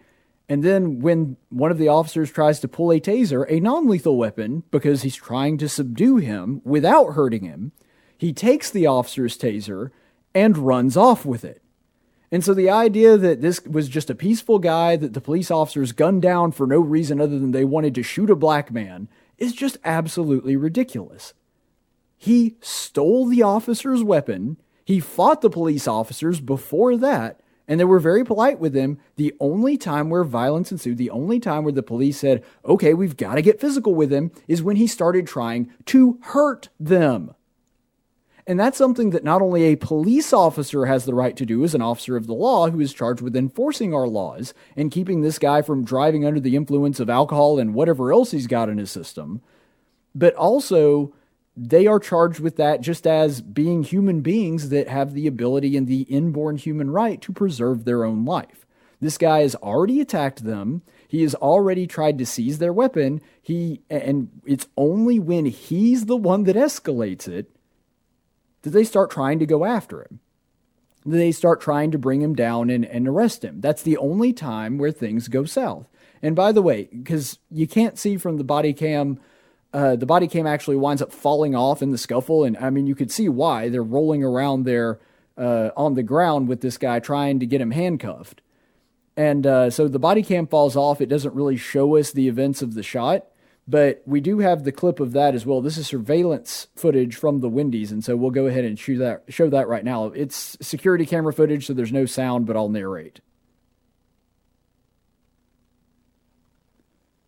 and 0.50 0.64
then 0.64 1.00
when 1.00 1.38
one 1.50 1.72
of 1.72 1.78
the 1.78 1.88
officers 1.88 2.32
tries 2.32 2.60
to 2.60 2.68
pull 2.68 2.92
a 2.92 3.00
taser, 3.00 3.46
a 3.50 3.60
non 3.60 3.88
lethal 3.88 4.18
weapon, 4.18 4.64
because 4.72 5.02
he's 5.02 5.16
trying 5.16 5.58
to 5.58 5.70
subdue 5.70 6.18
him 6.18 6.62
without 6.64 7.14
hurting 7.14 7.44
him, 7.44 7.72
he 8.18 8.34
takes 8.34 8.70
the 8.70 8.88
officer's 8.88 9.38
taser 9.38 9.92
and 10.34 10.58
runs 10.58 10.96
off 10.96 11.26
with 11.26 11.44
it. 11.44 11.62
And 12.32 12.44
so 12.44 12.54
the 12.54 12.70
idea 12.70 13.18
that 13.18 13.42
this 13.42 13.64
was 13.66 13.88
just 13.88 14.10
a 14.10 14.16
peaceful 14.16 14.58
guy 14.58 14.96
that 14.96 15.14
the 15.14 15.22
police 15.22 15.52
officers 15.52 15.92
gunned 15.92 16.24
down 16.24 16.52
for 16.52 16.66
no 16.66 16.80
reason 16.80 17.22
other 17.22 17.38
than 17.38 17.52
they 17.52 17.66
wanted 17.66 17.94
to 17.96 18.04
shoot 18.04 18.30
a 18.30 18.36
black 18.36 18.72
man 18.72 19.08
is 19.44 19.54
just 19.54 19.78
absolutely 19.84 20.56
ridiculous. 20.56 21.34
He 22.18 22.56
stole 22.62 23.26
the 23.26 23.44
officer's 23.44 24.02
weapon. 24.02 24.58
He 24.86 25.00
fought 25.02 25.42
the 25.42 25.50
police 25.50 25.88
officers 25.88 26.40
before 26.40 26.96
that, 26.98 27.42
and 27.68 27.80
they 27.80 27.86
were 27.86 28.00
very 28.00 28.24
polite 28.24 28.60
with 28.60 28.74
him. 28.74 28.98
The 29.18 29.34
only 29.42 29.78
time 29.78 30.10
where 30.10 30.24
violence 30.24 30.72
ensued, 30.72 30.98
the 30.98 31.10
only 31.10 31.40
time 31.40 31.64
where 31.64 31.74
the 31.74 31.84
police 31.84 32.18
said, 32.18 32.44
okay, 32.66 32.94
we've 32.94 33.18
got 33.18 33.36
to 33.36 33.42
get 33.42 33.60
physical 33.60 33.94
with 33.94 34.12
him, 34.12 34.32
is 34.48 34.64
when 34.64 34.78
he 34.78 34.88
started 34.88 35.28
trying 35.28 35.70
to 35.88 36.18
hurt 36.22 36.70
them. 36.80 37.36
And 38.46 38.60
that's 38.60 38.78
something 38.78 39.12
that 39.12 39.24
not 39.24 39.42
only 39.42 39.64
a 39.64 39.78
police 39.78 40.34
officer 40.34 40.86
has 40.86 41.06
the 41.06 41.14
right 41.14 41.36
to 41.38 41.46
do 41.46 41.64
as 41.64 41.74
an 41.74 41.82
officer 41.82 42.18
of 42.18 42.28
the 42.28 42.34
law 42.34 42.70
who 42.70 42.82
is 42.82 42.94
charged 42.94 43.22
with 43.22 43.36
enforcing 43.36 43.94
our 43.94 44.08
laws 44.08 44.54
and 44.76 44.92
keeping 44.92 45.22
this 45.22 45.40
guy 45.40 45.62
from 45.62 45.86
driving 45.86 46.26
under 46.26 46.42
the 46.42 46.56
influence 46.56 47.00
of 47.00 47.10
alcohol 47.10 47.58
and 47.58 47.74
whatever 47.74 48.12
else 48.12 48.32
he's 48.32 48.48
got 48.48 48.68
in 48.68 48.78
his 48.78 48.92
system, 48.92 49.42
but 50.14 50.36
also 50.36 51.14
they 51.56 51.88
are 51.88 52.00
charged 52.00 52.40
with 52.40 52.58
that 52.58 52.82
just 52.82 53.08
as 53.08 53.42
being 53.42 53.84
human 53.84 54.22
beings 54.22 54.70
that 54.70 54.90
have 54.90 55.14
the 55.14 55.28
ability 55.28 55.78
and 55.78 55.88
the 55.88 56.02
inborn 56.02 56.58
human 56.58 56.90
right 56.90 57.22
to 57.22 57.32
preserve 57.32 57.86
their 57.86 58.04
own 58.04 58.26
life. 58.26 58.66
This 59.00 59.18
guy 59.18 59.42
has 59.42 59.56
already 59.56 60.02
attacked 60.02 60.44
them. 60.44 60.82
He 61.08 61.22
has 61.22 61.36
already 61.36 61.88
tried 61.88 62.18
to 62.18 62.26
seize 62.26 62.58
their 62.58 62.74
weapon. 62.74 63.22
He 63.42 63.82
and 63.90 64.30
it's 64.46 64.68
only 64.78 65.20
when 65.20 65.46
he's 65.46 66.06
the 66.08 66.18
one 66.18 66.44
that 66.46 66.56
escalates 66.56 67.28
it 67.28 67.53
that 68.64 68.72
they 68.72 68.84
start 68.84 69.12
trying 69.12 69.40
to 69.40 69.46
go 69.46 69.64
after 69.64 70.02
him. 70.02 70.20
They 71.06 71.32
start 71.32 71.62
trying 71.62 71.92
to 71.92 71.98
bring 71.98 72.22
him 72.22 72.34
down 72.34 72.70
and, 72.70 72.86
and 72.86 73.08
arrest 73.08 73.44
him. 73.44 73.62
That's 73.62 73.84
the 73.84 73.98
only 73.98 74.34
time 74.34 74.78
where 74.78 74.92
things 74.92 75.28
go 75.28 75.46
south. 75.46 75.88
And 76.22 76.36
by 76.36 76.54
the 76.54 76.62
way, 76.62 76.90
because 76.92 77.40
you 77.52 77.68
can't 77.68 78.00
see 78.00 78.18
from 78.18 78.38
the 78.38 78.46
body 78.46 78.72
cam, 78.72 79.20
uh, 79.74 79.98
the 79.98 80.06
body 80.06 80.28
cam 80.28 80.48
actually 80.48 80.78
winds 80.78 81.02
up 81.02 81.12
falling 81.12 81.56
off 81.56 81.82
in 81.82 81.92
the 81.92 81.98
scuffle. 81.98 82.46
And 82.46 82.58
I 82.58 82.70
mean, 82.70 82.88
you 82.88 82.96
could 82.96 83.12
see 83.12 83.28
why. 83.28 83.68
They're 83.68 83.84
rolling 83.84 84.24
around 84.24 84.64
there 84.64 85.00
uh, 85.38 85.72
on 85.76 85.96
the 85.96 86.04
ground 86.04 86.48
with 86.48 86.62
this 86.62 86.78
guy 86.78 87.00
trying 87.00 87.40
to 87.40 87.46
get 87.46 87.60
him 87.60 87.72
handcuffed. 87.72 88.42
And 89.18 89.46
uh, 89.46 89.70
so 89.70 89.90
the 89.90 90.00
body 90.00 90.24
cam 90.24 90.48
falls 90.48 90.78
off. 90.78 91.02
It 91.02 91.10
doesn't 91.10 91.36
really 91.36 91.58
show 91.58 91.98
us 91.98 92.12
the 92.12 92.30
events 92.30 92.62
of 92.62 92.74
the 92.74 92.84
shot. 92.84 93.26
But 93.66 94.04
we 94.06 94.20
do 94.20 94.40
have 94.40 94.64
the 94.64 94.74
clip 94.74 95.00
of 95.00 95.14
that 95.14 95.36
as 95.36 95.46
well. 95.46 95.62
This 95.62 95.78
is 95.78 95.88
surveillance 95.88 96.68
footage 96.76 97.16
from 97.16 97.40
the 97.40 97.48
Wendy's, 97.48 97.92
and 97.92 98.04
so 98.04 98.18
we'll 98.18 98.32
go 98.32 98.48
ahead 98.48 98.66
and 98.66 98.78
show 98.78 98.98
that 98.98 99.24
show 99.30 99.50
that 99.50 99.70
right 99.70 99.86
now. 99.86 100.08
It's 100.08 100.58
security 100.62 101.06
camera 101.06 101.32
footage, 101.32 101.66
so 101.66 101.74
there's 101.74 101.94
no 101.94 102.06
sound, 102.06 102.46
but 102.46 102.58
I'll 102.58 102.68
narrate. 102.68 103.22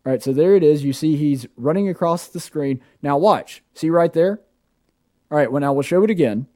All 0.04 0.12
right, 0.12 0.22
so 0.22 0.32
there 0.32 0.54
it 0.54 0.62
is. 0.62 0.84
You 0.84 0.92
see 0.92 1.16
he's 1.16 1.46
running 1.56 1.88
across 1.88 2.28
the 2.28 2.38
screen. 2.38 2.80
Now 3.02 3.16
watch. 3.16 3.64
See 3.74 3.90
right 3.90 4.12
there? 4.12 4.40
All 5.30 5.38
right, 5.38 5.50
well 5.50 5.60
now 5.60 5.72
we'll 5.72 5.82
show 5.82 6.04
it 6.04 6.10
again. 6.10 6.46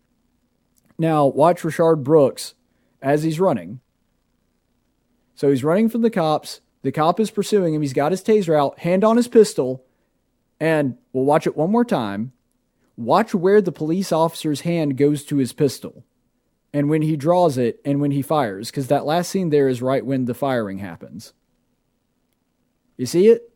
Now 0.98 1.26
watch 1.26 1.62
Rayshard 1.62 2.04
Brooks 2.04 2.54
as 3.00 3.22
he's 3.22 3.40
running. 3.40 3.80
So 5.34 5.48
he's 5.48 5.64
running 5.64 5.88
from 5.88 6.02
the 6.02 6.10
cops. 6.10 6.60
The 6.82 6.92
cop 6.92 7.20
is 7.20 7.30
pursuing 7.30 7.74
him. 7.74 7.82
He's 7.82 7.92
got 7.92 8.12
his 8.12 8.22
taser 8.22 8.58
out, 8.58 8.80
hand 8.80 9.04
on 9.04 9.16
his 9.16 9.28
pistol, 9.28 9.84
and 10.58 10.96
we'll 11.12 11.24
watch 11.24 11.46
it 11.46 11.56
one 11.56 11.70
more 11.70 11.84
time. 11.84 12.32
Watch 12.96 13.34
where 13.34 13.60
the 13.60 13.72
police 13.72 14.12
officer's 14.12 14.62
hand 14.62 14.96
goes 14.96 15.24
to 15.24 15.36
his 15.36 15.52
pistol 15.52 16.04
and 16.72 16.88
when 16.88 17.02
he 17.02 17.16
draws 17.16 17.58
it 17.58 17.80
and 17.84 18.00
when 18.00 18.12
he 18.12 18.22
fires, 18.22 18.70
because 18.70 18.86
that 18.88 19.06
last 19.06 19.30
scene 19.30 19.50
there 19.50 19.68
is 19.68 19.82
right 19.82 20.04
when 20.04 20.26
the 20.26 20.34
firing 20.34 20.78
happens. 20.78 21.32
You 22.96 23.06
see 23.06 23.28
it? 23.28 23.50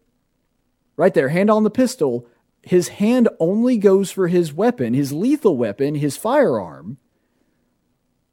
Right 0.97 1.15
there, 1.15 1.29
hand 1.29 1.51
on 1.51 1.65
the 1.65 1.71
pistol. 1.71 2.27
His 2.63 2.89
hand 2.89 3.29
only 3.39 3.77
goes 3.77 4.11
for 4.11 4.29
his 4.29 4.53
weapon, 4.53 4.95
his 4.95 5.13
lethal 5.13 5.57
weapon, 5.57 5.97
his 5.97 6.17
firearm, 6.17 6.99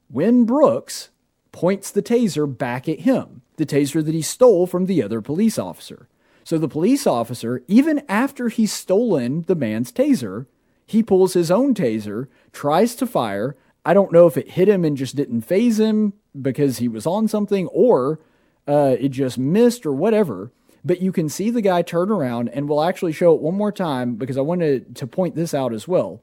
when 0.08 0.46
Brooks 0.46 1.10
points 1.52 1.92
the 1.92 2.02
taser 2.02 2.48
back 2.58 2.88
at 2.88 3.02
him 3.02 3.41
the 3.58 3.66
taser 3.66 4.04
that 4.04 4.14
he 4.14 4.22
stole 4.22 4.68
from 4.68 4.86
the 4.86 5.04
other 5.04 5.22
police 5.22 5.60
officer. 5.60 6.08
So 6.44 6.58
the 6.58 6.68
police 6.68 7.06
officer, 7.06 7.64
even 7.68 8.04
after 8.10 8.50
he's 8.50 8.74
stolen 8.74 9.44
the 9.44 9.56
man's 9.56 9.92
taser, 9.92 10.48
he 10.86 11.04
pulls 11.04 11.34
his 11.34 11.52
own 11.52 11.74
taser, 11.74 12.28
tries 12.52 12.96
to 12.96 13.06
fire. 13.06 13.56
I 13.86 13.94
don't 13.94 14.12
know 14.12 14.28
if 14.28 14.38
it 14.38 14.52
hit 14.52 14.68
him 14.68 14.84
and 14.84 14.98
just 14.98 15.16
didn't 15.16 15.42
phase 15.42 15.80
him 15.80 16.14
because 16.40 16.80
he 16.80 16.88
was 16.88 17.06
on 17.06 17.28
something 17.28 17.68
or 17.68 18.20
uh, 18.68 18.96
it 19.00 19.10
just 19.10 19.38
missed 19.38 19.86
or 19.86 19.94
whatever. 19.94 20.52
But 20.84 21.02
you 21.02 21.12
can 21.12 21.30
see 21.30 21.52
the 21.52 21.62
guy 21.62 21.84
turn 21.84 22.10
around, 22.10 22.50
and 22.50 22.68
we'll 22.68 22.82
actually 22.82 23.12
show 23.12 23.36
it 23.36 23.42
one 23.42 23.54
more 23.54 23.72
time 23.72 24.16
because 24.16 24.38
I 24.38 24.42
wanted 24.42 24.96
to 24.96 25.06
point 25.06 25.36
this 25.36 25.54
out 25.54 25.74
as 25.74 25.88
well. 25.88 26.22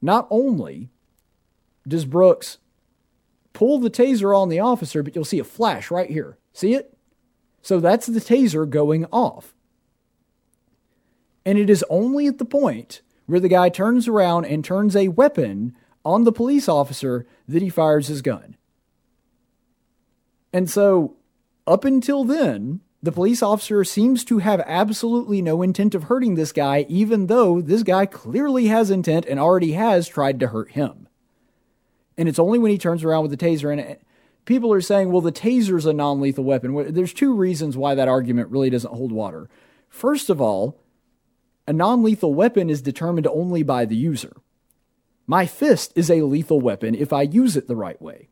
Not 0.00 0.26
only 0.30 0.88
does 1.86 2.06
Brooks 2.06 2.56
pull 3.52 3.78
the 3.78 3.90
taser 3.90 4.36
on 4.36 4.48
the 4.48 4.60
officer, 4.60 5.02
but 5.02 5.14
you'll 5.14 5.24
see 5.24 5.38
a 5.38 5.44
flash 5.44 5.90
right 5.90 6.10
here. 6.10 6.38
See 6.52 6.74
it? 6.74 6.96
So 7.62 7.80
that's 7.80 8.06
the 8.06 8.20
taser 8.20 8.68
going 8.68 9.06
off. 9.06 9.54
And 11.44 11.58
it 11.58 11.70
is 11.70 11.84
only 11.90 12.26
at 12.26 12.38
the 12.38 12.44
point 12.44 13.02
where 13.26 13.40
the 13.40 13.48
guy 13.48 13.68
turns 13.68 14.08
around 14.08 14.44
and 14.44 14.64
turns 14.64 14.96
a 14.96 15.08
weapon 15.08 15.74
on 16.04 16.24
the 16.24 16.32
police 16.32 16.68
officer 16.68 17.26
that 17.46 17.62
he 17.62 17.68
fires 17.68 18.08
his 18.08 18.22
gun. 18.22 18.56
And 20.52 20.68
so, 20.68 21.16
up 21.66 21.84
until 21.84 22.24
then, 22.24 22.80
the 23.02 23.12
police 23.12 23.42
officer 23.42 23.84
seems 23.84 24.24
to 24.24 24.38
have 24.38 24.60
absolutely 24.66 25.40
no 25.40 25.62
intent 25.62 25.94
of 25.94 26.04
hurting 26.04 26.34
this 26.34 26.52
guy, 26.52 26.84
even 26.88 27.28
though 27.28 27.60
this 27.60 27.82
guy 27.82 28.04
clearly 28.04 28.66
has 28.66 28.90
intent 28.90 29.26
and 29.26 29.38
already 29.38 29.72
has 29.72 30.08
tried 30.08 30.40
to 30.40 30.48
hurt 30.48 30.72
him. 30.72 31.08
And 32.16 32.28
it's 32.28 32.38
only 32.38 32.58
when 32.58 32.70
he 32.70 32.78
turns 32.78 33.04
around 33.04 33.22
with 33.22 33.30
the 33.30 33.36
taser 33.36 33.72
and 33.72 33.96
people 34.44 34.72
are 34.72 34.80
saying, 34.80 35.10
well, 35.12 35.20
the 35.20 35.32
taser's 35.32 35.86
a 35.86 35.92
non 35.92 36.20
lethal 36.20 36.44
weapon. 36.44 36.92
There's 36.92 37.12
two 37.12 37.34
reasons 37.34 37.76
why 37.76 37.94
that 37.94 38.08
argument 38.08 38.50
really 38.50 38.70
doesn't 38.70 38.94
hold 38.94 39.12
water. 39.12 39.48
First 39.88 40.30
of 40.30 40.40
all, 40.40 40.80
a 41.66 41.72
non 41.72 42.02
lethal 42.02 42.34
weapon 42.34 42.70
is 42.70 42.82
determined 42.82 43.26
only 43.26 43.62
by 43.62 43.84
the 43.84 43.96
user. 43.96 44.36
My 45.26 45.46
fist 45.46 45.92
is 45.94 46.10
a 46.10 46.22
lethal 46.22 46.60
weapon 46.60 46.94
if 46.94 47.12
I 47.12 47.22
use 47.22 47.56
it 47.56 47.68
the 47.68 47.76
right 47.76 48.00
way. 48.02 48.28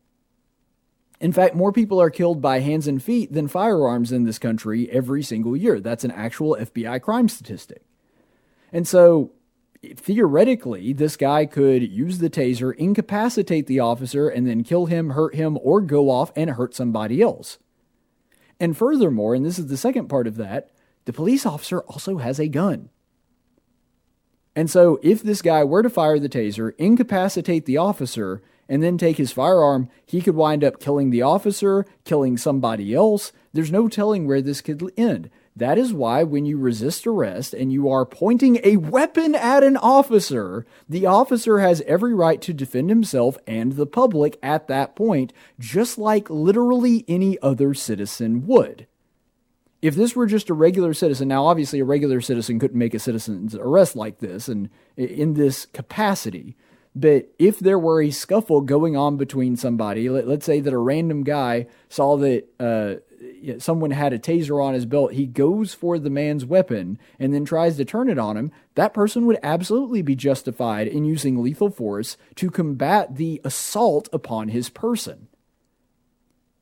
In 1.21 1.31
fact, 1.33 1.55
more 1.55 1.71
people 1.71 2.01
are 2.01 2.09
killed 2.09 2.41
by 2.41 2.59
hands 2.59 2.87
and 2.87 3.03
feet 3.03 3.33
than 3.33 3.47
firearms 3.47 4.11
in 4.11 4.23
this 4.23 4.39
country 4.39 4.89
every 4.89 5.21
single 5.21 5.55
year. 5.55 5.79
That's 5.79 6.05
an 6.05 6.11
actual 6.11 6.57
FBI 6.59 7.01
crime 7.01 7.27
statistic. 7.27 7.83
And 8.71 8.87
so, 8.87 9.31
theoretically, 9.95 10.93
this 10.93 11.15
guy 11.15 11.45
could 11.45 11.83
use 11.89 12.19
the 12.19 12.29
taser, 12.29 12.75
incapacitate 12.75 13.67
the 13.67 13.79
officer, 13.79 14.27
and 14.27 14.47
then 14.47 14.63
kill 14.63 14.87
him, 14.87 15.11
hurt 15.11 15.35
him, 15.35 15.57
or 15.61 15.81
go 15.81 16.09
off 16.09 16.31
and 16.35 16.51
hurt 16.51 16.75
somebody 16.75 17.21
else. 17.21 17.57
And 18.59 18.77
furthermore, 18.77 19.35
and 19.35 19.45
this 19.45 19.57
is 19.57 19.67
the 19.67 19.77
second 19.77 20.07
part 20.07 20.27
of 20.27 20.35
that, 20.35 20.71
the 21.05 21.13
police 21.13 21.45
officer 21.45 21.79
also 21.81 22.17
has 22.17 22.39
a 22.39 22.47
gun. 22.47 22.89
And 24.55 24.69
so, 24.69 24.99
if 25.01 25.23
this 25.23 25.41
guy 25.41 25.63
were 25.63 25.83
to 25.83 25.89
fire 25.89 26.19
the 26.19 26.27
taser, 26.27 26.73
incapacitate 26.77 27.65
the 27.65 27.77
officer, 27.77 28.41
and 28.67 28.83
then 28.83 28.97
take 28.97 29.17
his 29.17 29.31
firearm, 29.31 29.89
he 30.05 30.21
could 30.21 30.35
wind 30.35 30.63
up 30.63 30.79
killing 30.79 31.09
the 31.09 31.21
officer, 31.21 31.85
killing 32.03 32.37
somebody 32.37 32.93
else. 32.93 33.31
There's 33.53 33.71
no 33.71 33.87
telling 33.87 34.27
where 34.27 34.41
this 34.41 34.61
could 34.61 34.91
end. 34.97 35.29
That 35.59 35.77
is 35.77 35.93
why, 35.93 36.23
when 36.23 36.45
you 36.45 36.57
resist 36.57 37.05
arrest 37.05 37.53
and 37.53 37.71
you 37.71 37.89
are 37.89 38.05
pointing 38.05 38.59
a 38.63 38.77
weapon 38.77 39.35
at 39.35 39.61
an 39.61 39.75
officer, 39.75 40.65
the 40.87 41.05
officer 41.05 41.59
has 41.59 41.81
every 41.81 42.13
right 42.13 42.41
to 42.41 42.53
defend 42.53 42.89
himself 42.89 43.37
and 43.45 43.73
the 43.73 43.85
public 43.85 44.39
at 44.41 44.69
that 44.69 44.95
point, 44.95 45.33
just 45.59 45.97
like 45.97 46.29
literally 46.29 47.03
any 47.09 47.37
other 47.41 47.73
citizen 47.73 48.47
would. 48.47 48.87
If 49.81 49.95
this 49.95 50.15
were 50.15 50.27
just 50.27 50.49
a 50.49 50.53
regular 50.53 50.93
citizen, 50.93 51.27
now 51.27 51.45
obviously 51.45 51.81
a 51.81 51.85
regular 51.85 52.21
citizen 52.21 52.57
couldn't 52.57 52.79
make 52.79 52.93
a 52.93 52.99
citizen's 52.99 53.53
arrest 53.53 53.97
like 53.97 54.19
this 54.19 54.47
and 54.47 54.69
in 54.95 55.33
this 55.33 55.65
capacity, 55.65 56.55
but 56.95 57.29
if 57.37 57.59
there 57.59 57.79
were 57.79 58.01
a 58.01 58.11
scuffle 58.11 58.61
going 58.61 58.95
on 58.95 59.17
between 59.17 59.57
somebody, 59.57 60.09
let, 60.09 60.25
us 60.27 60.45
say 60.45 60.61
that 60.61 60.73
a 60.73 60.77
random 60.77 61.23
guy 61.23 61.67
saw 61.89 62.17
that 62.17 62.47
uh, 62.59 62.95
someone 63.59 63.91
had 63.91 64.13
a 64.13 64.19
taser 64.19 64.63
on 64.63 64.73
his 64.73 64.85
belt, 64.85 65.13
he 65.13 65.25
goes 65.25 65.73
for 65.73 65.99
the 65.99 66.09
man's 66.09 66.45
weapon 66.45 66.97
and 67.19 67.33
then 67.33 67.45
tries 67.45 67.77
to 67.77 67.85
turn 67.85 68.09
it 68.09 68.17
on 68.17 68.37
him, 68.37 68.51
that 68.75 68.93
person 68.93 69.25
would 69.25 69.39
absolutely 69.43 70.01
be 70.01 70.15
justified 70.15 70.87
in 70.87 71.05
using 71.05 71.41
lethal 71.41 71.69
force 71.69 72.17
to 72.35 72.49
combat 72.49 73.15
the 73.15 73.41
assault 73.43 74.07
upon 74.13 74.49
his 74.49 74.69
person. 74.69 75.27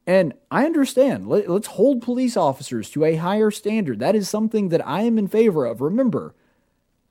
And 0.05 0.34
I 0.49 0.66
understand. 0.66 1.28
Let, 1.28 1.49
us 1.49 1.66
hold 1.66 2.01
police 2.01 2.38
officers 2.38 2.89
to 2.91 3.03
a 3.03 3.18
higher 3.18 3.51
standard. 3.51 3.99
That 3.99 4.16
is 4.16 4.30
something 4.30 4.70
that 4.70 4.86
I 4.88 5.01
am 5.01 5.18
in 5.18 5.28
favor 5.28 5.66
of. 5.66 5.82
Remember, 5.82 6.34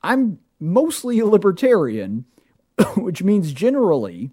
I'm 0.01 0.39
mostly 0.59 1.19
a 1.19 1.27
libertarian 1.27 2.25
which 2.95 3.23
means 3.23 3.53
generally, 3.53 4.31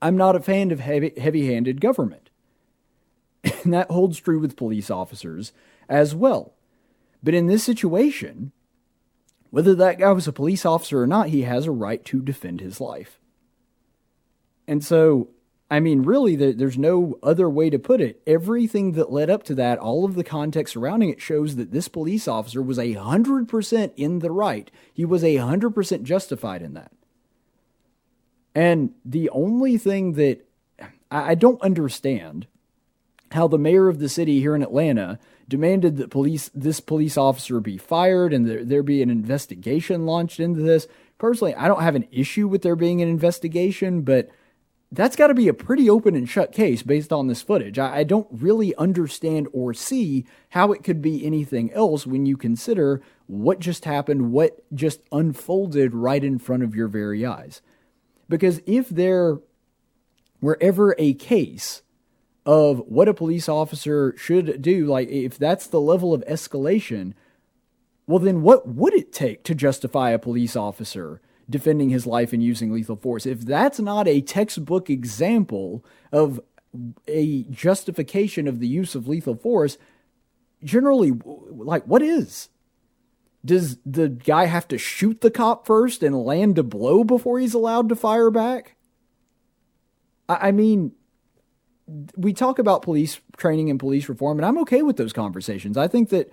I'm 0.00 0.16
not 0.16 0.36
a 0.36 0.40
fan 0.40 0.70
of 0.70 0.80
heavy 0.80 1.46
handed 1.46 1.80
government. 1.80 2.25
And 3.64 3.72
that 3.72 3.90
holds 3.90 4.18
true 4.18 4.38
with 4.38 4.56
police 4.56 4.90
officers 4.90 5.52
as 5.88 6.14
well. 6.14 6.54
But 7.22 7.34
in 7.34 7.46
this 7.46 7.64
situation, 7.64 8.52
whether 9.50 9.74
that 9.74 9.98
guy 9.98 10.12
was 10.12 10.28
a 10.28 10.32
police 10.32 10.64
officer 10.66 11.02
or 11.02 11.06
not, 11.06 11.28
he 11.28 11.42
has 11.42 11.66
a 11.66 11.72
right 11.72 12.04
to 12.06 12.20
defend 12.20 12.60
his 12.60 12.80
life. 12.80 13.20
And 14.68 14.84
so, 14.84 15.30
I 15.70 15.80
mean, 15.80 16.02
really, 16.02 16.36
there's 16.36 16.78
no 16.78 17.18
other 17.22 17.48
way 17.48 17.70
to 17.70 17.78
put 17.78 18.00
it. 18.00 18.20
Everything 18.26 18.92
that 18.92 19.12
led 19.12 19.30
up 19.30 19.42
to 19.44 19.54
that, 19.56 19.78
all 19.78 20.04
of 20.04 20.14
the 20.14 20.24
context 20.24 20.74
surrounding 20.74 21.10
it, 21.10 21.20
shows 21.20 21.56
that 21.56 21.72
this 21.72 21.88
police 21.88 22.28
officer 22.28 22.62
was 22.62 22.78
a 22.78 22.94
100% 22.94 23.92
in 23.96 24.18
the 24.20 24.30
right. 24.30 24.70
He 24.92 25.04
was 25.04 25.24
a 25.24 25.36
100% 25.36 26.02
justified 26.02 26.62
in 26.62 26.74
that. 26.74 26.92
And 28.54 28.94
the 29.04 29.30
only 29.30 29.78
thing 29.78 30.14
that 30.14 30.46
I 31.10 31.34
don't 31.34 31.60
understand 31.62 32.46
how 33.36 33.46
the 33.46 33.58
mayor 33.58 33.88
of 33.88 33.98
the 33.98 34.08
city 34.08 34.40
here 34.40 34.56
in 34.56 34.62
Atlanta 34.62 35.18
demanded 35.46 35.96
that 35.98 36.10
police 36.10 36.50
this 36.54 36.80
police 36.80 37.16
officer 37.16 37.60
be 37.60 37.76
fired 37.76 38.32
and 38.32 38.48
there, 38.48 38.64
there 38.64 38.82
be 38.82 39.02
an 39.02 39.10
investigation 39.10 40.06
launched 40.06 40.40
into 40.40 40.60
this. 40.60 40.88
Personally, 41.18 41.54
I 41.54 41.68
don't 41.68 41.82
have 41.82 41.94
an 41.94 42.08
issue 42.10 42.48
with 42.48 42.62
there 42.62 42.74
being 42.74 43.00
an 43.00 43.08
investigation, 43.08 44.02
but 44.02 44.28
that's 44.90 45.16
got 45.16 45.28
to 45.28 45.34
be 45.34 45.48
a 45.48 45.54
pretty 45.54 45.88
open 45.90 46.14
and 46.14 46.28
shut 46.28 46.52
case 46.52 46.82
based 46.82 47.12
on 47.12 47.26
this 47.26 47.42
footage. 47.42 47.78
I, 47.78 47.98
I, 47.98 48.04
don't 48.04 48.28
really 48.30 48.74
understand 48.76 49.48
or 49.52 49.74
see 49.74 50.24
how 50.50 50.72
it 50.72 50.84
could 50.84 51.02
be 51.02 51.24
anything 51.24 51.72
else 51.72 52.06
when 52.06 52.24
you 52.24 52.36
consider 52.36 53.02
what 53.26 53.58
just 53.58 53.84
happened, 53.84 54.32
what 54.32 54.64
just 54.74 55.00
unfolded 55.10 55.92
right 55.94 56.22
in 56.22 56.38
front 56.38 56.62
of 56.62 56.74
your 56.74 56.88
very 56.88 57.26
eyes. 57.26 57.62
Because 58.28 58.60
if 58.64 58.88
there 58.88 59.38
were 60.40 60.58
ever 60.60 60.94
a 60.98 61.14
case 61.14 61.82
of 62.46 62.78
what 62.86 63.08
a 63.08 63.14
police 63.14 63.48
officer 63.48 64.14
should 64.16 64.62
do, 64.62 64.86
like 64.86 65.08
if 65.08 65.36
that's 65.36 65.66
the 65.66 65.80
level 65.80 66.14
of 66.14 66.24
escalation, 66.26 67.12
well, 68.06 68.20
then 68.20 68.42
what 68.42 68.68
would 68.68 68.94
it 68.94 69.12
take 69.12 69.42
to 69.44 69.54
justify 69.54 70.10
a 70.10 70.18
police 70.18 70.54
officer 70.54 71.20
defending 71.50 71.90
his 71.90 72.06
life 72.06 72.32
and 72.32 72.42
using 72.42 72.72
lethal 72.72 72.96
force? 72.96 73.26
If 73.26 73.40
that's 73.40 73.80
not 73.80 74.06
a 74.06 74.20
textbook 74.20 74.88
example 74.88 75.84
of 76.12 76.40
a 77.08 77.42
justification 77.44 78.46
of 78.46 78.60
the 78.60 78.68
use 78.68 78.94
of 78.94 79.08
lethal 79.08 79.34
force, 79.34 79.76
generally, 80.62 81.12
like, 81.50 81.84
what 81.84 82.02
is? 82.02 82.48
Does 83.44 83.78
the 83.84 84.08
guy 84.08 84.46
have 84.46 84.68
to 84.68 84.78
shoot 84.78 85.20
the 85.20 85.30
cop 85.30 85.66
first 85.66 86.02
and 86.02 86.24
land 86.24 86.58
a 86.58 86.62
blow 86.62 87.02
before 87.02 87.40
he's 87.40 87.54
allowed 87.54 87.88
to 87.88 87.96
fire 87.96 88.30
back? 88.30 88.76
I, 90.28 90.50
mean, 90.50 90.92
we 92.16 92.32
talk 92.32 92.58
about 92.58 92.82
police 92.82 93.20
training 93.36 93.70
and 93.70 93.78
police 93.78 94.08
reform, 94.08 94.38
and 94.38 94.46
I'm 94.46 94.58
okay 94.58 94.82
with 94.82 94.96
those 94.96 95.12
conversations. 95.12 95.76
I 95.76 95.88
think 95.88 96.08
that 96.10 96.32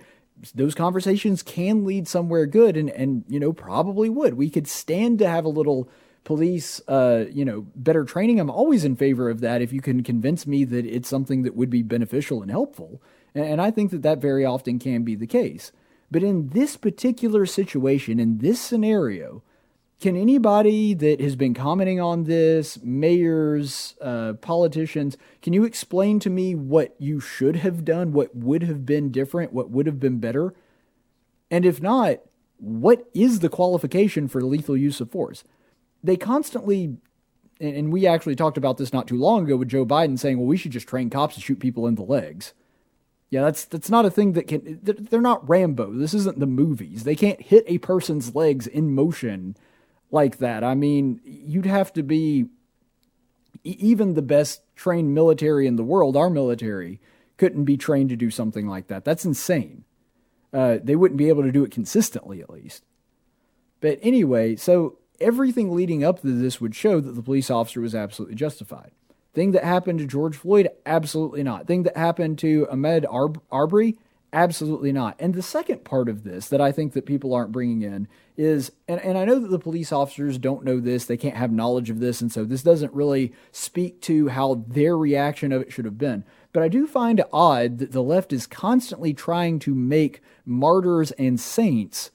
those 0.54 0.74
conversations 0.74 1.42
can 1.42 1.84
lead 1.84 2.08
somewhere 2.08 2.46
good 2.46 2.76
and, 2.76 2.90
and 2.90 3.24
you 3.28 3.38
know, 3.38 3.52
probably 3.52 4.08
would. 4.08 4.34
We 4.34 4.50
could 4.50 4.66
stand 4.66 5.18
to 5.20 5.28
have 5.28 5.44
a 5.44 5.50
little 5.50 5.88
police, 6.24 6.80
uh, 6.88 7.26
you 7.30 7.44
know, 7.44 7.66
better 7.76 8.04
training. 8.04 8.40
I'm 8.40 8.50
always 8.50 8.84
in 8.84 8.96
favor 8.96 9.30
of 9.30 9.40
that 9.40 9.62
if 9.62 9.72
you 9.72 9.80
can 9.80 10.02
convince 10.02 10.46
me 10.46 10.64
that 10.64 10.86
it's 10.86 11.08
something 11.08 11.42
that 11.42 11.54
would 11.54 11.70
be 11.70 11.82
beneficial 11.82 12.42
and 12.42 12.50
helpful. 12.50 13.00
And 13.34 13.60
I 13.60 13.70
think 13.70 13.90
that 13.90 14.02
that 14.02 14.18
very 14.18 14.44
often 14.44 14.78
can 14.78 15.02
be 15.02 15.14
the 15.14 15.26
case. 15.26 15.70
But 16.10 16.22
in 16.22 16.48
this 16.50 16.76
particular 16.76 17.46
situation, 17.46 18.20
in 18.20 18.38
this 18.38 18.60
scenario, 18.60 19.42
can 20.04 20.16
anybody 20.16 20.92
that 20.92 21.18
has 21.18 21.34
been 21.34 21.54
commenting 21.54 21.98
on 21.98 22.24
this, 22.24 22.78
mayors, 22.82 23.94
uh, 24.02 24.34
politicians, 24.34 25.16
can 25.40 25.54
you 25.54 25.64
explain 25.64 26.20
to 26.20 26.28
me 26.28 26.54
what 26.54 26.94
you 26.98 27.20
should 27.20 27.56
have 27.56 27.86
done, 27.86 28.12
what 28.12 28.36
would 28.36 28.64
have 28.64 28.84
been 28.84 29.10
different, 29.10 29.54
what 29.54 29.70
would 29.70 29.86
have 29.86 29.98
been 29.98 30.18
better? 30.18 30.52
And 31.50 31.64
if 31.64 31.80
not, 31.80 32.18
what 32.58 33.08
is 33.14 33.38
the 33.38 33.48
qualification 33.48 34.28
for 34.28 34.42
lethal 34.42 34.76
use 34.76 35.00
of 35.00 35.10
force? 35.10 35.42
They 36.02 36.18
constantly, 36.18 36.98
and 37.58 37.90
we 37.90 38.06
actually 38.06 38.36
talked 38.36 38.58
about 38.58 38.76
this 38.76 38.92
not 38.92 39.08
too 39.08 39.16
long 39.16 39.44
ago 39.44 39.56
with 39.56 39.70
Joe 39.70 39.86
Biden 39.86 40.18
saying, 40.18 40.36
well, 40.36 40.46
we 40.46 40.58
should 40.58 40.72
just 40.72 40.86
train 40.86 41.08
cops 41.08 41.36
to 41.36 41.40
shoot 41.40 41.60
people 41.60 41.86
in 41.86 41.94
the 41.94 42.02
legs. 42.02 42.52
Yeah, 43.30 43.40
that's 43.40 43.64
that's 43.64 43.88
not 43.88 44.04
a 44.04 44.10
thing 44.10 44.34
that 44.34 44.48
can. 44.48 44.80
They're 44.82 45.22
not 45.22 45.48
Rambo. 45.48 45.94
This 45.94 46.12
isn't 46.12 46.40
the 46.40 46.46
movies. 46.46 47.04
They 47.04 47.16
can't 47.16 47.40
hit 47.40 47.64
a 47.66 47.78
person's 47.78 48.34
legs 48.34 48.66
in 48.66 48.94
motion 48.94 49.56
like 50.14 50.38
that. 50.38 50.64
I 50.64 50.74
mean, 50.74 51.20
you'd 51.24 51.66
have 51.66 51.92
to 51.94 52.02
be 52.02 52.46
even 53.64 54.14
the 54.14 54.22
best 54.22 54.62
trained 54.76 55.14
military 55.14 55.66
in 55.66 55.76
the 55.76 55.84
world. 55.84 56.16
Our 56.16 56.30
military 56.30 57.00
couldn't 57.36 57.64
be 57.64 57.76
trained 57.76 58.10
to 58.10 58.16
do 58.16 58.30
something 58.30 58.66
like 58.66 58.86
that. 58.86 59.04
That's 59.04 59.24
insane. 59.24 59.84
Uh, 60.52 60.78
they 60.82 60.96
wouldn't 60.96 61.18
be 61.18 61.28
able 61.28 61.42
to 61.42 61.52
do 61.52 61.64
it 61.64 61.72
consistently, 61.72 62.40
at 62.40 62.48
least. 62.48 62.84
But 63.80 63.98
anyway, 64.02 64.56
so 64.56 64.98
everything 65.20 65.74
leading 65.74 66.04
up 66.04 66.20
to 66.20 66.28
this 66.28 66.60
would 66.60 66.74
show 66.74 67.00
that 67.00 67.12
the 67.12 67.22
police 67.22 67.50
officer 67.50 67.80
was 67.80 67.94
absolutely 67.94 68.36
justified. 68.36 68.92
Thing 69.34 69.50
that 69.50 69.64
happened 69.64 69.98
to 69.98 70.06
George 70.06 70.36
Floyd? 70.36 70.68
Absolutely 70.86 71.42
not. 71.42 71.66
Thing 71.66 71.82
that 71.82 71.96
happened 71.96 72.38
to 72.38 72.68
Ahmaud 72.70 73.36
Arbery? 73.50 73.98
Absolutely 74.34 74.90
not. 74.90 75.14
And 75.20 75.32
the 75.32 75.42
second 75.42 75.84
part 75.84 76.08
of 76.08 76.24
this 76.24 76.48
that 76.48 76.60
I 76.60 76.72
think 76.72 76.92
that 76.94 77.06
people 77.06 77.32
aren't 77.32 77.52
bringing 77.52 77.82
in 77.82 78.08
is, 78.36 78.72
and, 78.88 79.00
and 79.00 79.16
I 79.16 79.24
know 79.24 79.38
that 79.38 79.50
the 79.52 79.60
police 79.60 79.92
officers 79.92 80.38
don't 80.38 80.64
know 80.64 80.80
this, 80.80 81.04
they 81.04 81.16
can't 81.16 81.36
have 81.36 81.52
knowledge 81.52 81.88
of 81.88 82.00
this, 82.00 82.20
and 82.20 82.32
so 82.32 82.44
this 82.44 82.64
doesn't 82.64 82.92
really 82.92 83.32
speak 83.52 84.00
to 84.02 84.26
how 84.26 84.64
their 84.66 84.98
reaction 84.98 85.52
of 85.52 85.62
it 85.62 85.72
should 85.72 85.84
have 85.84 85.98
been. 85.98 86.24
But 86.52 86.64
I 86.64 86.68
do 86.68 86.88
find 86.88 87.20
it 87.20 87.28
odd 87.32 87.78
that 87.78 87.92
the 87.92 88.02
left 88.02 88.32
is 88.32 88.48
constantly 88.48 89.14
trying 89.14 89.60
to 89.60 89.74
make 89.74 90.20
martyrs 90.44 91.12
and 91.12 91.38
saints 91.38 92.10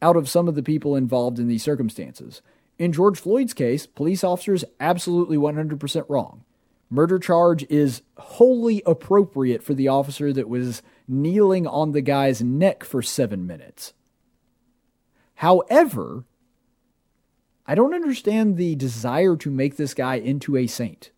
out 0.00 0.16
of 0.16 0.30
some 0.30 0.48
of 0.48 0.54
the 0.54 0.62
people 0.62 0.96
involved 0.96 1.38
in 1.38 1.48
these 1.48 1.62
circumstances. 1.62 2.40
In 2.78 2.94
George 2.94 3.20
Floyd's 3.20 3.52
case, 3.52 3.86
police 3.86 4.24
officers 4.24 4.64
absolutely 4.80 5.36
100% 5.36 6.06
wrong. 6.08 6.44
Murder 6.88 7.18
charge 7.18 7.64
is 7.70 8.00
wholly 8.16 8.82
appropriate 8.86 9.62
for 9.62 9.74
the 9.74 9.88
officer 9.88 10.32
that 10.32 10.48
was 10.48 10.82
kneeling 11.12 11.66
on 11.66 11.92
the 11.92 12.00
guy's 12.00 12.42
neck 12.42 12.82
for 12.82 13.02
seven 13.02 13.46
minutes. 13.46 13.92
However, 15.36 16.24
I 17.66 17.74
don't 17.74 17.94
understand 17.94 18.56
the 18.56 18.74
desire 18.74 19.36
to 19.36 19.50
make 19.50 19.76
this 19.76 19.94
guy 19.94 20.16
into 20.16 20.56
a 20.56 20.66
saint, 20.66 21.10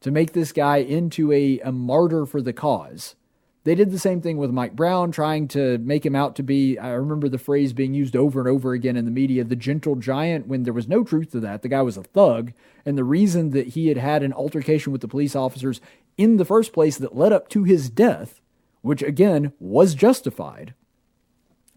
to 0.00 0.10
make 0.10 0.32
this 0.32 0.52
guy 0.52 0.78
into 0.78 1.32
a, 1.32 1.58
a 1.60 1.72
martyr 1.72 2.26
for 2.26 2.40
the 2.40 2.52
cause. 2.52 3.16
They 3.64 3.76
did 3.76 3.92
the 3.92 3.98
same 3.98 4.20
thing 4.20 4.38
with 4.38 4.50
Mike 4.50 4.74
Brown, 4.74 5.12
trying 5.12 5.46
to 5.48 5.78
make 5.78 6.04
him 6.04 6.16
out 6.16 6.34
to 6.36 6.42
be, 6.42 6.76
I 6.78 6.90
remember 6.90 7.28
the 7.28 7.38
phrase 7.38 7.72
being 7.72 7.94
used 7.94 8.16
over 8.16 8.40
and 8.40 8.48
over 8.48 8.72
again 8.72 8.96
in 8.96 9.04
the 9.04 9.12
media, 9.12 9.44
the 9.44 9.54
gentle 9.54 9.94
giant, 9.94 10.48
when 10.48 10.64
there 10.64 10.72
was 10.72 10.88
no 10.88 11.04
truth 11.04 11.30
to 11.30 11.40
that. 11.40 11.62
The 11.62 11.68
guy 11.68 11.82
was 11.82 11.96
a 11.96 12.02
thug. 12.02 12.52
And 12.84 12.98
the 12.98 13.04
reason 13.04 13.50
that 13.50 13.68
he 13.68 13.86
had 13.86 13.98
had 13.98 14.24
an 14.24 14.32
altercation 14.32 14.90
with 14.90 15.00
the 15.00 15.06
police 15.06 15.36
officers 15.36 15.80
in 16.18 16.38
the 16.38 16.44
first 16.44 16.72
place 16.72 16.98
that 16.98 17.16
led 17.16 17.32
up 17.32 17.48
to 17.50 17.62
his 17.62 17.88
death 17.88 18.40
which 18.82 19.02
again 19.02 19.52
was 19.58 19.94
justified. 19.94 20.74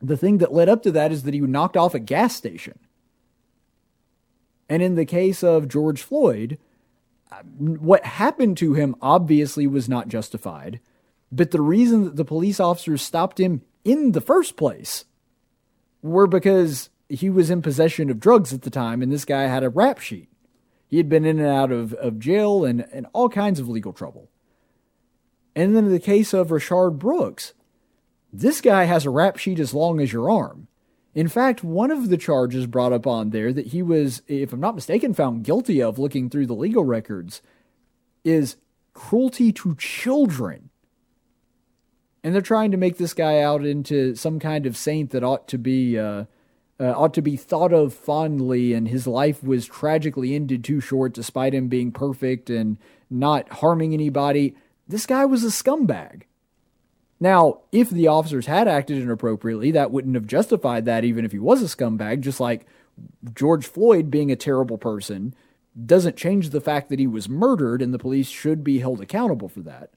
The 0.01 0.18
thing 0.18 0.39
that 0.39 0.53
led 0.53 0.70
up 0.70 0.84
to 0.84 0.91
that 0.91 1.12
is 1.12 1.24
that 1.24 1.34
he 1.34 1.39
knocked 1.39 1.78
off 1.78 1.95
a 1.95 1.99
gas 1.99 2.36
station. 2.36 2.78
And 4.68 4.84
in 4.84 4.95
the 4.95 5.06
case 5.06 5.43
of 5.43 5.68
George 5.68 6.01
Floyd, 6.01 6.58
what 7.58 8.03
happened 8.03 8.58
to 8.58 8.74
him 8.74 8.95
obviously 9.01 9.68
was 9.68 9.88
not 9.88 10.08
justified. 10.08 10.80
But 11.32 11.51
the 11.51 11.62
reason 11.62 12.03
that 12.06 12.16
the 12.16 12.26
police 12.26 12.60
officers 12.60 13.01
stopped 13.01 13.39
him 13.39 13.62
in 13.84 14.12
the 14.12 14.22
first 14.22 14.58
place 14.58 15.06
were 16.01 16.28
because 16.28 16.89
he 17.10 17.30
was 17.30 17.49
in 17.49 17.62
possession 17.62 18.10
of 18.10 18.20
drugs 18.20 18.53
at 18.53 18.64
the 18.64 18.70
time 18.70 19.01
and 19.01 19.12
this 19.12 19.26
guy 19.26 19.43
had 19.43 19.64
a 19.64 19.70
rap 19.70 19.99
sheet. 19.99 20.30
He 20.88 20.97
had 20.97 21.10
been 21.10 21.26
in 21.26 21.39
and 21.39 21.47
out 21.47 21.72
of, 21.72 21.93
of 21.95 22.20
jail 22.20 22.64
and, 22.64 22.86
and 22.91 23.08
all 23.14 23.30
kinds 23.30 23.60
of 23.60 23.68
legal 23.68 23.93
trouble. 23.93 24.30
And 25.56 25.76
then 25.76 25.86
in 25.86 25.91
the 25.91 25.99
case 25.99 26.34
of 26.34 26.51
Richard 26.51 26.91
Brooks, 26.91 27.53
this 28.34 28.60
guy 28.60 28.84
has 28.84 29.06
a 29.06 29.10
rap 29.10 29.38
sheet 29.38 29.60
as 29.60 29.74
long 29.74 30.01
as 30.01 30.12
your 30.12 30.30
arm. 30.30 30.68
In 31.14 31.30
fact, 31.30 31.64
one 31.64 31.91
of 31.91 32.10
the 32.10 32.18
charges 32.18 32.68
brought 32.68 32.91
up 32.91 33.08
on 33.08 33.30
there 33.30 33.53
that 33.53 33.68
he 33.68 33.82
was, 33.82 34.22
if 34.28 34.51
I'm 34.51 34.60
not 34.60 34.76
mistaken, 34.76 35.14
found 35.14 35.45
guilty 35.45 35.82
of 35.82 35.97
looking 35.97 36.30
through 36.30 36.47
the 36.47 36.53
legal 36.53 36.84
records 36.84 37.41
is 38.26 38.58
cruelty 38.93 39.53
to 39.53 39.76
children. 39.76 40.70
And 42.22 42.34
they're 42.34 42.41
trying 42.41 42.72
to 42.72 42.78
make 42.78 42.97
this 42.97 43.14
guy 43.14 43.39
out 43.39 43.66
into 43.66 44.16
some 44.16 44.39
kind 44.39 44.66
of 44.66 44.76
saint 44.76 45.12
that 45.12 45.24
ought 45.24 45.47
to 45.47 45.58
be 45.58 45.97
uh, 45.97 46.26
uh, 46.78 46.91
ought 46.91 47.14
to 47.14 47.22
be 47.22 47.38
thought 47.38 47.72
of 47.72 47.93
fondly, 47.93 48.74
and 48.74 48.88
his 48.88 49.08
life 49.08 49.41
was 49.43 49.66
tragically 49.66 50.36
ended 50.36 50.64
too 50.64 50.82
short, 50.82 51.14
despite 51.14 51.53
him 51.53 51.70
being 51.70 51.91
perfect 51.91 52.49
and 52.49 52.78
not 53.10 53.47
harming 53.49 53.93
anybody. 53.93 54.56
This 54.88 55.06
guy 55.06 55.26
was 55.26 55.44
a 55.44 55.48
scumbag. 55.48 56.24
Now, 57.20 57.62
if 57.72 57.90
the 57.90 58.08
officers 58.08 58.46
had 58.46 58.68
acted 58.68 59.02
inappropriately, 59.02 59.72
that 59.72 59.92
wouldn't 59.92 60.16
have 60.16 60.28
justified 60.28 60.86
that, 60.86 61.06
even 61.06 61.26
if 61.26 61.32
he 61.32 61.40
was 61.40 61.62
a 61.62 61.66
scumbag, 61.66 62.22
just 62.22 62.40
like 62.40 62.68
George 63.34 63.66
Floyd 63.66 64.12
being 64.12 64.32
a 64.32 64.36
terrible 64.36 64.78
person 64.78 65.34
doesn't 65.86 66.18
change 66.18 66.50
the 66.50 66.62
fact 66.62 66.90
that 66.90 67.00
he 67.00 67.08
was 67.08 67.28
murdered 67.28 67.82
and 67.82 67.94
the 67.94 68.00
police 68.00 68.30
should 68.30 68.64
be 68.64 68.80
held 68.80 69.02
accountable 69.02 69.50
for 69.50 69.62
that. 69.62 69.92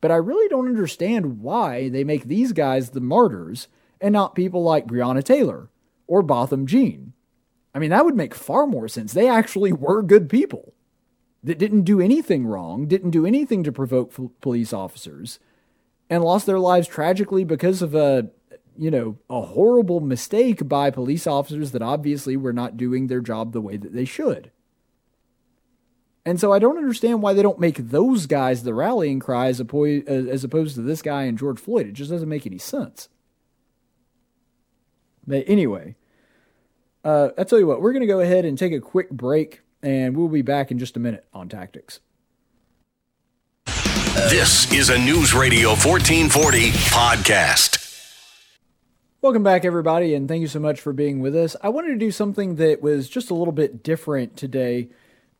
But 0.00 0.10
I 0.10 0.16
really 0.16 0.48
don't 0.48 0.68
understand 0.68 1.40
why 1.40 1.88
they 1.88 2.02
make 2.02 2.24
these 2.24 2.52
guys 2.52 2.90
the 2.90 3.00
martyrs 3.00 3.68
and 4.00 4.12
not 4.12 4.34
people 4.34 4.62
like 4.62 4.86
Breonna 4.86 5.22
Taylor 5.22 5.68
or 6.06 6.22
Botham 6.22 6.66
Jean. 6.66 7.12
I 7.74 7.78
mean, 7.78 7.90
that 7.90 8.04
would 8.04 8.16
make 8.16 8.34
far 8.34 8.66
more 8.66 8.88
sense. 8.88 9.12
They 9.12 9.28
actually 9.28 9.72
were 9.72 10.02
good 10.02 10.28
people 10.28 10.71
that 11.42 11.58
didn't 11.58 11.82
do 11.82 12.00
anything 12.00 12.46
wrong, 12.46 12.86
didn't 12.86 13.10
do 13.10 13.26
anything 13.26 13.64
to 13.64 13.72
provoke 13.72 14.12
f- 14.18 14.30
police 14.40 14.72
officers, 14.72 15.38
and 16.08 16.22
lost 16.22 16.46
their 16.46 16.58
lives 16.58 16.88
tragically 16.88 17.44
because 17.44 17.82
of 17.82 17.94
a 17.94 18.30
you 18.76 18.90
know 18.90 19.18
a 19.28 19.42
horrible 19.42 20.00
mistake 20.00 20.66
by 20.68 20.90
police 20.90 21.26
officers 21.26 21.72
that 21.72 21.82
obviously 21.82 22.36
were 22.36 22.52
not 22.52 22.76
doing 22.76 23.06
their 23.06 23.20
job 23.20 23.52
the 23.52 23.60
way 23.60 23.76
that 23.76 23.92
they 23.92 24.04
should. 24.04 24.50
And 26.24 26.38
so 26.38 26.52
I 26.52 26.60
don't 26.60 26.78
understand 26.78 27.20
why 27.20 27.32
they 27.32 27.42
don't 27.42 27.58
make 27.58 27.76
those 27.76 28.26
guys 28.26 28.62
the 28.62 28.74
rallying 28.74 29.18
cry 29.18 29.48
as, 29.48 29.60
as 29.60 30.44
opposed 30.44 30.76
to 30.76 30.82
this 30.82 31.02
guy 31.02 31.24
and 31.24 31.36
George 31.36 31.58
Floyd. 31.58 31.88
It 31.88 31.94
just 31.94 32.10
doesn't 32.12 32.28
make 32.28 32.46
any 32.46 32.58
sense. 32.58 33.08
But 35.26 35.44
anyway, 35.48 35.96
uh, 37.04 37.30
I 37.36 37.42
tell 37.42 37.58
you 37.58 37.66
what, 37.66 37.80
we're 37.80 37.92
going 37.92 38.02
to 38.02 38.06
go 38.06 38.20
ahead 38.20 38.44
and 38.44 38.56
take 38.56 38.72
a 38.72 38.80
quick 38.80 39.10
break 39.10 39.61
and 39.82 40.16
we'll 40.16 40.28
be 40.28 40.42
back 40.42 40.70
in 40.70 40.78
just 40.78 40.96
a 40.96 41.00
minute 41.00 41.26
on 41.32 41.48
tactics. 41.48 42.00
This 44.14 44.70
is 44.72 44.90
a 44.90 44.98
News 44.98 45.34
Radio 45.34 45.70
1440 45.70 46.70
podcast. 46.90 47.78
Welcome 49.22 49.42
back, 49.42 49.64
everybody, 49.64 50.14
and 50.14 50.28
thank 50.28 50.40
you 50.40 50.48
so 50.48 50.60
much 50.60 50.80
for 50.80 50.92
being 50.92 51.20
with 51.20 51.34
us. 51.34 51.56
I 51.62 51.68
wanted 51.68 51.88
to 51.88 51.98
do 51.98 52.10
something 52.10 52.56
that 52.56 52.82
was 52.82 53.08
just 53.08 53.30
a 53.30 53.34
little 53.34 53.52
bit 53.52 53.82
different 53.82 54.36
today, 54.36 54.88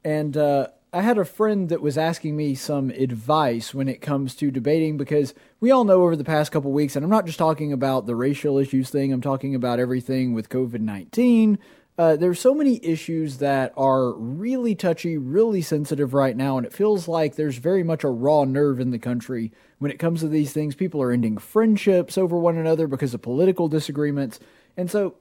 and 0.04 0.36
uh, 0.36 0.68
I 0.92 1.02
had 1.02 1.18
a 1.18 1.24
friend 1.24 1.68
that 1.68 1.82
was 1.82 1.98
asking 1.98 2.36
me 2.36 2.54
some 2.54 2.90
advice 2.90 3.74
when 3.74 3.88
it 3.88 4.00
comes 4.00 4.34
to 4.36 4.50
debating 4.50 4.96
because 4.96 5.34
we 5.58 5.70
all 5.70 5.84
know 5.84 6.02
over 6.02 6.16
the 6.16 6.24
past 6.24 6.52
couple 6.52 6.70
weeks, 6.70 6.96
and 6.96 7.04
I'm 7.04 7.10
not 7.10 7.26
just 7.26 7.38
talking 7.38 7.72
about 7.72 8.06
the 8.06 8.14
racial 8.14 8.56
issues 8.58 8.88
thing, 8.88 9.12
I'm 9.12 9.20
talking 9.20 9.54
about 9.54 9.80
everything 9.80 10.32
with 10.32 10.48
COVID 10.48 10.80
19, 10.80 11.58
uh, 12.02 12.16
there's 12.16 12.40
so 12.40 12.52
many 12.52 12.84
issues 12.84 13.38
that 13.38 13.72
are 13.76 14.12
really 14.14 14.74
touchy, 14.74 15.16
really 15.16 15.62
sensitive 15.62 16.14
right 16.14 16.36
now, 16.36 16.56
and 16.56 16.66
it 16.66 16.72
feels 16.72 17.06
like 17.06 17.36
there's 17.36 17.58
very 17.58 17.84
much 17.84 18.02
a 18.02 18.08
raw 18.08 18.42
nerve 18.42 18.80
in 18.80 18.90
the 18.90 18.98
country 18.98 19.52
when 19.78 19.92
it 19.92 20.00
comes 20.00 20.18
to 20.18 20.26
these 20.26 20.52
things. 20.52 20.74
People 20.74 21.00
are 21.00 21.12
ending 21.12 21.38
friendships 21.38 22.18
over 22.18 22.36
one 22.36 22.56
another 22.56 22.88
because 22.88 23.14
of 23.14 23.22
political 23.22 23.68
disagreements. 23.68 24.40
And 24.76 24.90
so 24.90 25.14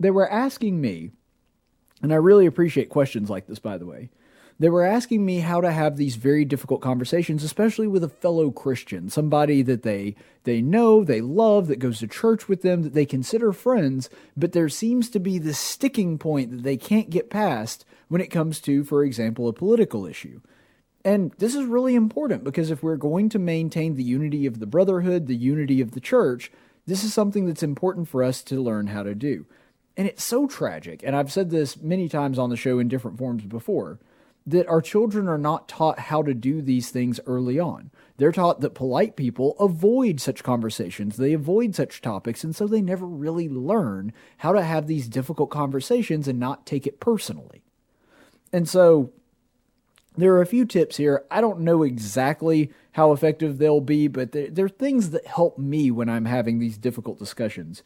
they 0.00 0.10
were 0.10 0.28
asking 0.28 0.80
me, 0.80 1.12
and 2.02 2.12
I 2.12 2.16
really 2.16 2.46
appreciate 2.46 2.88
questions 2.88 3.30
like 3.30 3.46
this, 3.46 3.60
by 3.60 3.78
the 3.78 3.86
way. 3.86 4.10
They 4.58 4.68
were 4.68 4.84
asking 4.84 5.24
me 5.24 5.40
how 5.40 5.60
to 5.60 5.72
have 5.72 5.96
these 5.96 6.16
very 6.16 6.44
difficult 6.44 6.80
conversations, 6.80 7.42
especially 7.42 7.88
with 7.88 8.04
a 8.04 8.08
fellow 8.08 8.50
Christian, 8.50 9.10
somebody 9.10 9.62
that 9.62 9.82
they 9.82 10.14
they 10.44 10.60
know, 10.60 11.04
they 11.04 11.20
love, 11.20 11.68
that 11.68 11.78
goes 11.78 12.00
to 12.00 12.08
church 12.08 12.48
with 12.48 12.62
them, 12.62 12.82
that 12.82 12.94
they 12.94 13.06
consider 13.06 13.52
friends, 13.52 14.10
but 14.36 14.52
there 14.52 14.68
seems 14.68 15.08
to 15.10 15.20
be 15.20 15.38
this 15.38 15.58
sticking 15.58 16.18
point 16.18 16.50
that 16.50 16.62
they 16.64 16.76
can't 16.76 17.10
get 17.10 17.30
past 17.30 17.84
when 18.08 18.20
it 18.20 18.26
comes 18.30 18.60
to, 18.60 18.82
for 18.82 19.04
example, 19.04 19.48
a 19.48 19.52
political 19.52 20.04
issue. 20.04 20.40
And 21.04 21.32
this 21.38 21.54
is 21.54 21.64
really 21.64 21.94
important 21.94 22.44
because 22.44 22.70
if 22.70 22.82
we're 22.82 22.96
going 22.96 23.28
to 23.30 23.38
maintain 23.38 23.94
the 23.94 24.04
unity 24.04 24.46
of 24.46 24.60
the 24.60 24.66
brotherhood, 24.66 25.26
the 25.26 25.36
unity 25.36 25.80
of 25.80 25.92
the 25.92 26.00
church, 26.00 26.50
this 26.86 27.04
is 27.04 27.14
something 27.14 27.46
that's 27.46 27.62
important 27.62 28.08
for 28.08 28.22
us 28.22 28.42
to 28.44 28.60
learn 28.60 28.88
how 28.88 29.02
to 29.02 29.14
do. 29.14 29.46
And 29.96 30.08
it's 30.08 30.24
so 30.24 30.46
tragic, 30.46 31.02
and 31.04 31.14
I've 31.14 31.32
said 31.32 31.50
this 31.50 31.76
many 31.76 32.08
times 32.08 32.38
on 32.38 32.50
the 32.50 32.56
show 32.56 32.78
in 32.78 32.88
different 32.88 33.18
forms 33.18 33.44
before 33.44 33.98
that 34.46 34.66
our 34.68 34.82
children 34.82 35.28
are 35.28 35.38
not 35.38 35.68
taught 35.68 35.98
how 35.98 36.22
to 36.22 36.34
do 36.34 36.60
these 36.60 36.90
things 36.90 37.20
early 37.26 37.58
on. 37.58 37.90
They're 38.16 38.32
taught 38.32 38.60
that 38.60 38.74
polite 38.74 39.16
people 39.16 39.56
avoid 39.58 40.20
such 40.20 40.42
conversations, 40.42 41.16
they 41.16 41.32
avoid 41.32 41.74
such 41.74 42.00
topics, 42.00 42.44
and 42.44 42.54
so 42.54 42.66
they 42.66 42.82
never 42.82 43.06
really 43.06 43.48
learn 43.48 44.12
how 44.38 44.52
to 44.52 44.62
have 44.62 44.86
these 44.86 45.08
difficult 45.08 45.50
conversations 45.50 46.26
and 46.28 46.38
not 46.38 46.66
take 46.66 46.86
it 46.86 47.00
personally. 47.00 47.62
And 48.52 48.68
so 48.68 49.12
there 50.16 50.34
are 50.34 50.42
a 50.42 50.46
few 50.46 50.64
tips 50.64 50.96
here. 50.96 51.24
I 51.30 51.40
don't 51.40 51.60
know 51.60 51.82
exactly 51.82 52.70
how 52.92 53.12
effective 53.12 53.58
they'll 53.58 53.80
be, 53.80 54.08
but 54.08 54.32
they're, 54.32 54.50
they're 54.50 54.68
things 54.68 55.10
that 55.10 55.26
help 55.26 55.56
me 55.56 55.90
when 55.90 56.08
I'm 56.08 56.26
having 56.26 56.58
these 56.58 56.76
difficult 56.76 57.18
discussions. 57.18 57.82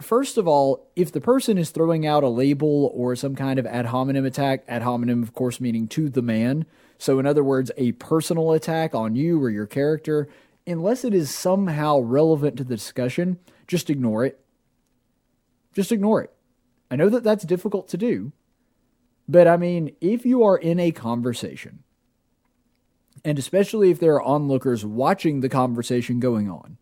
First 0.00 0.38
of 0.38 0.46
all, 0.46 0.90
if 0.96 1.12
the 1.12 1.20
person 1.20 1.58
is 1.58 1.70
throwing 1.70 2.06
out 2.06 2.24
a 2.24 2.28
label 2.28 2.90
or 2.94 3.16
some 3.16 3.34
kind 3.34 3.58
of 3.58 3.66
ad 3.66 3.86
hominem 3.86 4.24
attack, 4.24 4.64
ad 4.68 4.82
hominem, 4.82 5.22
of 5.22 5.34
course, 5.34 5.60
meaning 5.60 5.88
to 5.88 6.08
the 6.08 6.22
man, 6.22 6.66
so 6.98 7.18
in 7.18 7.26
other 7.26 7.44
words, 7.44 7.70
a 7.76 7.92
personal 7.92 8.52
attack 8.52 8.94
on 8.94 9.16
you 9.16 9.42
or 9.42 9.50
your 9.50 9.66
character, 9.66 10.28
unless 10.66 11.04
it 11.04 11.14
is 11.14 11.34
somehow 11.34 11.98
relevant 11.98 12.56
to 12.58 12.64
the 12.64 12.76
discussion, 12.76 13.38
just 13.66 13.90
ignore 13.90 14.24
it. 14.24 14.40
Just 15.74 15.92
ignore 15.92 16.22
it. 16.22 16.32
I 16.90 16.96
know 16.96 17.08
that 17.08 17.24
that's 17.24 17.44
difficult 17.44 17.88
to 17.88 17.96
do, 17.96 18.32
but 19.28 19.46
I 19.48 19.56
mean, 19.56 19.94
if 20.00 20.24
you 20.26 20.44
are 20.44 20.56
in 20.56 20.80
a 20.80 20.92
conversation 20.92 21.84
And 23.24 23.38
especially 23.38 23.90
if 23.90 24.00
there 24.00 24.14
are 24.14 24.22
onlookers 24.22 24.84
watching 24.84 25.40
the 25.40 25.48
conversation 25.48 26.20
going 26.20 26.48
on 26.50 26.78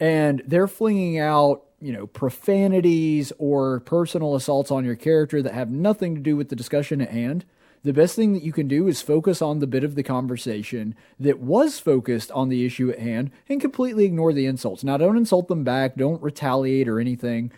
and 0.00 0.42
they're 0.46 0.68
flinging 0.68 1.18
out, 1.18 1.64
you 1.82 1.92
know, 1.92 2.06
profanities 2.06 3.32
or 3.38 3.80
personal 3.80 4.34
assaults 4.36 4.70
on 4.70 4.84
your 4.84 4.94
character 4.94 5.42
that 5.42 5.54
have 5.54 5.70
nothing 5.70 6.14
to 6.14 6.20
do 6.20 6.36
with 6.36 6.48
the 6.48 6.56
discussion 6.56 7.00
at 7.00 7.10
hand, 7.10 7.44
the 7.82 7.92
best 7.92 8.14
thing 8.14 8.32
that 8.32 8.44
you 8.44 8.52
can 8.52 8.68
do 8.68 8.86
is 8.86 9.02
focus 9.02 9.42
on 9.42 9.58
the 9.58 9.66
bit 9.66 9.82
of 9.82 9.96
the 9.96 10.04
conversation 10.04 10.94
that 11.18 11.40
was 11.40 11.80
focused 11.80 12.30
on 12.30 12.48
the 12.48 12.64
issue 12.64 12.90
at 12.90 13.00
hand 13.00 13.32
and 13.48 13.60
completely 13.60 14.04
ignore 14.04 14.32
the 14.32 14.46
insults. 14.46 14.84
Now, 14.84 14.96
don't 14.96 15.16
insult 15.16 15.48
them 15.48 15.64
back, 15.64 15.96
don't 15.96 16.22
retaliate 16.22 16.88
or 16.88 17.00
anything. 17.00 17.50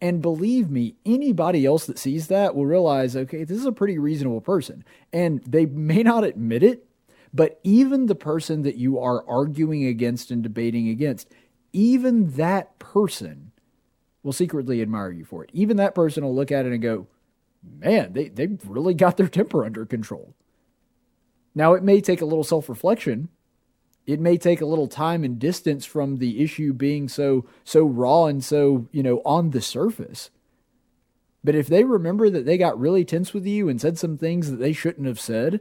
And 0.00 0.20
believe 0.22 0.70
me, 0.70 0.94
anybody 1.06 1.64
else 1.64 1.86
that 1.86 1.98
sees 1.98 2.26
that 2.28 2.56
will 2.56 2.66
realize, 2.66 3.16
okay, 3.16 3.44
this 3.44 3.58
is 3.58 3.66
a 3.66 3.72
pretty 3.72 3.98
reasonable 3.98 4.40
person. 4.40 4.84
And 5.12 5.42
they 5.44 5.66
may 5.66 6.02
not 6.02 6.24
admit 6.24 6.64
it, 6.64 6.86
but 7.32 7.60
even 7.62 8.06
the 8.06 8.14
person 8.14 8.62
that 8.62 8.76
you 8.76 8.98
are 8.98 9.24
arguing 9.28 9.84
against 9.84 10.30
and 10.32 10.42
debating 10.42 10.88
against, 10.88 11.28
even 11.72 12.32
that 12.32 12.78
person 12.78 13.47
will 14.22 14.32
secretly 14.32 14.82
admire 14.82 15.10
you 15.10 15.24
for 15.24 15.44
it. 15.44 15.50
Even 15.52 15.76
that 15.76 15.94
person 15.94 16.24
will 16.24 16.34
look 16.34 16.52
at 16.52 16.66
it 16.66 16.72
and 16.72 16.82
go, 16.82 17.06
man, 17.62 18.12
they, 18.12 18.28
they've 18.28 18.60
really 18.66 18.94
got 18.94 19.16
their 19.16 19.28
temper 19.28 19.64
under 19.64 19.86
control. 19.86 20.34
Now, 21.54 21.74
it 21.74 21.82
may 21.82 22.00
take 22.00 22.20
a 22.20 22.26
little 22.26 22.44
self 22.44 22.68
reflection. 22.68 23.28
It 24.06 24.20
may 24.20 24.38
take 24.38 24.60
a 24.60 24.66
little 24.66 24.88
time 24.88 25.22
and 25.22 25.38
distance 25.38 25.84
from 25.84 26.16
the 26.16 26.42
issue 26.42 26.72
being 26.72 27.08
so 27.08 27.46
so 27.64 27.84
raw 27.84 28.24
and 28.24 28.42
so, 28.42 28.86
you 28.90 29.02
know, 29.02 29.20
on 29.24 29.50
the 29.50 29.60
surface. 29.60 30.30
But 31.44 31.54
if 31.54 31.66
they 31.66 31.84
remember 31.84 32.30
that 32.30 32.46
they 32.46 32.58
got 32.58 32.78
really 32.78 33.04
tense 33.04 33.32
with 33.32 33.46
you 33.46 33.68
and 33.68 33.80
said 33.80 33.98
some 33.98 34.16
things 34.16 34.50
that 34.50 34.56
they 34.56 34.72
shouldn't 34.72 35.06
have 35.06 35.20
said, 35.20 35.60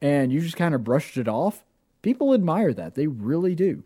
and 0.00 0.32
you 0.32 0.40
just 0.40 0.56
kind 0.56 0.74
of 0.74 0.84
brushed 0.84 1.16
it 1.16 1.28
off, 1.28 1.64
people 2.02 2.32
admire 2.32 2.72
that. 2.72 2.94
They 2.94 3.06
really 3.06 3.54
do, 3.54 3.84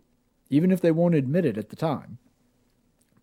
even 0.49 0.71
if 0.71 0.81
they 0.81 0.91
won't 0.91 1.15
admit 1.15 1.45
it 1.45 1.57
at 1.57 1.69
the 1.69 1.75
time. 1.75 2.19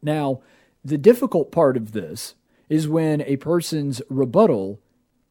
Now, 0.02 0.40
the 0.84 0.98
difficult 0.98 1.52
part 1.52 1.76
of 1.76 1.92
this 1.92 2.34
is 2.68 2.88
when 2.88 3.20
a 3.22 3.36
person's 3.36 4.02
rebuttal 4.08 4.80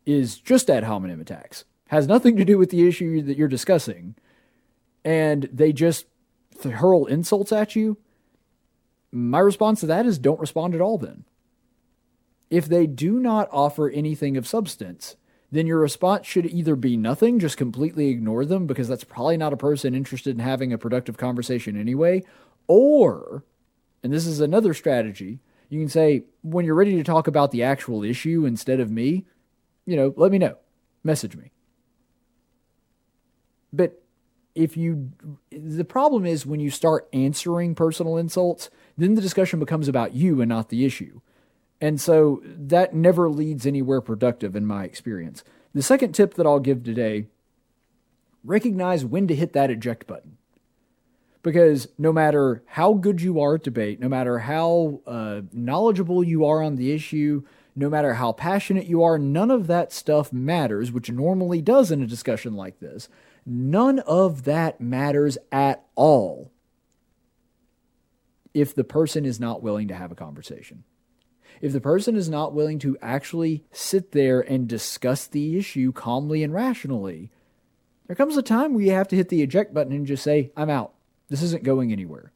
is 0.06 0.38
just 0.38 0.70
ad 0.70 0.84
hominem 0.84 1.20
attacks, 1.20 1.66
has 1.88 2.08
nothing 2.08 2.38
to 2.38 2.46
do 2.46 2.58
with 2.58 2.70
the 2.70 2.88
issue 2.88 3.22
that 3.22 3.38
you're 3.38 3.48
discussing, 3.48 4.16
and 5.04 5.50
they 5.52 5.74
just 5.74 6.06
hurl 6.64 7.06
insults 7.06 7.52
at 7.52 7.76
you. 7.76 7.98
My 9.12 9.40
response 9.40 9.82
to 9.82 9.86
that 9.88 10.06
is 10.06 10.18
don't 10.18 10.40
respond 10.40 10.76
at 10.76 10.82
all 10.82 10.98
then. 10.98 11.26
If 12.50 12.68
they 12.68 12.86
do 12.88 13.20
not 13.20 13.50
offer 13.52 13.90
anything 13.90 14.38
of 14.38 14.48
substance, 14.48 15.16
then 15.52 15.68
your 15.68 15.80
response 15.80 16.26
should 16.26 16.46
either 16.46 16.76
be 16.76 16.96
nothing, 16.96 17.40
just 17.40 17.58
completely 17.58 18.10
ignore 18.10 18.46
them 18.46 18.68
because 18.68 18.88
that's 18.88 19.04
probably 19.04 19.38
not 19.38 19.54
a 19.54 19.58
person 19.58 19.94
interested 19.94 20.32
in 20.36 20.40
having 20.40 20.72
a 20.72 20.78
productive 20.78 21.18
conversation 21.18 21.78
anyway, 21.78 22.24
or, 22.68 23.44
and 24.04 24.12
this 24.12 24.26
is 24.26 24.40
another 24.40 24.74
strategy, 24.74 25.40
you 25.70 25.80
can 25.80 25.90
say, 25.90 26.24
when 26.42 26.66
you're 26.66 26.76
ready 26.76 26.96
to 26.98 27.04
talk 27.04 27.28
about 27.28 27.52
the 27.52 27.64
actual 27.64 28.04
issue 28.04 28.46
instead 28.46 28.80
of 28.80 28.92
me, 28.92 29.26
you 29.86 29.96
know, 29.96 30.14
let 30.18 30.32
me 30.32 30.38
know. 30.38 30.58
Message 31.04 31.36
me. 31.36 31.52
But 33.72 34.04
if 34.54 34.76
you, 34.76 35.12
the 35.50 35.86
problem 35.86 36.26
is 36.26 36.46
when 36.46 36.60
you 36.60 36.70
start 36.70 37.08
answering 37.14 37.74
personal 37.74 38.18
insults, 38.18 38.70
then 38.98 39.16
the 39.16 39.22
discussion 39.22 39.60
becomes 39.60 39.88
about 39.88 40.14
you 40.14 40.42
and 40.42 40.50
not 40.50 40.70
the 40.70 40.86
issue. 40.86 41.22
And 41.80 42.00
so 42.00 42.42
that 42.44 42.94
never 42.94 43.30
leads 43.30 43.66
anywhere 43.66 44.02
productive 44.02 44.56
in 44.56 44.66
my 44.66 44.84
experience. 44.84 45.44
The 45.74 45.82
second 45.82 46.14
tip 46.14 46.34
that 46.34 46.46
I'll 46.46 46.60
give 46.60 46.84
today 46.84 47.28
recognize 48.44 49.06
when 49.06 49.28
to 49.28 49.36
hit 49.36 49.54
that 49.54 49.72
eject 49.72 50.06
button 50.06 50.38
because 51.44 51.88
no 51.98 52.12
matter 52.12 52.64
how 52.68 52.94
good 52.94 53.22
you 53.22 53.40
are 53.40 53.56
at 53.56 53.64
debate, 53.64 54.00
no 54.00 54.10
matter 54.10 54.40
how 54.40 55.02
uh, 55.08 55.42
knowledgeable 55.52 56.24
you 56.24 56.46
are 56.46 56.62
on 56.62 56.76
the 56.76 56.92
issue, 56.92 57.44
no 57.76 57.90
matter 57.90 58.16
how 58.16 58.32
passionate 58.32 58.86
you 58.86 59.04
are, 59.04 59.18
none 59.18 59.50
of 59.50 59.68
that 59.68 59.92
stuff 59.92 60.32
matters, 60.32 60.92
which 60.92 61.10
normally 61.10 61.62
does 61.62 61.92
in 61.92 62.02
a 62.02 62.08
discussion 62.08 62.56
like 62.56 62.80
this. 62.80 63.10
None 63.46 64.00
of 64.00 64.44
that 64.44 64.82
matters 64.82 65.38
at 65.52 65.84
all 65.96 66.52
if 68.54 68.76
the 68.76 68.84
person 68.84 69.26
is 69.26 69.40
not 69.40 69.64
willing 69.64 69.88
to 69.88 69.96
have 69.96 70.12
a 70.12 70.16
conversation. 70.16 70.84
If 71.62 71.74
the 71.74 71.82
person 71.82 72.16
is 72.16 72.30
not 72.30 72.54
willing 72.54 72.80
to 72.80 72.98
actually 73.02 73.64
sit 73.72 74.12
there 74.12 74.42
and 74.42 74.68
discuss 74.68 75.26
the 75.28 75.58
issue 75.58 75.92
calmly 75.92 76.44
and 76.44 76.54
rationally, 76.54 77.32
there 78.08 78.16
comes 78.16 78.36
a 78.36 78.42
time 78.42 78.74
where 78.74 78.84
you 78.84 78.92
have 78.92 79.08
to 79.10 79.16
hit 79.16 79.30
the 79.30 79.42
eject 79.42 79.74
button 79.74 79.94
and 79.94 80.06
just 80.06 80.24
say, 80.24 80.52
I'm 80.58 80.70
out. 80.70 80.94
This 81.32 81.42
isn't 81.44 81.64
going 81.64 81.94
anywhere. 81.94 82.34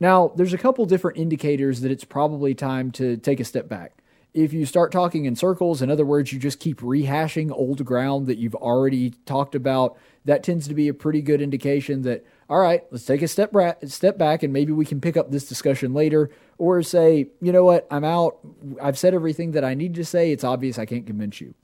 Now, 0.00 0.32
there's 0.34 0.54
a 0.54 0.58
couple 0.58 0.86
different 0.86 1.18
indicators 1.18 1.82
that 1.82 1.92
it's 1.92 2.04
probably 2.04 2.54
time 2.54 2.90
to 2.92 3.18
take 3.18 3.38
a 3.38 3.44
step 3.44 3.68
back. 3.68 3.98
If 4.32 4.54
you 4.54 4.64
start 4.64 4.92
talking 4.92 5.26
in 5.26 5.36
circles, 5.36 5.82
in 5.82 5.90
other 5.90 6.06
words, 6.06 6.32
you 6.32 6.38
just 6.38 6.58
keep 6.58 6.80
rehashing 6.80 7.52
old 7.52 7.84
ground 7.84 8.28
that 8.28 8.38
you've 8.38 8.54
already 8.54 9.10
talked 9.26 9.54
about, 9.54 9.98
that 10.24 10.42
tends 10.42 10.66
to 10.68 10.74
be 10.74 10.88
a 10.88 10.94
pretty 10.94 11.20
good 11.20 11.42
indication 11.42 12.00
that, 12.02 12.24
all 12.48 12.60
right, 12.60 12.82
let's 12.90 13.04
take 13.04 13.20
a 13.20 13.28
step, 13.28 13.52
bra- 13.52 13.74
step 13.84 14.16
back 14.16 14.42
and 14.42 14.54
maybe 14.54 14.72
we 14.72 14.86
can 14.86 14.98
pick 14.98 15.18
up 15.18 15.30
this 15.30 15.46
discussion 15.46 15.92
later. 15.92 16.30
Or 16.56 16.82
say, 16.82 17.26
you 17.42 17.52
know 17.52 17.64
what, 17.64 17.86
I'm 17.90 18.04
out. 18.04 18.38
I've 18.80 18.98
said 18.98 19.12
everything 19.12 19.50
that 19.52 19.64
I 19.64 19.74
need 19.74 19.96
to 19.96 20.04
say. 20.06 20.32
It's 20.32 20.44
obvious 20.44 20.78
I 20.78 20.86
can't 20.86 21.06
convince 21.06 21.42
you. 21.42 21.54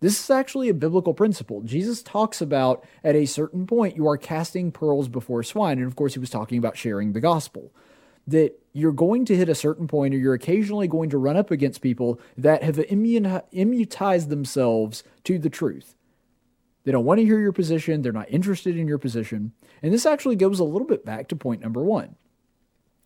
This 0.00 0.22
is 0.22 0.30
actually 0.30 0.68
a 0.68 0.74
biblical 0.74 1.12
principle. 1.12 1.62
Jesus 1.62 2.02
talks 2.02 2.40
about 2.40 2.84
at 3.02 3.16
a 3.16 3.26
certain 3.26 3.66
point, 3.66 3.96
you 3.96 4.06
are 4.06 4.16
casting 4.16 4.70
pearls 4.70 5.08
before 5.08 5.42
swine. 5.42 5.78
And 5.78 5.86
of 5.86 5.96
course, 5.96 6.14
he 6.14 6.20
was 6.20 6.30
talking 6.30 6.58
about 6.58 6.76
sharing 6.76 7.12
the 7.12 7.20
gospel. 7.20 7.72
That 8.26 8.60
you're 8.72 8.92
going 8.92 9.24
to 9.24 9.36
hit 9.36 9.48
a 9.48 9.54
certain 9.54 9.88
point, 9.88 10.14
or 10.14 10.18
you're 10.18 10.34
occasionally 10.34 10.86
going 10.86 11.10
to 11.10 11.18
run 11.18 11.36
up 11.36 11.50
against 11.50 11.80
people 11.80 12.20
that 12.36 12.62
have 12.62 12.78
immunized 12.78 14.28
themselves 14.28 15.02
to 15.24 15.38
the 15.38 15.50
truth. 15.50 15.96
They 16.84 16.92
don't 16.92 17.04
want 17.04 17.18
to 17.18 17.24
hear 17.24 17.40
your 17.40 17.52
position, 17.52 18.02
they're 18.02 18.12
not 18.12 18.30
interested 18.30 18.76
in 18.76 18.86
your 18.86 18.98
position. 18.98 19.52
And 19.82 19.92
this 19.92 20.06
actually 20.06 20.36
goes 20.36 20.60
a 20.60 20.64
little 20.64 20.86
bit 20.86 21.04
back 21.04 21.28
to 21.28 21.36
point 21.36 21.62
number 21.62 21.82
one. 21.82 22.16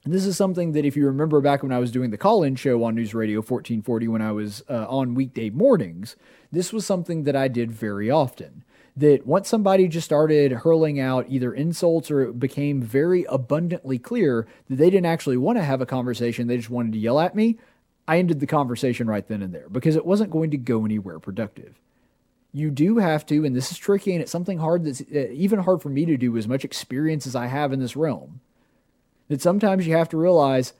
And 0.04 0.12
this 0.12 0.26
is 0.26 0.36
something 0.36 0.72
that, 0.72 0.84
if 0.84 0.96
you 0.96 1.06
remember 1.06 1.40
back 1.40 1.62
when 1.62 1.72
I 1.72 1.78
was 1.78 1.92
doing 1.92 2.10
the 2.10 2.18
call 2.18 2.42
in 2.42 2.56
show 2.56 2.82
on 2.82 2.96
News 2.96 3.14
Radio 3.14 3.38
1440 3.38 4.08
when 4.08 4.22
I 4.22 4.32
was 4.32 4.62
uh, 4.68 4.86
on 4.88 5.14
weekday 5.14 5.50
mornings, 5.50 6.16
this 6.52 6.72
was 6.72 6.86
something 6.86 7.24
that 7.24 7.34
I 7.34 7.48
did 7.48 7.72
very 7.72 8.10
often. 8.10 8.64
That 8.94 9.26
once 9.26 9.48
somebody 9.48 9.88
just 9.88 10.04
started 10.04 10.52
hurling 10.52 11.00
out 11.00 11.26
either 11.28 11.54
insults 11.54 12.10
or 12.10 12.22
it 12.22 12.38
became 12.38 12.82
very 12.82 13.24
abundantly 13.24 13.98
clear 13.98 14.46
that 14.68 14.76
they 14.76 14.90
didn't 14.90 15.06
actually 15.06 15.38
want 15.38 15.56
to 15.56 15.64
have 15.64 15.80
a 15.80 15.86
conversation, 15.86 16.46
they 16.46 16.58
just 16.58 16.68
wanted 16.68 16.92
to 16.92 16.98
yell 16.98 17.18
at 17.18 17.34
me, 17.34 17.58
I 18.06 18.18
ended 18.18 18.40
the 18.40 18.46
conversation 18.46 19.06
right 19.06 19.26
then 19.26 19.40
and 19.40 19.54
there 19.54 19.68
because 19.70 19.96
it 19.96 20.04
wasn't 20.04 20.30
going 20.30 20.50
to 20.50 20.58
go 20.58 20.84
anywhere 20.84 21.18
productive. 21.18 21.80
You 22.52 22.70
do 22.70 22.98
have 22.98 23.24
to, 23.26 23.46
and 23.46 23.56
this 23.56 23.70
is 23.70 23.78
tricky 23.78 24.12
and 24.12 24.20
it's 24.20 24.30
something 24.30 24.58
hard 24.58 24.84
that's 24.84 25.00
uh, 25.00 25.28
even 25.30 25.60
hard 25.60 25.80
for 25.80 25.88
me 25.88 26.04
to 26.04 26.18
do 26.18 26.36
as 26.36 26.46
much 26.46 26.64
experience 26.64 27.26
as 27.26 27.34
I 27.34 27.46
have 27.46 27.72
in 27.72 27.80
this 27.80 27.96
realm 27.96 28.40
that 29.28 29.40
sometimes 29.40 29.86
you 29.86 29.96
have 29.96 30.10
to 30.10 30.18
realize, 30.18 30.74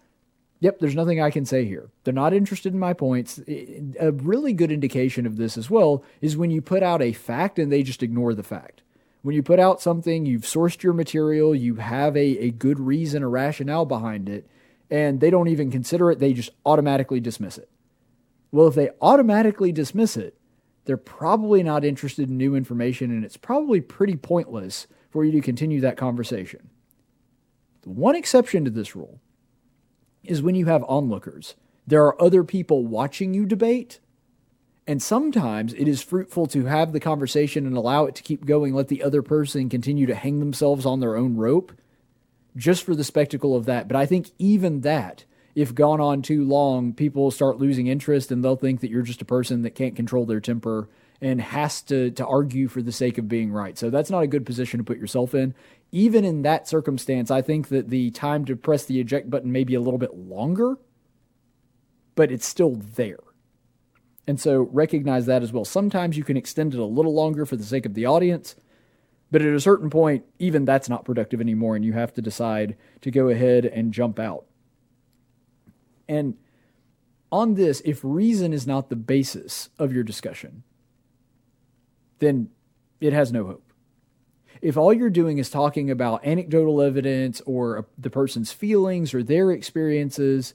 yep, 0.62 0.78
there's 0.78 0.94
nothing 0.94 1.20
I 1.20 1.30
can 1.30 1.44
say 1.44 1.64
here. 1.64 1.90
They're 2.04 2.14
not 2.14 2.32
interested 2.32 2.72
in 2.72 2.78
my 2.78 2.92
points. 2.92 3.40
A 3.48 4.12
really 4.12 4.52
good 4.52 4.70
indication 4.70 5.26
of 5.26 5.36
this 5.36 5.58
as 5.58 5.68
well 5.68 6.04
is 6.20 6.36
when 6.36 6.52
you 6.52 6.62
put 6.62 6.84
out 6.84 7.02
a 7.02 7.12
fact 7.12 7.58
and 7.58 7.70
they 7.70 7.82
just 7.82 8.02
ignore 8.02 8.32
the 8.32 8.44
fact. 8.44 8.82
When 9.22 9.34
you 9.34 9.42
put 9.42 9.58
out 9.58 9.80
something, 9.80 10.24
you've 10.24 10.42
sourced 10.42 10.84
your 10.84 10.92
material, 10.92 11.52
you 11.52 11.76
have 11.76 12.16
a, 12.16 12.38
a 12.38 12.50
good 12.50 12.78
reason, 12.78 13.24
a 13.24 13.28
rationale 13.28 13.86
behind 13.86 14.28
it, 14.28 14.48
and 14.88 15.20
they 15.20 15.30
don't 15.30 15.48
even 15.48 15.68
consider 15.72 16.12
it, 16.12 16.20
they 16.20 16.32
just 16.32 16.50
automatically 16.64 17.18
dismiss 17.18 17.58
it. 17.58 17.68
Well, 18.52 18.68
if 18.68 18.76
they 18.76 18.90
automatically 19.00 19.72
dismiss 19.72 20.16
it, 20.16 20.38
they're 20.84 20.96
probably 20.96 21.64
not 21.64 21.84
interested 21.84 22.28
in 22.28 22.36
new 22.36 22.54
information, 22.54 23.10
and 23.10 23.24
it's 23.24 23.36
probably 23.36 23.80
pretty 23.80 24.14
pointless 24.14 24.86
for 25.10 25.24
you 25.24 25.32
to 25.32 25.40
continue 25.40 25.80
that 25.80 25.96
conversation. 25.96 26.70
The 27.82 27.90
one 27.90 28.14
exception 28.14 28.64
to 28.64 28.70
this 28.70 28.94
rule 28.94 29.18
is 30.24 30.42
when 30.42 30.54
you 30.54 30.66
have 30.66 30.84
onlookers. 30.84 31.54
There 31.86 32.04
are 32.04 32.20
other 32.22 32.44
people 32.44 32.86
watching 32.86 33.34
you 33.34 33.44
debate, 33.46 34.00
and 34.86 35.02
sometimes 35.02 35.74
it 35.74 35.88
is 35.88 36.02
fruitful 36.02 36.46
to 36.48 36.66
have 36.66 36.92
the 36.92 37.00
conversation 37.00 37.66
and 37.66 37.76
allow 37.76 38.06
it 38.06 38.14
to 38.16 38.22
keep 38.22 38.44
going, 38.44 38.74
let 38.74 38.88
the 38.88 39.02
other 39.02 39.22
person 39.22 39.68
continue 39.68 40.06
to 40.06 40.14
hang 40.14 40.38
themselves 40.38 40.86
on 40.86 41.00
their 41.00 41.16
own 41.16 41.36
rope 41.36 41.72
just 42.56 42.84
for 42.84 42.94
the 42.94 43.04
spectacle 43.04 43.56
of 43.56 43.66
that. 43.66 43.88
But 43.88 43.96
I 43.96 44.06
think 44.06 44.30
even 44.38 44.82
that, 44.82 45.24
if 45.54 45.74
gone 45.74 46.00
on 46.00 46.22
too 46.22 46.44
long, 46.44 46.92
people 46.92 47.30
start 47.30 47.58
losing 47.58 47.86
interest 47.86 48.30
and 48.30 48.42
they'll 48.42 48.56
think 48.56 48.80
that 48.80 48.90
you're 48.90 49.02
just 49.02 49.22
a 49.22 49.26
person 49.26 49.62
that 49.62 49.74
can't 49.74 49.96
control 49.96 50.24
their 50.24 50.40
temper 50.40 50.88
and 51.20 51.40
has 51.40 51.82
to, 51.82 52.10
to 52.12 52.26
argue 52.26 52.68
for 52.68 52.82
the 52.82 52.92
sake 52.92 53.18
of 53.18 53.28
being 53.28 53.52
right. 53.52 53.78
So 53.78 53.90
that's 53.90 54.10
not 54.10 54.22
a 54.22 54.26
good 54.26 54.44
position 54.44 54.78
to 54.78 54.84
put 54.84 54.98
yourself 54.98 55.34
in. 55.34 55.54
Even 55.92 56.24
in 56.24 56.42
that 56.42 56.66
circumstance, 56.66 57.30
I 57.30 57.42
think 57.42 57.68
that 57.68 57.90
the 57.90 58.10
time 58.10 58.46
to 58.46 58.56
press 58.56 58.84
the 58.84 58.98
eject 58.98 59.30
button 59.30 59.52
may 59.52 59.62
be 59.62 59.74
a 59.74 59.80
little 59.80 59.98
bit 59.98 60.14
longer, 60.16 60.78
but 62.14 62.32
it's 62.32 62.46
still 62.46 62.76
there. 62.76 63.20
And 64.26 64.40
so 64.40 64.62
recognize 64.72 65.26
that 65.26 65.42
as 65.42 65.52
well. 65.52 65.64
Sometimes 65.64 66.16
you 66.16 66.24
can 66.24 66.36
extend 66.36 66.74
it 66.74 66.80
a 66.80 66.84
little 66.84 67.14
longer 67.14 67.44
for 67.44 67.56
the 67.56 67.64
sake 67.64 67.84
of 67.84 67.94
the 67.94 68.06
audience, 68.06 68.56
But 69.32 69.40
at 69.40 69.54
a 69.54 69.60
certain 69.60 69.88
point, 69.88 70.26
even 70.38 70.66
that's 70.66 70.90
not 70.90 71.06
productive 71.06 71.40
anymore, 71.40 71.74
and 71.74 71.82
you 71.82 71.94
have 71.94 72.12
to 72.14 72.22
decide 72.22 72.76
to 73.00 73.10
go 73.10 73.30
ahead 73.30 73.64
and 73.64 73.90
jump 73.90 74.18
out. 74.18 74.44
And 76.06 76.36
on 77.32 77.54
this, 77.54 77.80
if 77.86 78.00
reason 78.02 78.52
is 78.52 78.66
not 78.66 78.90
the 78.90 78.96
basis 78.96 79.70
of 79.78 79.90
your 79.90 80.04
discussion, 80.04 80.64
then 82.18 82.50
it 83.00 83.14
has 83.14 83.32
no 83.32 83.46
hope. 83.46 83.71
If 84.62 84.76
all 84.76 84.92
you're 84.92 85.10
doing 85.10 85.38
is 85.38 85.50
talking 85.50 85.90
about 85.90 86.24
anecdotal 86.24 86.80
evidence 86.80 87.42
or 87.44 87.78
uh, 87.78 87.82
the 87.98 88.10
person's 88.10 88.52
feelings 88.52 89.12
or 89.12 89.22
their 89.22 89.50
experiences, 89.50 90.54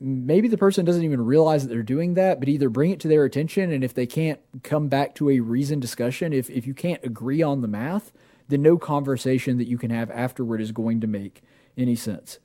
maybe 0.00 0.48
the 0.48 0.56
person 0.56 0.86
doesn't 0.86 1.04
even 1.04 1.24
realize 1.24 1.62
that 1.62 1.68
they're 1.68 1.82
doing 1.82 2.14
that, 2.14 2.40
but 2.40 2.48
either 2.48 2.70
bring 2.70 2.90
it 2.90 2.98
to 3.00 3.08
their 3.08 3.24
attention. 3.24 3.70
And 3.70 3.84
if 3.84 3.92
they 3.92 4.06
can't 4.06 4.40
come 4.62 4.88
back 4.88 5.14
to 5.16 5.28
a 5.28 5.40
reasoned 5.40 5.82
discussion, 5.82 6.32
if, 6.32 6.48
if 6.48 6.66
you 6.66 6.72
can't 6.72 7.04
agree 7.04 7.42
on 7.42 7.60
the 7.60 7.68
math, 7.68 8.10
then 8.48 8.62
no 8.62 8.78
conversation 8.78 9.58
that 9.58 9.68
you 9.68 9.76
can 9.76 9.90
have 9.90 10.10
afterward 10.10 10.60
is 10.60 10.72
going 10.72 11.00
to 11.02 11.06
make 11.06 11.42
any 11.76 11.94
sense. 11.94 12.38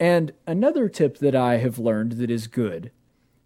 And 0.00 0.32
another 0.46 0.88
tip 0.88 1.18
that 1.18 1.36
I 1.36 1.58
have 1.58 1.78
learned 1.78 2.12
that 2.12 2.30
is 2.30 2.48
good 2.48 2.90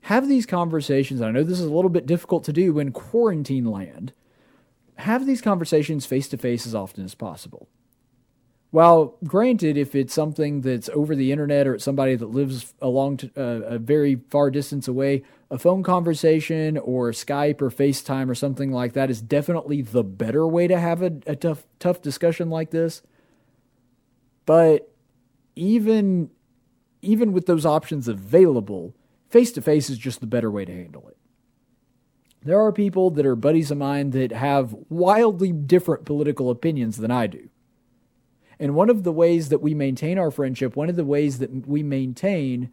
have 0.02 0.26
these 0.26 0.46
conversations. 0.46 1.20
I 1.20 1.30
know 1.30 1.42
this 1.42 1.60
is 1.60 1.66
a 1.66 1.72
little 1.72 1.90
bit 1.90 2.06
difficult 2.06 2.44
to 2.44 2.52
do 2.52 2.78
in 2.78 2.92
quarantine 2.92 3.66
land. 3.66 4.14
Have 4.98 5.26
these 5.26 5.40
conversations 5.40 6.06
face 6.06 6.28
to 6.28 6.36
face 6.36 6.66
as 6.66 6.74
often 6.74 7.04
as 7.04 7.14
possible. 7.14 7.68
While 8.70 9.16
granted, 9.24 9.78
if 9.78 9.94
it's 9.94 10.12
something 10.12 10.60
that's 10.60 10.90
over 10.90 11.16
the 11.16 11.32
internet 11.32 11.66
or 11.66 11.74
it's 11.74 11.84
somebody 11.84 12.16
that 12.16 12.26
lives 12.26 12.74
a 12.82 12.88
long, 12.88 13.16
t- 13.16 13.30
uh, 13.36 13.62
a 13.62 13.78
very 13.78 14.20
far 14.28 14.50
distance 14.50 14.88
away, 14.88 15.22
a 15.50 15.58
phone 15.58 15.82
conversation 15.82 16.76
or 16.76 17.12
Skype 17.12 17.62
or 17.62 17.70
FaceTime 17.70 18.28
or 18.28 18.34
something 18.34 18.70
like 18.70 18.92
that 18.92 19.08
is 19.08 19.22
definitely 19.22 19.80
the 19.80 20.04
better 20.04 20.46
way 20.46 20.66
to 20.66 20.78
have 20.78 21.00
a, 21.00 21.12
a 21.26 21.36
tough, 21.36 21.66
tough 21.78 22.02
discussion 22.02 22.50
like 22.50 22.70
this. 22.70 23.00
But 24.44 24.90
even, 25.54 26.30
even 27.02 27.32
with 27.32 27.46
those 27.46 27.64
options 27.64 28.08
available, 28.08 28.94
face 29.30 29.52
to 29.52 29.62
face 29.62 29.88
is 29.90 29.98
just 29.98 30.20
the 30.20 30.26
better 30.26 30.50
way 30.50 30.64
to 30.64 30.72
handle 30.72 31.08
it. 31.08 31.17
There 32.42 32.60
are 32.60 32.72
people 32.72 33.10
that 33.10 33.26
are 33.26 33.36
buddies 33.36 33.70
of 33.70 33.78
mine 33.78 34.10
that 34.10 34.32
have 34.32 34.74
wildly 34.88 35.52
different 35.52 36.04
political 36.04 36.50
opinions 36.50 36.96
than 36.96 37.10
I 37.10 37.26
do. 37.26 37.48
And 38.60 38.74
one 38.74 38.90
of 38.90 39.04
the 39.04 39.12
ways 39.12 39.48
that 39.48 39.60
we 39.60 39.74
maintain 39.74 40.18
our 40.18 40.30
friendship, 40.30 40.76
one 40.76 40.88
of 40.88 40.96
the 40.96 41.04
ways 41.04 41.38
that 41.38 41.66
we 41.66 41.82
maintain 41.82 42.70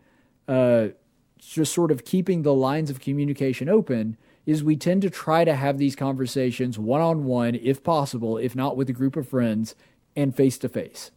uh, 0.47 0.89
just 1.37 1.73
sort 1.73 1.91
of 1.91 2.05
keeping 2.05 2.41
the 2.41 2.53
lines 2.53 2.89
of 2.89 2.99
communication 2.99 3.69
open, 3.69 4.17
is 4.45 4.63
we 4.63 4.75
tend 4.75 5.01
to 5.01 5.09
try 5.09 5.43
to 5.43 5.55
have 5.55 5.77
these 5.77 5.95
conversations 5.95 6.77
one 6.77 7.01
on 7.01 7.25
one, 7.25 7.55
if 7.55 7.83
possible, 7.83 8.37
if 8.37 8.55
not 8.55 8.77
with 8.77 8.89
a 8.89 8.93
group 8.93 9.15
of 9.15 9.27
friends, 9.27 9.75
and 10.15 10.35
face 10.35 10.57
to 10.59 10.69
face. 10.69 11.11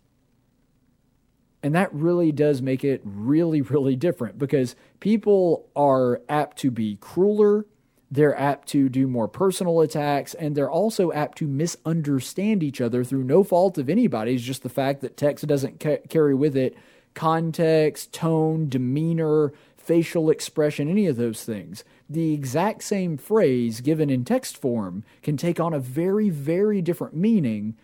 And 1.62 1.74
that 1.74 1.92
really 1.92 2.32
does 2.32 2.62
make 2.62 2.84
it 2.84 3.00
really, 3.04 3.60
really 3.60 3.96
different 3.96 4.38
because 4.38 4.76
people 5.00 5.68
are 5.74 6.22
apt 6.28 6.56
to 6.58 6.70
be 6.70 6.96
crueler 6.96 7.66
they're 8.10 8.38
apt 8.38 8.68
to 8.68 8.88
do 8.88 9.06
more 9.06 9.28
personal 9.28 9.80
attacks, 9.80 10.34
and 10.34 10.54
they're 10.54 10.70
also 10.70 11.12
apt 11.12 11.38
to 11.38 11.46
misunderstand 11.46 12.62
each 12.62 12.80
other 12.80 13.04
through 13.04 13.24
no 13.24 13.44
fault 13.44 13.76
of 13.76 13.90
anybody's, 13.90 14.42
just 14.42 14.62
the 14.62 14.68
fact 14.68 15.00
that 15.02 15.16
text 15.16 15.46
doesn't 15.46 15.80
ca- 15.80 15.98
carry 16.08 16.34
with 16.34 16.56
it 16.56 16.76
context, 17.14 18.12
tone, 18.12 18.68
demeanor, 18.68 19.52
facial 19.76 20.30
expression, 20.30 20.88
any 20.88 21.06
of 21.06 21.16
those 21.16 21.44
things. 21.44 21.82
The 22.08 22.32
exact 22.32 22.84
same 22.84 23.16
phrase 23.16 23.80
given 23.80 24.08
in 24.08 24.24
text 24.24 24.56
form 24.56 25.02
can 25.22 25.36
take 25.36 25.58
on 25.58 25.74
a 25.74 25.80
very, 25.80 26.30
very 26.30 26.80
different 26.80 27.16
meaning 27.16 27.76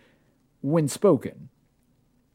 when 0.61 0.87
spoken. 0.87 1.49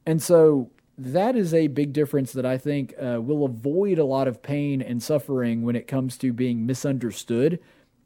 And 0.04 0.22
so 0.22 0.70
that 0.98 1.36
is 1.36 1.54
a 1.54 1.68
big 1.68 1.92
difference 1.92 2.32
that 2.32 2.44
I 2.44 2.58
think 2.58 2.94
uh, 3.00 3.20
will 3.20 3.44
avoid 3.44 3.98
a 3.98 4.04
lot 4.04 4.28
of 4.28 4.42
pain 4.42 4.82
and 4.82 5.02
suffering 5.02 5.62
when 5.62 5.76
it 5.76 5.86
comes 5.86 6.18
to 6.18 6.32
being 6.32 6.66
misunderstood 6.66 7.60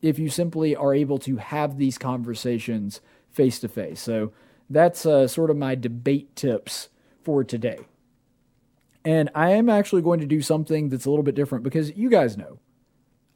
if 0.05 0.18
you 0.18 0.28
simply 0.28 0.76
are 0.76 0.94
able 0.94 1.18
to 1.18 1.38
have 1.38 1.78
these 1.78 1.96
conversations 1.96 3.00
face 3.30 3.59
to 3.59 3.68
face. 3.68 4.02
So 4.02 4.32
that's 4.68 5.07
uh, 5.07 5.26
sort 5.26 5.48
of 5.48 5.57
my 5.57 5.74
debate 5.74 6.36
tips 6.36 6.90
for 7.22 7.42
today. 7.42 7.78
And 9.02 9.30
I 9.34 9.52
am 9.52 9.70
actually 9.70 10.02
going 10.02 10.20
to 10.20 10.26
do 10.26 10.42
something 10.42 10.90
that's 10.90 11.07
a 11.07 11.11
little 11.11 11.22
bit 11.22 11.34
different 11.34 11.64
because 11.64 11.96
you 11.96 12.11
guys 12.11 12.36
know 12.36 12.59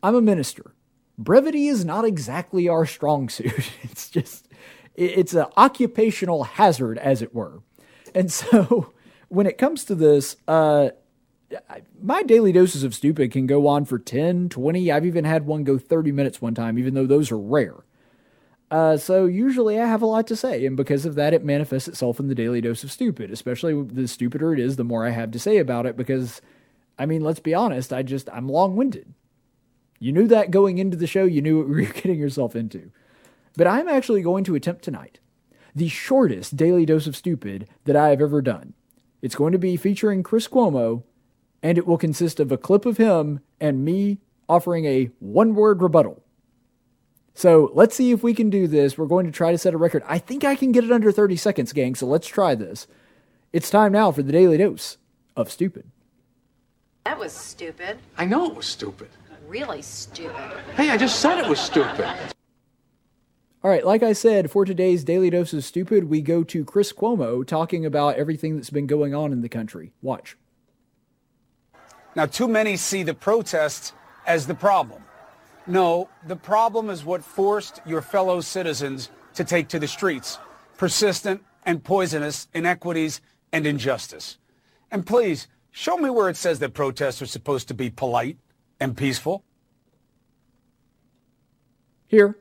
I'm 0.02 0.14
a 0.14 0.20
minister. 0.20 0.74
Brevity 1.16 1.68
is 1.68 1.86
not 1.86 2.04
exactly 2.04 2.68
our 2.68 2.84
strong 2.84 3.30
suit. 3.30 3.70
It's 3.82 4.10
just, 4.10 4.46
it's 4.94 5.32
an 5.32 5.46
occupational 5.56 6.44
hazard, 6.44 6.98
as 6.98 7.22
it 7.22 7.34
were. 7.34 7.62
And 8.14 8.30
so 8.30 8.92
when 9.28 9.46
it 9.46 9.56
comes 9.56 9.84
to 9.86 9.94
this, 9.94 10.36
uh, 10.46 10.90
my 12.03 12.22
daily 12.22 12.53
doses 12.53 12.82
of 12.82 12.94
stupid 12.94 13.32
can 13.32 13.46
go 13.46 13.66
on 13.66 13.84
for 13.84 13.99
10, 13.99 14.49
20. 14.49 14.92
I've 14.92 15.07
even 15.07 15.24
had 15.24 15.46
one 15.46 15.64
go 15.64 15.78
30 15.78 16.12
minutes 16.12 16.42
one 16.42 16.55
time, 16.55 16.78
even 16.78 16.94
though 16.94 17.07
those 17.07 17.30
are 17.30 17.38
rare. 17.38 17.84
Uh, 18.70 18.99
so 18.99 19.24
usually 19.24 19.80
I 19.80 19.86
have 19.86 20.03
a 20.03 20.07
lot 20.07 20.26
to 20.26 20.36
say, 20.36 20.66
and 20.66 20.76
because 20.76 21.07
of 21.07 21.14
that, 21.14 21.32
it 21.32 21.42
manifests 21.42 21.88
itself 21.88 22.20
in 22.20 22.28
the 22.28 22.34
daily 22.34 22.61
dose 22.61 22.84
of 22.84 22.92
stupid. 22.92 23.30
Especially 23.30 23.82
the 23.82 24.07
stupider 24.07 24.53
it 24.53 24.61
is, 24.61 24.76
the 24.76 24.84
more 24.84 25.07
I 25.07 25.11
have 25.11 25.30
to 25.30 25.38
say 25.38 25.57
about 25.57 25.86
it. 25.86 25.96
Because, 25.96 26.42
I 26.99 27.07
mean, 27.07 27.22
let's 27.22 27.40
be 27.40 27.55
honest, 27.55 27.92
I 27.92 28.03
just 28.03 28.28
I'm 28.30 28.49
long 28.49 28.76
winded. 28.76 29.14
You 29.99 30.12
knew 30.12 30.26
that 30.28 30.51
going 30.51 30.78
into 30.78 30.96
the 30.96 31.07
show. 31.07 31.24
You 31.24 31.40
knew 31.40 31.59
what 31.59 31.68
you 31.80 31.86
were 31.86 31.92
getting 31.92 32.18
yourself 32.18 32.55
into. 32.55 32.90
But 33.57 33.66
I'm 33.66 33.88
actually 33.88 34.22
going 34.22 34.44
to 34.44 34.55
attempt 34.55 34.84
tonight 34.84 35.18
the 35.74 35.88
shortest 35.88 36.57
daily 36.57 36.84
dose 36.84 37.07
of 37.07 37.16
stupid 37.16 37.68
that 37.84 37.96
I 37.96 38.09
have 38.09 38.20
ever 38.20 38.42
done. 38.42 38.74
It's 39.22 39.36
going 39.36 39.53
to 39.53 39.59
be 39.59 39.76
featuring 39.76 40.22
Chris 40.22 40.49
Cuomo 40.49 41.05
and 41.62 41.78
it 41.78 41.86
will 41.86 41.98
consist 41.98 42.40
of 42.40 42.52
a 42.52 42.59
clip 42.59 42.86
of 42.86 42.96
him 42.96 43.40
and 43.61 43.84
me 43.84 44.18
offering 44.48 44.84
a 44.84 45.11
one 45.18 45.54
word 45.54 45.82
rebuttal. 45.82 46.22
So 47.34 47.70
let's 47.74 47.94
see 47.94 48.11
if 48.11 48.22
we 48.22 48.34
can 48.34 48.50
do 48.50 48.66
this. 48.66 48.98
We're 48.98 49.06
going 49.06 49.26
to 49.26 49.32
try 49.32 49.52
to 49.52 49.59
set 49.59 49.74
a 49.74 49.78
record. 49.78 50.02
I 50.06 50.18
think 50.18 50.44
I 50.44 50.56
can 50.56 50.72
get 50.72 50.84
it 50.84 50.90
under 50.90 51.12
30 51.12 51.36
seconds, 51.36 51.72
gang, 51.72 51.94
so 51.94 52.06
let's 52.06 52.26
try 52.26 52.54
this. 52.54 52.86
It's 53.52 53.70
time 53.70 53.92
now 53.92 54.11
for 54.11 54.22
the 54.22 54.32
daily 54.32 54.59
dose 54.59 54.98
of 55.36 55.50
stupid. 55.50 55.90
That 57.04 57.18
was 57.18 57.32
stupid. 57.32 57.98
I 58.16 58.24
know 58.24 58.50
it 58.50 58.56
was 58.56 58.66
stupid. 58.66 59.09
Really 59.46 59.82
stupid. 59.82 60.34
Hey, 60.74 60.90
I 60.90 60.96
just 60.96 61.20
said 61.20 61.38
it 61.38 61.48
was 61.48 61.61
stupid. 61.61 62.06
All 63.64 63.70
right, 63.70 63.84
like 63.84 64.02
I 64.02 64.12
said, 64.12 64.50
for 64.50 64.64
today's 64.64 65.04
Daily 65.04 65.30
Dose 65.30 65.52
of 65.52 65.64
Stupid, 65.64 66.09
we 66.09 66.20
go 66.20 66.44
to 66.44 66.64
Chris 66.64 66.92
Cuomo 66.92 67.46
talking 67.46 67.84
about 67.86 68.16
everything 68.16 68.56
that's 68.56 68.70
been 68.70 68.86
going 68.86 69.14
on 69.14 69.32
in 69.32 69.40
the 69.40 69.48
country. 69.48 69.92
Watch. 70.02 70.36
Now, 72.18 72.26
too 72.26 72.48
many 72.48 72.76
see 72.76 73.04
the 73.04 73.14
protests 73.14 73.92
as 74.26 74.48
the 74.48 74.54
problem. 74.54 75.04
No, 75.68 76.08
the 76.26 76.34
problem 76.34 76.90
is 76.90 77.04
what 77.04 77.22
forced 77.22 77.80
your 77.86 78.02
fellow 78.02 78.40
citizens 78.40 79.08
to 79.34 79.44
take 79.44 79.68
to 79.68 79.78
the 79.78 79.86
streets. 79.86 80.40
Persistent 80.78 81.44
and 81.64 81.84
poisonous 81.84 82.48
inequities 82.52 83.20
and 83.52 83.68
injustice. 83.68 84.36
And 84.90 85.06
please, 85.06 85.46
show 85.70 85.96
me 85.96 86.10
where 86.10 86.28
it 86.28 86.36
says 86.36 86.58
that 86.58 86.74
protests 86.74 87.22
are 87.22 87.26
supposed 87.26 87.68
to 87.68 87.74
be 87.74 87.88
polite 87.88 88.36
and 88.80 88.96
peaceful. 88.96 89.44
Here. 92.08 92.36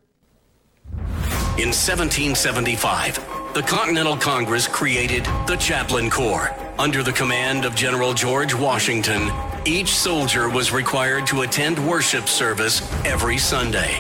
In 1.59 1.69
1775, 1.69 3.53
the 3.53 3.61
Continental 3.61 4.17
Congress 4.17 4.67
created 4.67 5.23
the 5.45 5.55
Chaplain 5.57 6.09
Corps 6.09 6.51
under 6.80 7.03
the 7.03 7.13
command 7.13 7.63
of 7.63 7.75
General 7.75 8.15
George 8.15 8.55
Washington 8.55 9.30
each 9.66 9.89
soldier 9.89 10.49
was 10.49 10.72
required 10.72 11.26
to 11.28 11.41
attend 11.41 11.80
worship 11.88 12.28
service 12.28 12.82
every 13.05 13.38
Sunday. 13.38 13.95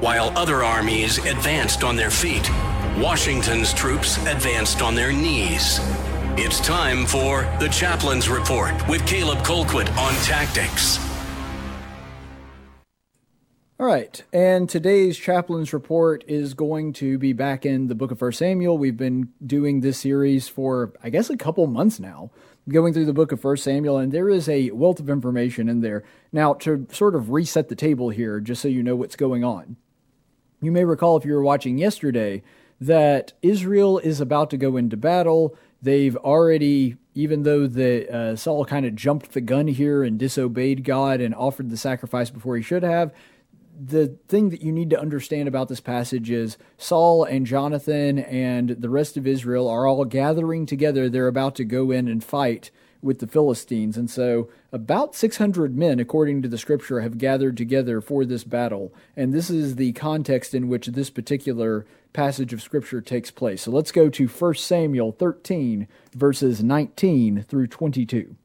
While 0.00 0.36
other 0.36 0.62
armies 0.64 1.18
advanced 1.18 1.84
on 1.84 1.96
their 1.96 2.10
feet, 2.10 2.50
Washington's 2.98 3.72
troops 3.72 4.16
advanced 4.26 4.82
on 4.82 4.94
their 4.94 5.12
knees. 5.12 5.80
It's 6.38 6.60
time 6.60 7.06
for 7.06 7.42
the 7.60 7.68
Chaplain's 7.68 8.28
Report 8.28 8.74
with 8.88 9.06
Caleb 9.06 9.38
Colquitt 9.38 9.88
on 9.96 10.14
tactics. 10.24 10.98
All 13.78 13.86
right, 13.86 14.22
and 14.32 14.68
today's 14.70 15.18
chaplain's 15.18 15.74
report 15.74 16.24
is 16.26 16.54
going 16.54 16.94
to 16.94 17.18
be 17.18 17.34
back 17.34 17.66
in 17.66 17.88
the 17.88 17.94
book 17.94 18.10
of 18.10 18.18
First 18.18 18.38
Samuel. 18.38 18.78
We've 18.78 18.96
been 18.96 19.34
doing 19.44 19.82
this 19.82 19.98
series 19.98 20.48
for, 20.48 20.94
I 21.02 21.10
guess, 21.10 21.28
a 21.28 21.36
couple 21.36 21.66
months 21.66 22.00
now 22.00 22.30
going 22.68 22.92
through 22.92 23.06
the 23.06 23.12
book 23.12 23.32
of 23.32 23.40
First 23.40 23.64
Samuel, 23.64 23.98
and 23.98 24.12
there 24.12 24.28
is 24.28 24.48
a 24.48 24.70
wealth 24.70 24.98
of 25.00 25.08
information 25.08 25.68
in 25.68 25.80
there. 25.80 26.02
Now, 26.32 26.54
to 26.54 26.86
sort 26.90 27.14
of 27.14 27.30
reset 27.30 27.68
the 27.68 27.76
table 27.76 28.10
here, 28.10 28.40
just 28.40 28.60
so 28.60 28.68
you 28.68 28.82
know 28.82 28.96
what's 28.96 29.16
going 29.16 29.44
on, 29.44 29.76
you 30.60 30.72
may 30.72 30.84
recall 30.84 31.16
if 31.16 31.24
you 31.24 31.32
were 31.32 31.42
watching 31.42 31.78
yesterday 31.78 32.42
that 32.80 33.32
Israel 33.42 33.98
is 33.98 34.20
about 34.20 34.50
to 34.50 34.56
go 34.56 34.76
into 34.76 34.96
battle. 34.96 35.56
They've 35.80 36.16
already, 36.16 36.96
even 37.14 37.42
though 37.44 37.66
the 37.66 38.12
uh, 38.12 38.36
Saul 38.36 38.64
kind 38.64 38.84
of 38.84 38.96
jumped 38.96 39.32
the 39.32 39.40
gun 39.40 39.68
here 39.68 40.02
and 40.02 40.18
disobeyed 40.18 40.84
God 40.84 41.20
and 41.20 41.34
offered 41.34 41.70
the 41.70 41.76
sacrifice 41.76 42.30
before 42.30 42.56
he 42.56 42.62
should 42.62 42.82
have, 42.82 43.12
the 43.78 44.16
thing 44.28 44.50
that 44.50 44.62
you 44.62 44.72
need 44.72 44.90
to 44.90 45.00
understand 45.00 45.48
about 45.48 45.68
this 45.68 45.80
passage 45.80 46.30
is 46.30 46.56
Saul 46.78 47.24
and 47.24 47.46
Jonathan 47.46 48.18
and 48.18 48.70
the 48.70 48.88
rest 48.88 49.16
of 49.16 49.26
Israel 49.26 49.68
are 49.68 49.86
all 49.86 50.04
gathering 50.04 50.66
together. 50.66 51.08
They're 51.08 51.28
about 51.28 51.54
to 51.56 51.64
go 51.64 51.90
in 51.90 52.08
and 52.08 52.24
fight 52.24 52.70
with 53.02 53.18
the 53.18 53.26
Philistines. 53.26 53.96
And 53.96 54.10
so, 54.10 54.48
about 54.72 55.14
600 55.14 55.76
men, 55.76 56.00
according 56.00 56.42
to 56.42 56.48
the 56.48 56.58
scripture, 56.58 57.00
have 57.00 57.18
gathered 57.18 57.56
together 57.56 58.00
for 58.00 58.24
this 58.24 58.44
battle. 58.44 58.92
And 59.16 59.32
this 59.32 59.50
is 59.50 59.76
the 59.76 59.92
context 59.92 60.54
in 60.54 60.68
which 60.68 60.86
this 60.88 61.10
particular 61.10 61.86
passage 62.12 62.52
of 62.52 62.62
scripture 62.62 63.00
takes 63.00 63.30
place. 63.30 63.62
So, 63.62 63.70
let's 63.70 63.92
go 63.92 64.08
to 64.08 64.26
1 64.26 64.54
Samuel 64.54 65.12
13, 65.12 65.86
verses 66.14 66.62
19 66.62 67.44
through 67.48 67.66
22. 67.68 68.36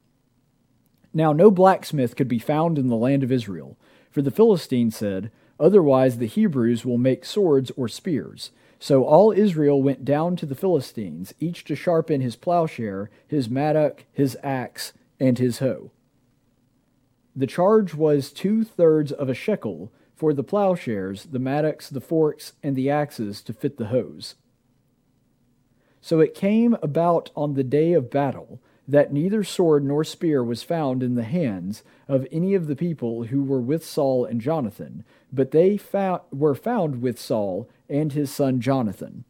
Now, 1.13 1.33
no 1.33 1.51
blacksmith 1.51 2.15
could 2.15 2.29
be 2.29 2.39
found 2.39 2.77
in 2.77 2.87
the 2.87 2.95
land 2.95 3.23
of 3.23 3.31
Israel 3.31 3.77
for 4.11 4.21
the 4.21 4.31
Philistines 4.31 4.95
said, 4.95 5.31
Otherwise 5.59 6.17
the 6.17 6.27
Hebrews 6.27 6.85
will 6.85 6.97
make 6.97 7.25
swords 7.25 7.71
or 7.77 7.87
spears. 7.87 8.51
So 8.79 9.03
all 9.03 9.31
Israel 9.31 9.81
went 9.81 10.03
down 10.03 10.35
to 10.37 10.45
the 10.45 10.55
Philistines, 10.55 11.33
each 11.39 11.63
to 11.65 11.75
sharpen 11.75 12.19
his 12.19 12.35
plowshare, 12.35 13.09
his 13.27 13.49
mattock, 13.49 14.05
his 14.11 14.37
axe, 14.43 14.93
and 15.19 15.37
his 15.37 15.59
hoe. 15.59 15.91
The 17.35 17.47
charge 17.47 17.93
was 17.93 18.31
two 18.31 18.63
thirds 18.63 19.11
of 19.11 19.29
a 19.29 19.35
shekel 19.35 19.91
for 20.15 20.33
the 20.33 20.43
plowshares, 20.43 21.25
the 21.25 21.39
mattocks, 21.39 21.89
the 21.89 22.01
forks, 22.01 22.53
and 22.61 22.75
the 22.75 22.89
axes 22.89 23.41
to 23.43 23.53
fit 23.53 23.77
the 23.77 23.87
hoes. 23.87 24.35
So 26.01 26.19
it 26.19 26.33
came 26.33 26.75
about 26.81 27.29
on 27.35 27.53
the 27.53 27.63
day 27.63 27.93
of 27.93 28.09
battle 28.09 28.59
that 28.91 29.13
neither 29.13 29.41
sword 29.41 29.85
nor 29.85 30.03
spear 30.03 30.43
was 30.43 30.63
found 30.63 31.01
in 31.01 31.15
the 31.15 31.23
hands 31.23 31.81
of 32.09 32.27
any 32.29 32.53
of 32.53 32.67
the 32.67 32.75
people 32.75 33.23
who 33.23 33.41
were 33.41 33.61
with 33.61 33.85
Saul 33.85 34.25
and 34.25 34.41
Jonathan, 34.41 35.05
but 35.31 35.51
they 35.51 35.77
found, 35.77 36.19
were 36.29 36.53
found 36.53 37.01
with 37.01 37.17
Saul 37.17 37.69
and 37.89 38.11
his 38.11 38.29
son 38.29 38.59
Jonathan. 38.59 39.23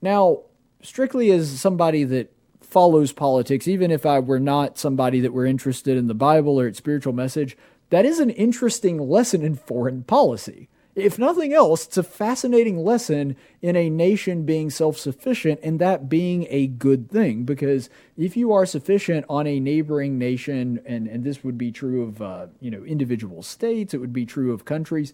Now, 0.00 0.44
strictly 0.80 1.30
as 1.30 1.60
somebody 1.60 2.04
that 2.04 2.32
follows 2.62 3.12
politics, 3.12 3.68
even 3.68 3.90
if 3.90 4.06
I 4.06 4.18
were 4.18 4.40
not 4.40 4.78
somebody 4.78 5.20
that 5.20 5.34
were 5.34 5.44
interested 5.44 5.98
in 5.98 6.06
the 6.06 6.14
Bible 6.14 6.58
or 6.58 6.66
its 6.66 6.78
spiritual 6.78 7.12
message, 7.12 7.54
that 7.90 8.06
is 8.06 8.18
an 8.18 8.30
interesting 8.30 8.98
lesson 8.98 9.42
in 9.42 9.56
foreign 9.56 10.04
policy 10.04 10.70
if 10.96 11.18
nothing 11.18 11.52
else, 11.52 11.86
it's 11.86 11.98
a 11.98 12.02
fascinating 12.02 12.78
lesson 12.78 13.36
in 13.60 13.76
a 13.76 13.90
nation 13.90 14.44
being 14.44 14.70
self 14.70 14.96
sufficient 14.96 15.60
and 15.62 15.78
that 15.78 16.08
being 16.08 16.46
a 16.48 16.66
good 16.66 17.10
thing. 17.10 17.44
Because 17.44 17.90
if 18.16 18.34
you 18.34 18.50
are 18.52 18.64
sufficient 18.64 19.26
on 19.28 19.46
a 19.46 19.60
neighboring 19.60 20.16
nation, 20.16 20.80
and, 20.86 21.06
and 21.06 21.22
this 21.22 21.44
would 21.44 21.58
be 21.58 21.70
true 21.70 22.02
of 22.02 22.22
uh, 22.22 22.46
you 22.60 22.70
know 22.70 22.82
individual 22.82 23.42
states, 23.42 23.92
it 23.92 23.98
would 23.98 24.14
be 24.14 24.24
true 24.24 24.52
of 24.54 24.64
countries, 24.64 25.12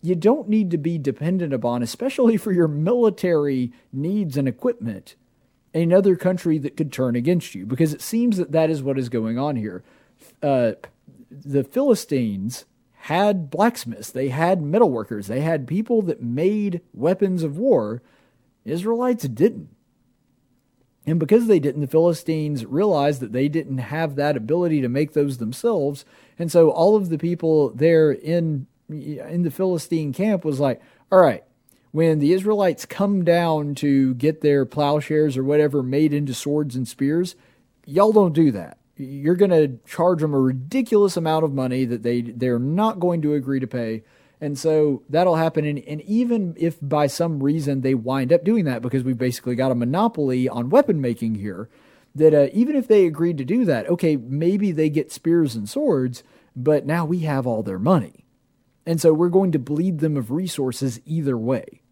you 0.00 0.14
don't 0.14 0.48
need 0.48 0.70
to 0.70 0.78
be 0.78 0.96
dependent 0.96 1.52
upon, 1.52 1.82
especially 1.82 2.38
for 2.38 2.50
your 2.50 2.68
military 2.68 3.70
needs 3.92 4.38
and 4.38 4.48
equipment, 4.48 5.14
another 5.74 6.16
country 6.16 6.56
that 6.56 6.74
could 6.74 6.90
turn 6.90 7.14
against 7.14 7.54
you. 7.54 7.66
Because 7.66 7.92
it 7.92 8.00
seems 8.00 8.38
that 8.38 8.52
that 8.52 8.70
is 8.70 8.82
what 8.82 8.98
is 8.98 9.10
going 9.10 9.38
on 9.38 9.56
here. 9.56 9.84
Uh, 10.42 10.72
the 11.30 11.64
Philistines 11.64 12.64
had 13.08 13.48
blacksmiths, 13.48 14.10
they 14.10 14.28
had 14.28 14.60
metalworkers, 14.60 15.28
they 15.28 15.40
had 15.40 15.66
people 15.66 16.02
that 16.02 16.22
made 16.22 16.82
weapons 16.92 17.42
of 17.42 17.56
war. 17.56 18.02
Israelites 18.66 19.26
didn't. 19.26 19.70
And 21.06 21.18
because 21.18 21.46
they 21.46 21.58
didn't, 21.58 21.80
the 21.80 21.86
Philistines 21.86 22.66
realized 22.66 23.22
that 23.22 23.32
they 23.32 23.48
didn't 23.48 23.78
have 23.78 24.16
that 24.16 24.36
ability 24.36 24.82
to 24.82 24.90
make 24.90 25.14
those 25.14 25.38
themselves. 25.38 26.04
And 26.38 26.52
so 26.52 26.68
all 26.68 26.96
of 26.96 27.08
the 27.08 27.16
people 27.16 27.70
there 27.70 28.10
in 28.12 28.66
in 28.90 29.42
the 29.42 29.50
Philistine 29.50 30.12
camp 30.12 30.44
was 30.44 30.60
like, 30.60 30.82
all 31.10 31.20
right, 31.20 31.44
when 31.92 32.18
the 32.18 32.34
Israelites 32.34 32.84
come 32.84 33.24
down 33.24 33.74
to 33.76 34.14
get 34.16 34.42
their 34.42 34.66
plowshares 34.66 35.38
or 35.38 35.44
whatever 35.44 35.82
made 35.82 36.12
into 36.12 36.34
swords 36.34 36.76
and 36.76 36.86
spears, 36.86 37.36
y'all 37.86 38.12
don't 38.12 38.34
do 38.34 38.50
that 38.52 38.77
you're 38.98 39.36
going 39.36 39.50
to 39.50 39.78
charge 39.88 40.20
them 40.20 40.34
a 40.34 40.40
ridiculous 40.40 41.16
amount 41.16 41.44
of 41.44 41.52
money 41.52 41.84
that 41.84 42.02
they 42.02 42.20
they're 42.22 42.58
not 42.58 43.00
going 43.00 43.22
to 43.22 43.34
agree 43.34 43.60
to 43.60 43.66
pay. 43.66 44.02
And 44.40 44.58
so 44.58 45.02
that'll 45.08 45.36
happen. 45.36 45.64
And, 45.64 45.78
and 45.80 46.00
even 46.02 46.54
if 46.56 46.78
by 46.80 47.08
some 47.08 47.42
reason 47.42 47.80
they 47.80 47.94
wind 47.94 48.32
up 48.32 48.44
doing 48.44 48.64
that, 48.66 48.82
because 48.82 49.02
we've 49.02 49.18
basically 49.18 49.56
got 49.56 49.72
a 49.72 49.76
monopoly 49.76 50.48
on 50.48 50.70
weapon 50.70 51.00
making 51.00 51.36
here, 51.36 51.68
that 52.14 52.34
uh, 52.34 52.48
even 52.52 52.76
if 52.76 52.86
they 52.86 53.06
agreed 53.06 53.38
to 53.38 53.44
do 53.44 53.64
that, 53.64 53.88
okay, 53.88 54.16
maybe 54.16 54.70
they 54.70 54.90
get 54.90 55.12
spears 55.12 55.56
and 55.56 55.68
swords, 55.68 56.22
but 56.54 56.86
now 56.86 57.04
we 57.04 57.20
have 57.20 57.46
all 57.46 57.62
their 57.62 57.78
money. 57.78 58.26
And 58.86 59.00
so 59.00 59.12
we're 59.12 59.28
going 59.28 59.52
to 59.52 59.58
bleed 59.58 59.98
them 59.98 60.16
of 60.16 60.30
resources 60.30 61.00
either 61.04 61.36
way. 61.36 61.82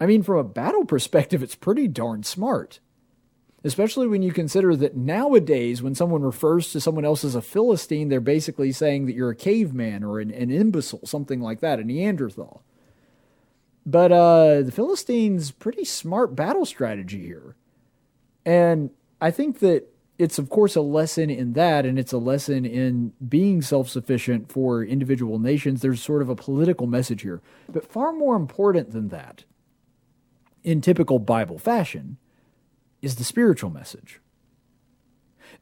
I 0.00 0.06
mean, 0.06 0.22
from 0.22 0.38
a 0.38 0.44
battle 0.44 0.84
perspective, 0.84 1.42
it's 1.42 1.54
pretty 1.54 1.86
darn 1.86 2.22
smart 2.22 2.80
especially 3.64 4.06
when 4.06 4.22
you 4.22 4.32
consider 4.32 4.74
that 4.76 4.96
nowadays, 4.96 5.82
when 5.82 5.94
someone 5.94 6.22
refers 6.22 6.72
to 6.72 6.80
someone 6.80 7.04
else 7.04 7.24
as 7.24 7.34
a 7.34 7.42
Philistine, 7.42 8.08
they're 8.08 8.20
basically 8.20 8.72
saying 8.72 9.06
that 9.06 9.14
you're 9.14 9.30
a 9.30 9.36
caveman 9.36 10.02
or 10.02 10.18
an, 10.20 10.30
an 10.30 10.50
imbecile, 10.50 11.04
something 11.04 11.40
like 11.40 11.60
that, 11.60 11.78
a 11.78 11.84
Neanderthal. 11.84 12.62
But 13.84 14.12
uh, 14.12 14.62
the 14.62 14.72
Philistines' 14.72 15.50
pretty 15.50 15.84
smart 15.84 16.34
battle 16.34 16.64
strategy 16.64 17.24
here. 17.24 17.56
And 18.44 18.90
I 19.20 19.30
think 19.30 19.58
that 19.60 19.86
it's, 20.18 20.38
of 20.38 20.50
course, 20.50 20.76
a 20.76 20.82
lesson 20.82 21.30
in 21.30 21.54
that, 21.54 21.86
and 21.86 21.98
it's 21.98 22.12
a 22.12 22.18
lesson 22.18 22.66
in 22.66 23.12
being 23.26 23.62
self 23.62 23.88
sufficient 23.88 24.52
for 24.52 24.84
individual 24.84 25.38
nations. 25.38 25.80
There's 25.80 26.02
sort 26.02 26.22
of 26.22 26.28
a 26.28 26.36
political 26.36 26.86
message 26.86 27.22
here. 27.22 27.40
But 27.68 27.90
far 27.90 28.12
more 28.12 28.36
important 28.36 28.92
than 28.92 29.08
that, 29.08 29.44
in 30.62 30.80
typical 30.82 31.18
Bible 31.18 31.58
fashion, 31.58 32.18
is 33.02 33.16
the 33.16 33.24
spiritual 33.24 33.70
message. 33.70 34.20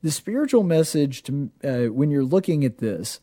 The 0.02 0.10
spiritual 0.10 0.62
message, 0.62 1.22
to, 1.24 1.50
uh, 1.64 1.92
when 1.92 2.10
you're 2.10 2.24
looking 2.24 2.64
at 2.64 2.78
this, 2.78 3.20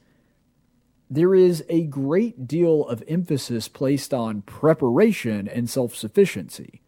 there 1.09 1.35
is 1.35 1.63
a 1.69 1.83
great 1.83 2.47
deal 2.47 2.85
of 2.87 3.03
emphasis 3.07 3.67
placed 3.67 4.13
on 4.13 4.41
preparation 4.41 5.47
and 5.47 5.69
self 5.69 5.95
sufficiency. 5.95 6.81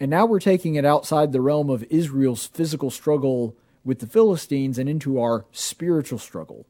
And 0.00 0.10
now 0.10 0.26
we're 0.26 0.40
taking 0.40 0.74
it 0.74 0.84
outside 0.84 1.32
the 1.32 1.40
realm 1.40 1.70
of 1.70 1.84
Israel's 1.84 2.46
physical 2.46 2.90
struggle 2.90 3.56
with 3.84 4.00
the 4.00 4.06
Philistines 4.06 4.78
and 4.78 4.88
into 4.88 5.20
our 5.20 5.46
spiritual 5.52 6.18
struggle. 6.18 6.66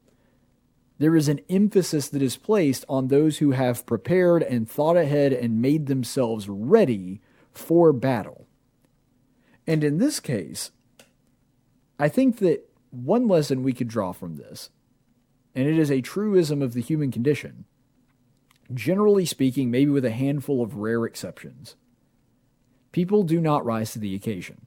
There 0.97 1.15
is 1.15 1.27
an 1.27 1.41
emphasis 1.49 2.07
that 2.09 2.21
is 2.21 2.37
placed 2.37 2.85
on 2.87 3.07
those 3.07 3.39
who 3.39 3.51
have 3.51 3.85
prepared 3.85 4.43
and 4.43 4.69
thought 4.69 4.95
ahead 4.95 5.33
and 5.33 5.61
made 5.61 5.87
themselves 5.87 6.47
ready 6.47 7.19
for 7.51 7.91
battle. 7.91 8.47
And 9.67 9.83
in 9.83 9.97
this 9.97 10.19
case, 10.19 10.71
I 11.99 12.09
think 12.09 12.37
that 12.39 12.69
one 12.91 13.27
lesson 13.27 13.63
we 13.63 13.73
could 13.73 13.87
draw 13.87 14.11
from 14.11 14.35
this, 14.35 14.69
and 15.53 15.67
it 15.67 15.77
is 15.77 15.89
a 15.89 16.01
truism 16.01 16.61
of 16.61 16.73
the 16.73 16.81
human 16.81 17.11
condition, 17.11 17.65
generally 18.73 19.25
speaking, 19.25 19.71
maybe 19.71 19.91
with 19.91 20.05
a 20.05 20.11
handful 20.11 20.61
of 20.61 20.75
rare 20.75 21.05
exceptions, 21.05 21.75
people 22.91 23.23
do 23.23 23.39
not 23.41 23.65
rise 23.65 23.93
to 23.93 23.99
the 23.99 24.15
occasion. 24.15 24.65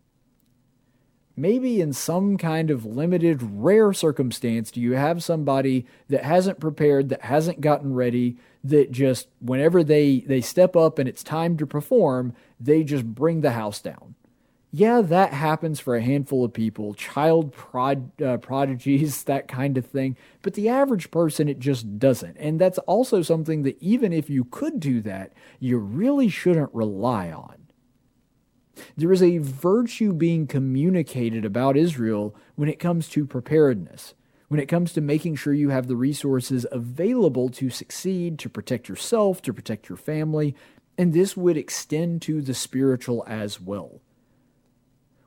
Maybe 1.36 1.80
in 1.80 1.92
some 1.92 2.36
kind 2.36 2.68
of 2.68 2.84
limited, 2.84 3.40
rare 3.40 3.92
circumstance, 3.92 4.72
do 4.72 4.80
you 4.80 4.94
have 4.94 5.22
somebody 5.22 5.86
that 6.08 6.24
hasn't 6.24 6.58
prepared, 6.58 7.10
that 7.10 7.22
hasn't 7.22 7.60
gotten 7.60 7.94
ready, 7.94 8.38
that 8.64 8.90
just, 8.90 9.28
whenever 9.40 9.84
they, 9.84 10.20
they 10.20 10.40
step 10.40 10.74
up 10.74 10.98
and 10.98 11.08
it's 11.08 11.22
time 11.22 11.56
to 11.58 11.66
perform, 11.66 12.34
they 12.58 12.82
just 12.82 13.06
bring 13.06 13.40
the 13.40 13.52
house 13.52 13.80
down 13.80 14.16
yeah, 14.70 15.00
that 15.00 15.32
happens 15.32 15.80
for 15.80 15.96
a 15.96 16.02
handful 16.02 16.44
of 16.44 16.52
people, 16.52 16.92
child 16.92 17.52
prod, 17.52 18.20
uh, 18.20 18.36
prodigies, 18.36 19.22
that 19.24 19.48
kind 19.48 19.78
of 19.78 19.86
thing. 19.86 20.16
But 20.42 20.54
the 20.54 20.68
average 20.68 21.10
person, 21.10 21.48
it 21.48 21.58
just 21.58 21.98
doesn't. 21.98 22.36
And 22.36 22.60
that's 22.60 22.78
also 22.80 23.22
something 23.22 23.62
that 23.62 23.80
even 23.80 24.12
if 24.12 24.28
you 24.28 24.44
could 24.44 24.78
do 24.78 25.00
that, 25.02 25.32
you 25.58 25.78
really 25.78 26.28
shouldn't 26.28 26.74
rely 26.74 27.32
on. 27.32 27.54
There 28.96 29.12
is 29.12 29.22
a 29.22 29.38
virtue 29.38 30.12
being 30.12 30.46
communicated 30.46 31.44
about 31.44 31.76
Israel 31.76 32.36
when 32.54 32.68
it 32.68 32.78
comes 32.78 33.08
to 33.08 33.26
preparedness, 33.26 34.14
when 34.48 34.60
it 34.60 34.66
comes 34.66 34.92
to 34.92 35.00
making 35.00 35.36
sure 35.36 35.54
you 35.54 35.70
have 35.70 35.88
the 35.88 35.96
resources 35.96 36.66
available 36.70 37.48
to 37.50 37.70
succeed, 37.70 38.38
to 38.38 38.48
protect 38.48 38.88
yourself, 38.88 39.40
to 39.42 39.52
protect 39.52 39.88
your 39.88 39.98
family. 39.98 40.54
And 40.96 41.12
this 41.12 41.36
would 41.36 41.56
extend 41.56 42.22
to 42.22 42.42
the 42.42 42.54
spiritual 42.54 43.24
as 43.26 43.60
well 43.60 44.00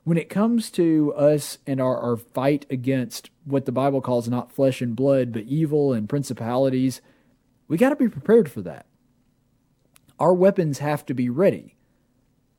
when 0.04 0.18
it 0.18 0.28
comes 0.28 0.70
to 0.72 1.12
us 1.16 1.58
and 1.66 1.80
our, 1.80 1.96
our 1.98 2.16
fight 2.16 2.66
against 2.70 3.30
what 3.44 3.66
the 3.66 3.72
Bible 3.72 4.00
calls 4.00 4.28
not 4.28 4.52
flesh 4.52 4.82
and 4.82 4.96
blood, 4.96 5.32
but 5.32 5.44
evil 5.44 5.92
and 5.92 6.08
principalities, 6.08 7.00
we 7.68 7.76
got 7.76 7.90
to 7.90 7.96
be 7.96 8.08
prepared 8.08 8.50
for 8.50 8.62
that. 8.62 8.86
Our 10.18 10.34
weapons 10.34 10.78
have 10.78 11.06
to 11.06 11.14
be 11.14 11.28
ready. 11.28 11.76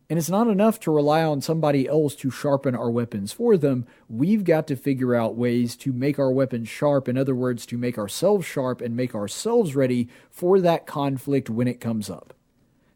And 0.10 0.20
it's 0.20 0.30
not 0.30 0.48
enough 0.48 0.80
to 0.82 0.91
rely 0.91 1.24
on 1.24 1.41
somebody 1.41 1.88
else 1.88 2.16
to 2.18 2.30
sharpen 2.30 2.76
our 2.76 2.91
weapons 2.91 3.32
for 3.32 3.58
them. 3.58 3.88
We've 4.10 4.44
got 4.44 4.68
to 4.68 4.76
figure 4.76 5.16
out 5.16 5.36
ways 5.36 5.76
to 5.78 5.94
make 5.94 6.20
our 6.20 6.32
weapons 6.32 6.70
sharp. 6.70 7.08
In 7.08 7.18
other 7.18 7.36
words, 7.36 7.66
to 7.68 7.78
make 7.78 7.98
ourselves 7.98 8.46
sharp 8.46 8.82
and 8.82 8.96
make 8.96 9.16
ourselves 9.16 9.76
ready 9.76 10.10
for 10.30 10.60
that 10.60 10.86
conflict 10.86 11.50
when 11.50 11.68
it 11.68 11.80
comes 11.80 12.10
up. 12.10 12.34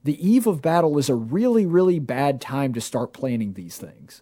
The 0.04 0.26
eve 0.26 0.48
of 0.48 0.62
battle 0.62 0.98
is 0.98 1.10
a 1.10 1.16
really, 1.16 1.66
really 1.66 2.00
bad 2.00 2.40
time 2.40 2.74
to 2.74 2.82
start 2.82 3.14
planning 3.14 3.54
these 3.54 3.78
things. 3.78 4.22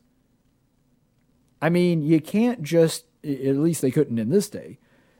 I 1.65 1.69
mean, 1.69 2.03
you 2.03 2.21
can't 2.21 2.61
just, 2.61 3.05
at 3.23 3.55
least 3.55 3.81
they 3.81 3.89
couldn't 3.89 4.19
in 4.19 4.29
this 4.29 4.49
day, 4.49 4.77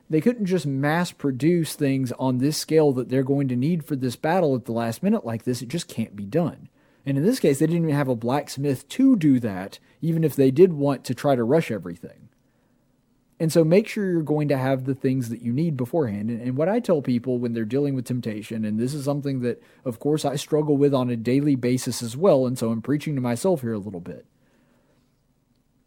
they 0.08 0.20
couldn't 0.20 0.46
just 0.46 0.64
mass 0.64 1.10
produce 1.10 1.74
things 1.74 2.12
on 2.20 2.38
this 2.38 2.56
scale 2.56 2.92
that 2.92 3.08
they're 3.08 3.24
going 3.24 3.48
to 3.48 3.56
need 3.56 3.84
for 3.84 3.96
this 3.96 4.14
battle 4.14 4.54
at 4.54 4.64
the 4.64 4.70
last 4.70 5.02
minute 5.02 5.26
like 5.26 5.42
this. 5.42 5.60
It 5.60 5.68
just 5.68 5.88
can't 5.88 6.14
be 6.14 6.24
done. 6.24 6.68
And 7.04 7.18
in 7.18 7.24
this 7.24 7.40
case, 7.40 7.58
they 7.58 7.66
didn't 7.66 7.82
even 7.82 7.96
have 7.96 8.06
a 8.06 8.14
blacksmith 8.14 8.88
to 8.90 9.16
do 9.16 9.40
that, 9.40 9.80
even 10.00 10.22
if 10.22 10.36
they 10.36 10.52
did 10.52 10.72
want 10.74 11.02
to 11.06 11.16
try 11.16 11.34
to 11.34 11.42
rush 11.42 11.72
everything. 11.72 12.28
And 13.40 13.52
so 13.52 13.64
make 13.64 13.88
sure 13.88 14.08
you're 14.08 14.22
going 14.22 14.46
to 14.46 14.56
have 14.56 14.84
the 14.84 14.94
things 14.94 15.30
that 15.30 15.42
you 15.42 15.52
need 15.52 15.76
beforehand. 15.76 16.30
And, 16.30 16.40
and, 16.40 16.56
what 16.56 16.68
I 16.68 16.78
tell 16.78 17.02
people 17.02 17.40
when 17.40 17.54
they're 17.54 17.64
dealing 17.64 17.96
with 17.96 18.04
temptation, 18.04 18.64
and 18.64 18.78
this 18.78 18.94
is 18.94 19.04
something 19.04 19.40
that, 19.40 19.60
of 19.84 19.98
course, 19.98 20.24
I 20.24 20.36
struggle 20.36 20.76
with 20.76 20.94
on 20.94 21.10
a 21.10 21.16
daily 21.16 21.56
basis 21.56 22.04
as 22.04 22.16
well, 22.16 22.46
and 22.46 22.56
so 22.56 22.70
I'm 22.70 22.82
preaching 22.82 23.16
to 23.16 23.20
myself 23.20 23.62
here 23.62 23.72
a 23.72 23.78
little 23.78 23.98
bit. 23.98 24.26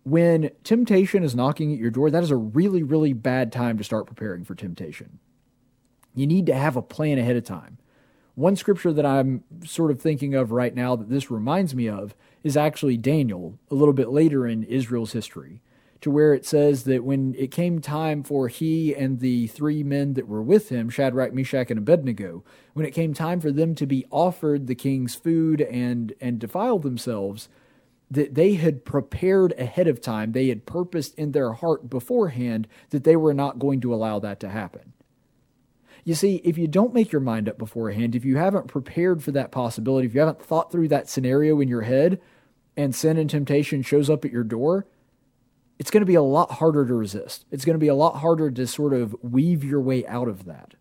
When 0.09 0.49
temptation 0.63 1.23
is 1.23 1.35
knocking 1.35 1.71
at 1.71 1.77
your 1.77 1.91
door, 1.91 2.09
that 2.09 2.23
is 2.23 2.31
a 2.31 2.35
really, 2.35 2.81
really 2.81 3.13
bad 3.13 3.51
time 3.51 3.77
to 3.77 3.83
start 3.83 4.07
preparing 4.07 4.43
for 4.43 4.55
temptation. 4.55 5.19
You 6.15 6.25
need 6.25 6.47
to 6.47 6.55
have 6.55 6.75
a 6.75 6.81
plan 6.81 7.19
ahead 7.19 7.35
of 7.35 7.43
time. 7.43 7.77
One 8.33 8.55
scripture 8.55 8.91
that 8.91 9.05
I'm 9.05 9.43
sort 9.63 9.91
of 9.91 10.01
thinking 10.01 10.33
of 10.33 10.51
right 10.51 10.73
now 10.73 10.95
that 10.95 11.09
this 11.09 11.29
reminds 11.29 11.75
me 11.75 11.87
of 11.87 12.15
is 12.43 12.57
actually 12.57 12.97
Daniel, 12.97 13.59
a 13.69 13.75
little 13.75 13.93
bit 13.93 14.09
later 14.09 14.47
in 14.47 14.63
Israel's 14.63 15.11
history, 15.11 15.61
to 16.01 16.09
where 16.09 16.33
it 16.33 16.43
says 16.43 16.85
that 16.85 17.03
when 17.03 17.35
it 17.37 17.51
came 17.51 17.79
time 17.79 18.23
for 18.23 18.47
he 18.47 18.95
and 18.95 19.19
the 19.19 19.45
three 19.45 19.83
men 19.83 20.15
that 20.15 20.27
were 20.27 20.41
with 20.41 20.69
him, 20.69 20.89
Shadrach, 20.89 21.33
Meshach, 21.33 21.69
and 21.69 21.77
Abednego, 21.77 22.43
when 22.73 22.87
it 22.87 22.95
came 22.95 23.13
time 23.13 23.39
for 23.39 23.51
them 23.51 23.75
to 23.75 23.85
be 23.85 24.07
offered 24.09 24.65
the 24.65 24.73
king's 24.73 25.13
food 25.13 25.61
and, 25.61 26.13
and 26.19 26.39
defile 26.39 26.79
themselves, 26.79 27.47
that 28.11 28.35
they 28.35 28.55
had 28.55 28.85
prepared 28.85 29.53
ahead 29.57 29.87
of 29.87 30.01
time. 30.01 30.31
They 30.31 30.47
had 30.47 30.65
purposed 30.65 31.13
in 31.15 31.31
their 31.31 31.53
heart 31.53 31.89
beforehand 31.89 32.67
that 32.89 33.03
they 33.03 33.15
were 33.15 33.33
not 33.33 33.59
going 33.59 33.81
to 33.81 33.93
allow 33.93 34.19
that 34.19 34.39
to 34.39 34.49
happen. 34.49 34.93
You 36.03 36.15
see, 36.15 36.37
if 36.37 36.57
you 36.57 36.67
don't 36.67 36.93
make 36.93 37.11
your 37.11 37.21
mind 37.21 37.47
up 37.47 37.57
beforehand, 37.57 38.15
if 38.15 38.25
you 38.25 38.37
haven't 38.37 38.67
prepared 38.67 39.21
for 39.23 39.31
that 39.31 39.51
possibility, 39.51 40.07
if 40.07 40.13
you 40.15 40.21
haven't 40.21 40.41
thought 40.41 40.71
through 40.71 40.87
that 40.87 41.09
scenario 41.09 41.59
in 41.59 41.67
your 41.67 41.81
head, 41.81 42.19
and 42.79 42.95
sin 42.95 43.17
and 43.17 43.29
temptation 43.29 43.81
shows 43.81 44.09
up 44.09 44.23
at 44.23 44.31
your 44.31 44.43
door, 44.43 44.87
it's 45.77 45.91
going 45.91 46.01
to 46.01 46.05
be 46.05 46.15
a 46.15 46.21
lot 46.21 46.53
harder 46.53 46.85
to 46.85 46.93
resist. 46.93 47.45
It's 47.51 47.65
going 47.65 47.75
to 47.75 47.79
be 47.79 47.89
a 47.89 47.95
lot 47.95 48.19
harder 48.19 48.49
to 48.49 48.65
sort 48.67 48.93
of 48.93 49.13
weave 49.21 49.65
your 49.65 49.81
way 49.81 50.07
out 50.07 50.29
of 50.29 50.45
that. 50.45 50.75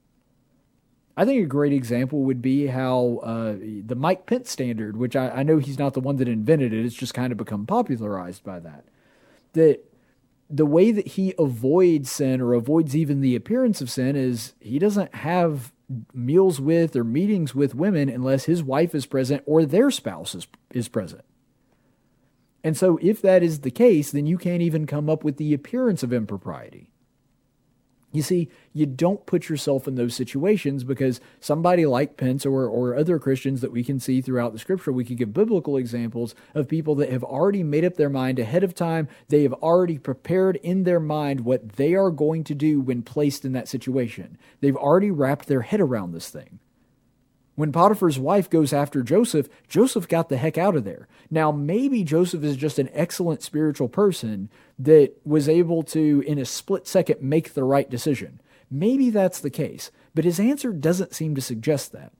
I 1.19 1.25
think 1.25 1.43
a 1.43 1.49
great 1.49 1.73
example 1.73 2.23
would 2.23 2.41
be 2.41 2.69
how 2.69 3.19
uh, 3.25 3.57
the 3.85 3.97
Mike 3.97 4.25
Pence 4.27 4.53
standard, 4.53 4.97
which 4.97 5.17
I, 5.17 5.31
I 5.31 5.43
know 5.43 5.59
he's 5.59 5.79
not 5.79 5.95
the 5.95 6.01
one 6.01 6.15
that 6.19 6.29
invented 6.29 6.73
it, 6.73 6.87
it's 6.87 6.95
just 6.95 7.13
kind 7.13 7.33
of 7.33 7.39
become 7.39 7.67
popularized 7.67 8.45
by 8.45 8.61
that. 8.61 8.85
That 9.55 9.81
the 10.49 10.65
way 10.65 10.93
that 10.93 11.09
he 11.09 11.35
avoids 11.37 12.09
sin 12.13 12.41
or 12.41 12.53
avoids 12.53 12.95
even 12.95 13.21
the 13.21 13.35
appearance 13.35 13.81
of 13.81 13.91
sin 13.91 14.15
is 14.15 14.53
he 14.61 14.79
doesn't 14.79 15.13
have 15.17 15.73
meals 16.15 16.61
with 16.61 16.95
or 16.95 17.03
meetings 17.03 17.53
with 17.53 17.75
women 17.75 18.09
unless 18.09 18.45
his 18.45 18.63
wife 18.63 18.95
is 18.95 19.05
present 19.05 19.43
or 19.45 19.65
their 19.65 19.91
spouse 19.91 20.37
is, 20.37 20.47
is 20.71 20.87
present. 20.87 21.25
And 22.63 22.77
so, 22.77 22.97
if 23.03 23.21
that 23.23 23.43
is 23.43 23.63
the 23.63 23.73
case, 23.73 24.13
then 24.13 24.27
you 24.27 24.39
can't 24.39 24.63
even 24.63 24.87
come 24.87 25.11
up 25.11 25.25
with 25.25 25.37
the 25.37 25.53
appearance 25.53 26.05
of 26.05 26.13
impropriety. 26.13 26.93
You 28.11 28.23
see, 28.23 28.49
you 28.73 28.87
don't 28.87 29.27
put 29.27 29.51
yourself 29.51 29.87
in 29.87 29.97
those 29.97 30.15
situations 30.15 30.83
because 30.83 31.21
somebody 31.41 31.85
like 31.85 32.17
Pence 32.17 32.47
or, 32.47 32.65
or 32.65 32.97
other 32.97 33.19
Christians 33.19 33.61
that 33.61 33.71
we 33.71 33.85
can 33.85 34.01
see 34.01 34.23
throughout 34.23 34.55
the 34.55 34.59
scripture, 34.59 34.93
we 34.93 35.05
could 35.05 35.19
give 35.19 35.35
biblical 35.35 35.77
examples 35.77 36.35
of 36.55 36.69
people 36.69 36.95
that 36.97 37.13
have 37.13 37.23
already 37.23 37.63
made 37.63 37.85
up 37.85 37.97
their 37.97 38.09
mind 38.09 38.39
ahead 38.39 38.65
of 38.65 38.75
time. 38.75 39.09
They 39.29 39.43
have 39.43 39.53
already 39.55 39.99
prepared 39.99 40.57
in 40.57 40.85
their 40.85 41.01
mind 41.01 41.41
what 41.41 41.73
they 41.73 41.95
are 41.95 42.11
going 42.11 42.45
to 42.45 42.55
do 42.55 42.81
when 42.81 43.03
placed 43.03 43.45
in 43.45 43.53
that 43.53 43.69
situation. 43.69 44.39
They've 44.61 44.77
already 44.77 45.11
wrapped 45.11 45.47
their 45.47 45.63
head 45.63 45.81
around 45.81 46.13
this 46.13 46.31
thing. 46.31 46.61
When 47.57 47.73
Potiphar's 47.73 48.21
wife 48.21 48.49
goes 48.49 48.73
after 48.73 49.03
Joseph, 49.03 49.49
Joseph 49.67 50.07
got 50.07 50.29
the 50.29 50.37
heck 50.37 50.57
out 50.57 50.77
of 50.77 50.85
there. 50.85 51.09
Now, 51.29 51.51
maybe 51.51 52.05
Joseph 52.05 52.45
is 52.45 52.57
just 52.57 52.79
an 52.79 52.89
excellent 52.93 53.43
spiritual 53.43 53.89
person 53.89 54.49
that 54.79 55.13
was 55.25 55.49
able 55.49 55.83
to, 55.83 56.23
in 56.27 56.39
a 56.39 56.45
split 56.45 56.87
second, 56.87 57.21
make 57.21 57.55
the 57.55 57.65
right 57.65 57.91
decision. 57.91 58.41
Maybe 58.71 59.11
that's 59.11 59.41
the 59.41 59.51
case, 59.51 59.91
but 60.15 60.25
his 60.25 60.39
answer 60.39 60.73
doesn't 60.73 61.15
seem 61.15 61.35
to 61.35 61.41
suggest 61.41 61.93
that. 61.93 62.13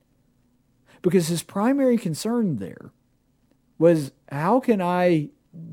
Because 1.01 1.27
his 1.27 1.43
primary 1.43 1.97
concern 1.97 2.57
there 2.57 2.91
was 3.77 4.11
how 4.29 4.59
can 4.59 4.81
I 4.81 5.29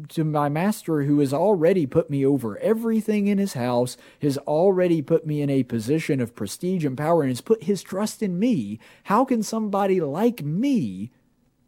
to 0.09 0.25
my 0.25 0.49
master 0.49 1.03
who 1.03 1.19
has 1.19 1.35
already 1.35 1.87
put 1.87 2.09
me 2.09 2.25
over 2.25 2.59
everything 2.59 3.27
in 3.27 3.39
his 3.39 3.53
house, 3.53 3.97
has 4.23 4.39
already 4.39 5.03
put 5.03 5.27
me 5.27 5.43
in 5.43 5.51
a 5.51 5.65
position 5.65 6.21
of 6.21 6.35
prestige 6.35 6.85
and 6.85 6.97
power, 6.97 7.23
and 7.23 7.31
has 7.31 7.41
put 7.41 7.65
his 7.65 7.83
trust 7.83 8.23
in 8.23 8.39
me. 8.39 8.79
How 9.05 9.25
can 9.25 9.43
somebody 9.43 10.01
like 10.01 10.43
me 10.43 11.11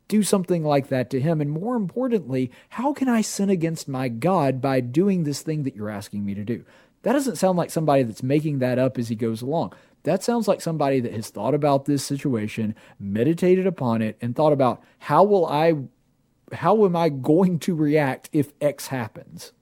do 0.09 0.23
something 0.23 0.65
like 0.65 0.89
that 0.89 1.11
to 1.11 1.21
him? 1.21 1.41
And 1.41 1.51
more 1.51 1.77
importantly, 1.77 2.51
how 2.71 2.93
can 2.93 3.09
I 3.09 3.21
sin 3.21 3.51
against 3.51 3.89
my 3.89 4.09
God 4.09 4.61
by 4.61 4.81
doing 4.81 5.25
this 5.25 5.43
thing 5.43 5.63
that 5.63 5.77
you're 5.77 5.91
asking 5.91 6.25
me 6.25 6.35
to 6.35 6.45
do? 6.45 6.65
That 7.03 7.13
doesn't 7.13 7.37
sound 7.37 7.59
like 7.59 7.71
somebody 7.71 8.03
that's 8.03 8.23
making 8.23 8.59
that 8.59 8.79
up 8.79 8.99
as 8.99 9.09
he 9.09 9.15
goes 9.15 9.43
along. 9.43 9.75
That 10.03 10.25
sounds 10.25 10.49
like 10.49 10.61
somebody 10.61 11.01
that 11.01 11.13
has 11.13 11.29
thought 11.29 11.55
about 11.55 11.85
this 11.85 12.05
situation, 12.05 12.75
meditated 12.99 13.67
upon 13.67 14.03
it, 14.03 14.17
and 14.21 14.35
thought 14.35 14.53
about 14.53 14.83
how 14.99 15.23
will 15.25 15.47
I 15.47 15.75
how 16.53 16.85
am 16.87 16.97
I 16.97 17.11
going 17.11 17.59
to 17.61 17.75
react 17.75 18.31
if 18.33 18.53
X 18.61 18.87
happens? 18.87 19.53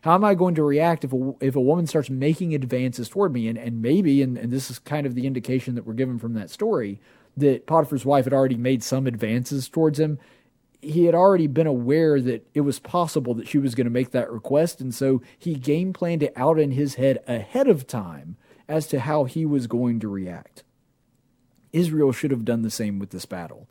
How 0.00 0.14
am 0.14 0.24
I 0.24 0.34
going 0.34 0.54
to 0.56 0.62
react 0.62 1.04
if 1.04 1.12
a, 1.12 1.34
if 1.40 1.56
a 1.56 1.60
woman 1.60 1.86
starts 1.86 2.10
making 2.10 2.54
advances 2.54 3.08
toward 3.08 3.32
me? 3.32 3.48
And, 3.48 3.58
and 3.58 3.82
maybe, 3.82 4.22
and, 4.22 4.36
and 4.38 4.52
this 4.52 4.70
is 4.70 4.78
kind 4.78 5.06
of 5.06 5.14
the 5.14 5.26
indication 5.26 5.74
that 5.74 5.86
we're 5.86 5.94
given 5.94 6.18
from 6.18 6.34
that 6.34 6.50
story, 6.50 7.00
that 7.36 7.66
Potiphar's 7.66 8.04
wife 8.04 8.24
had 8.24 8.32
already 8.32 8.56
made 8.56 8.82
some 8.82 9.06
advances 9.06 9.68
towards 9.68 10.00
him. 10.00 10.18
He 10.80 11.04
had 11.04 11.14
already 11.14 11.46
been 11.46 11.66
aware 11.66 12.20
that 12.20 12.46
it 12.54 12.60
was 12.62 12.78
possible 12.78 13.34
that 13.34 13.48
she 13.48 13.58
was 13.58 13.74
going 13.74 13.86
to 13.86 13.90
make 13.90 14.12
that 14.12 14.30
request. 14.30 14.80
And 14.80 14.94
so 14.94 15.22
he 15.38 15.54
game 15.54 15.92
planned 15.92 16.22
it 16.22 16.32
out 16.36 16.58
in 16.58 16.72
his 16.72 16.94
head 16.94 17.22
ahead 17.26 17.68
of 17.68 17.86
time 17.86 18.36
as 18.68 18.86
to 18.88 19.00
how 19.00 19.24
he 19.24 19.44
was 19.44 19.66
going 19.66 20.00
to 20.00 20.08
react. 20.08 20.64
Israel 21.72 22.12
should 22.12 22.30
have 22.30 22.44
done 22.44 22.62
the 22.62 22.70
same 22.70 22.98
with 22.98 23.10
this 23.10 23.26
battle. 23.26 23.68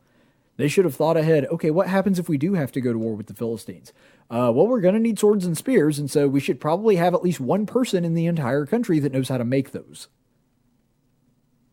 They 0.56 0.68
should 0.68 0.84
have 0.84 0.94
thought 0.94 1.16
ahead. 1.16 1.46
Okay, 1.46 1.70
what 1.70 1.88
happens 1.88 2.18
if 2.18 2.28
we 2.28 2.38
do 2.38 2.54
have 2.54 2.72
to 2.72 2.80
go 2.80 2.92
to 2.92 2.98
war 2.98 3.14
with 3.14 3.26
the 3.26 3.34
Philistines? 3.34 3.92
Uh, 4.30 4.50
well, 4.54 4.66
we're 4.66 4.80
going 4.80 4.94
to 4.94 5.00
need 5.00 5.18
swords 5.18 5.44
and 5.44 5.56
spears, 5.56 5.98
and 5.98 6.10
so 6.10 6.28
we 6.28 6.40
should 6.40 6.60
probably 6.60 6.96
have 6.96 7.14
at 7.14 7.22
least 7.22 7.40
one 7.40 7.66
person 7.66 8.04
in 8.04 8.14
the 8.14 8.26
entire 8.26 8.64
country 8.64 8.98
that 9.00 9.12
knows 9.12 9.28
how 9.28 9.38
to 9.38 9.44
make 9.44 9.72
those. 9.72 10.08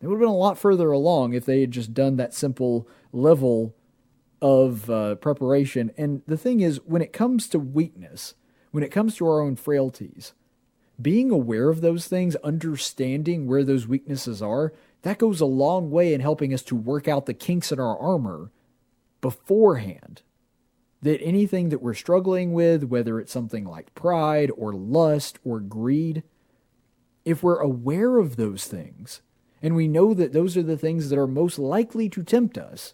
They 0.04 0.10
would 0.10 0.16
have 0.16 0.28
been 0.28 0.28
a 0.28 0.36
lot 0.36 0.58
further 0.58 0.92
along 0.92 1.32
if 1.32 1.46
they 1.46 1.62
had 1.62 1.72
just 1.72 1.94
done 1.94 2.18
that 2.18 2.34
simple 2.34 2.90
level 3.14 3.74
of 4.42 4.90
uh, 4.90 5.16
preparation. 5.16 5.92
And 5.98 6.24
the 6.28 6.36
thing 6.36 6.60
is, 6.60 6.82
when 6.84 7.02
it 7.02 7.14
comes 7.14 7.48
to 7.48 7.58
weakness, 7.58 8.34
when 8.72 8.84
it 8.84 8.92
comes 8.92 9.16
to 9.16 9.26
our 9.26 9.40
own 9.40 9.56
frailties, 9.56 10.34
being 11.02 11.32
aware 11.32 11.70
of 11.70 11.80
those 11.80 12.06
things, 12.06 12.36
understanding 12.44 13.48
where 13.48 13.64
those 13.64 13.88
weaknesses 13.88 14.42
are, 14.42 14.74
that 15.04 15.20
goes 15.20 15.40
a 15.40 15.46
long 15.46 15.90
way 15.90 16.14
in 16.14 16.20
helping 16.20 16.54
us 16.54 16.64
to 16.64 16.76
work 16.76 17.08
out 17.08 17.26
the 17.26 17.34
kinks 17.34 17.72
in 17.72 17.80
our 17.80 17.98
armor 17.98 18.52
beforehand 19.22 20.22
that 21.02 21.22
anything 21.22 21.70
that 21.70 21.82
we're 21.82 21.94
struggling 21.94 22.52
with, 22.52 22.84
whether 22.84 23.22
it's 23.22 23.32
something 23.32 23.64
like 23.64 23.96
pride 23.96 24.52
or 24.58 24.74
lust 24.74 25.40
or 25.46 25.62
greed, 25.62 26.24
if 27.24 27.42
we're 27.42 27.62
aware 27.62 28.18
of 28.18 28.36
those 28.36 28.66
things 28.66 29.22
and 29.64 29.76
we 29.76 29.88
know 29.88 30.14
that 30.14 30.34
those 30.34 30.56
are 30.56 30.62
the 30.62 30.78
things 30.78 31.10
that 31.10 31.18
are 31.18 31.26
most 31.26 31.58
likely 31.58 32.08
to 32.10 32.22
tempt 32.22 32.58
us, 32.58 32.94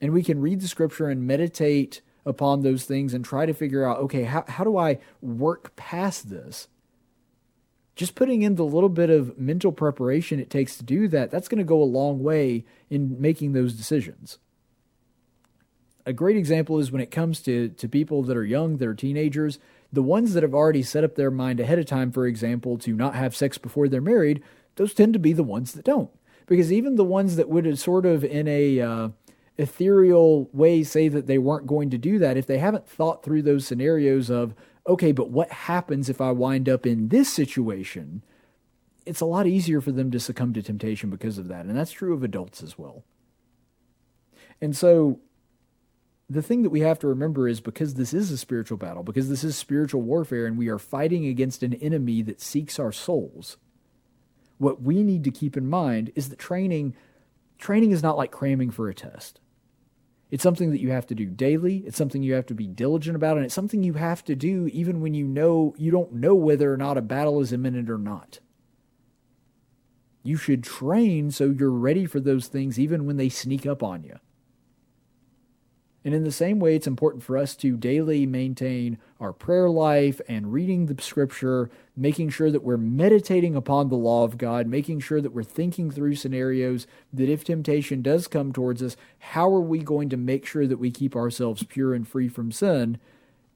and 0.00 0.12
we 0.12 0.22
can 0.22 0.40
read 0.40 0.60
the 0.60 0.68
scripture 0.68 1.08
and 1.08 1.26
meditate 1.26 2.02
upon 2.26 2.62
those 2.62 2.84
things 2.84 3.14
and 3.14 3.24
try 3.24 3.46
to 3.46 3.54
figure 3.54 3.88
out 3.88 3.98
okay, 4.00 4.24
how, 4.24 4.44
how 4.48 4.64
do 4.64 4.76
I 4.76 4.98
work 5.22 5.74
past 5.76 6.28
this? 6.28 6.68
Just 7.94 8.14
putting 8.14 8.42
in 8.42 8.56
the 8.56 8.64
little 8.64 8.90
bit 8.90 9.08
of 9.08 9.38
mental 9.38 9.72
preparation 9.72 10.38
it 10.38 10.50
takes 10.50 10.76
to 10.76 10.84
do 10.84 11.08
that, 11.08 11.30
that's 11.30 11.48
going 11.48 11.58
to 11.58 11.64
go 11.64 11.80
a 11.80 11.84
long 11.84 12.22
way 12.22 12.66
in 12.90 13.18
making 13.18 13.52
those 13.52 13.72
decisions 13.72 14.38
a 16.06 16.12
great 16.12 16.36
example 16.36 16.78
is 16.78 16.92
when 16.92 17.02
it 17.02 17.10
comes 17.10 17.40
to, 17.42 17.68
to 17.70 17.88
people 17.88 18.22
that 18.22 18.36
are 18.36 18.44
young, 18.44 18.76
that 18.76 18.88
are 18.88 18.94
teenagers, 18.94 19.58
the 19.92 20.02
ones 20.02 20.34
that 20.34 20.44
have 20.44 20.54
already 20.54 20.82
set 20.82 21.02
up 21.02 21.16
their 21.16 21.32
mind 21.32 21.58
ahead 21.58 21.80
of 21.80 21.86
time, 21.86 22.12
for 22.12 22.26
example, 22.26 22.78
to 22.78 22.94
not 22.94 23.16
have 23.16 23.34
sex 23.34 23.58
before 23.58 23.88
they're 23.88 24.00
married, 24.00 24.42
those 24.76 24.94
tend 24.94 25.12
to 25.14 25.18
be 25.18 25.32
the 25.32 25.42
ones 25.42 25.72
that 25.72 25.84
don't. 25.84 26.10
Because 26.46 26.72
even 26.72 26.94
the 26.94 27.04
ones 27.04 27.36
that 27.36 27.48
would 27.48 27.78
sort 27.78 28.06
of 28.06 28.24
in 28.24 28.46
a 28.46 28.80
uh, 28.80 29.08
ethereal 29.58 30.48
way 30.52 30.82
say 30.82 31.08
that 31.08 31.26
they 31.26 31.38
weren't 31.38 31.66
going 31.66 31.90
to 31.90 31.98
do 31.98 32.18
that 32.18 32.36
if 32.36 32.46
they 32.46 32.58
haven't 32.58 32.88
thought 32.88 33.24
through 33.24 33.42
those 33.42 33.66
scenarios 33.66 34.30
of, 34.30 34.54
okay, 34.86 35.12
but 35.12 35.30
what 35.30 35.50
happens 35.50 36.08
if 36.08 36.20
I 36.20 36.30
wind 36.30 36.68
up 36.68 36.86
in 36.86 37.08
this 37.08 37.32
situation? 37.32 38.22
It's 39.04 39.20
a 39.20 39.26
lot 39.26 39.46
easier 39.46 39.80
for 39.80 39.92
them 39.92 40.10
to 40.12 40.20
succumb 40.20 40.52
to 40.54 40.62
temptation 40.62 41.10
because 41.10 41.38
of 41.38 41.48
that. 41.48 41.66
And 41.66 41.76
that's 41.76 41.92
true 41.92 42.14
of 42.14 42.22
adults 42.22 42.62
as 42.62 42.78
well. 42.78 43.04
And 44.60 44.76
so 44.76 45.20
the 46.28 46.42
thing 46.42 46.62
that 46.62 46.70
we 46.70 46.80
have 46.80 46.98
to 47.00 47.06
remember 47.06 47.48
is 47.48 47.60
because 47.60 47.94
this 47.94 48.12
is 48.12 48.30
a 48.30 48.38
spiritual 48.38 48.78
battle, 48.78 49.02
because 49.02 49.28
this 49.28 49.44
is 49.44 49.56
spiritual 49.56 50.02
warfare, 50.02 50.46
and 50.46 50.58
we 50.58 50.68
are 50.68 50.78
fighting 50.78 51.26
against 51.26 51.62
an 51.62 51.74
enemy 51.74 52.22
that 52.22 52.40
seeks 52.40 52.78
our 52.78 52.92
souls, 52.92 53.56
what 54.58 54.82
we 54.82 55.02
need 55.02 55.24
to 55.24 55.30
keep 55.30 55.56
in 55.56 55.68
mind 55.68 56.12
is 56.14 56.28
that 56.28 56.38
training 56.38 56.94
training 57.58 57.90
is 57.90 58.02
not 58.02 58.16
like 58.16 58.30
cramming 58.30 58.70
for 58.70 58.88
a 58.88 58.94
test. 58.94 59.40
It's 60.30 60.42
something 60.42 60.70
that 60.72 60.80
you 60.80 60.90
have 60.90 61.06
to 61.06 61.14
do 61.14 61.26
daily. 61.26 61.78
It's 61.86 61.96
something 61.96 62.22
you 62.22 62.34
have 62.34 62.46
to 62.46 62.54
be 62.54 62.66
diligent 62.66 63.16
about, 63.16 63.36
and 63.36 63.46
it's 63.46 63.54
something 63.54 63.82
you 63.82 63.94
have 63.94 64.24
to 64.24 64.34
do 64.34 64.68
even 64.72 65.00
when 65.00 65.14
you 65.14 65.26
know 65.26 65.74
you 65.78 65.90
don't 65.90 66.12
know 66.12 66.34
whether 66.34 66.72
or 66.72 66.76
not 66.76 66.98
a 66.98 67.02
battle 67.02 67.40
is 67.40 67.52
imminent 67.52 67.88
or 67.88 67.98
not. 67.98 68.40
You 70.22 70.36
should 70.36 70.64
train 70.64 71.30
so 71.30 71.54
you're 71.56 71.70
ready 71.70 72.04
for 72.04 72.18
those 72.18 72.48
things 72.48 72.78
even 72.78 73.06
when 73.06 73.16
they 73.16 73.28
sneak 73.28 73.64
up 73.64 73.82
on 73.82 74.02
you. 74.02 74.18
And 76.06 76.14
in 76.14 76.22
the 76.22 76.30
same 76.30 76.60
way, 76.60 76.76
it's 76.76 76.86
important 76.86 77.24
for 77.24 77.36
us 77.36 77.56
to 77.56 77.76
daily 77.76 78.26
maintain 78.26 78.98
our 79.18 79.32
prayer 79.32 79.68
life 79.68 80.20
and 80.28 80.52
reading 80.52 80.86
the 80.86 81.02
scripture, 81.02 81.68
making 81.96 82.30
sure 82.30 82.48
that 82.48 82.62
we're 82.62 82.76
meditating 82.76 83.56
upon 83.56 83.88
the 83.88 83.96
law 83.96 84.22
of 84.22 84.38
God, 84.38 84.68
making 84.68 85.00
sure 85.00 85.20
that 85.20 85.32
we're 85.32 85.42
thinking 85.42 85.90
through 85.90 86.14
scenarios 86.14 86.86
that 87.12 87.28
if 87.28 87.42
temptation 87.42 88.02
does 88.02 88.28
come 88.28 88.52
towards 88.52 88.84
us, 88.84 88.96
how 89.18 89.52
are 89.52 89.60
we 89.60 89.80
going 89.80 90.08
to 90.10 90.16
make 90.16 90.46
sure 90.46 90.68
that 90.68 90.78
we 90.78 90.92
keep 90.92 91.16
ourselves 91.16 91.64
pure 91.64 91.92
and 91.92 92.06
free 92.06 92.28
from 92.28 92.52
sin, 92.52 92.98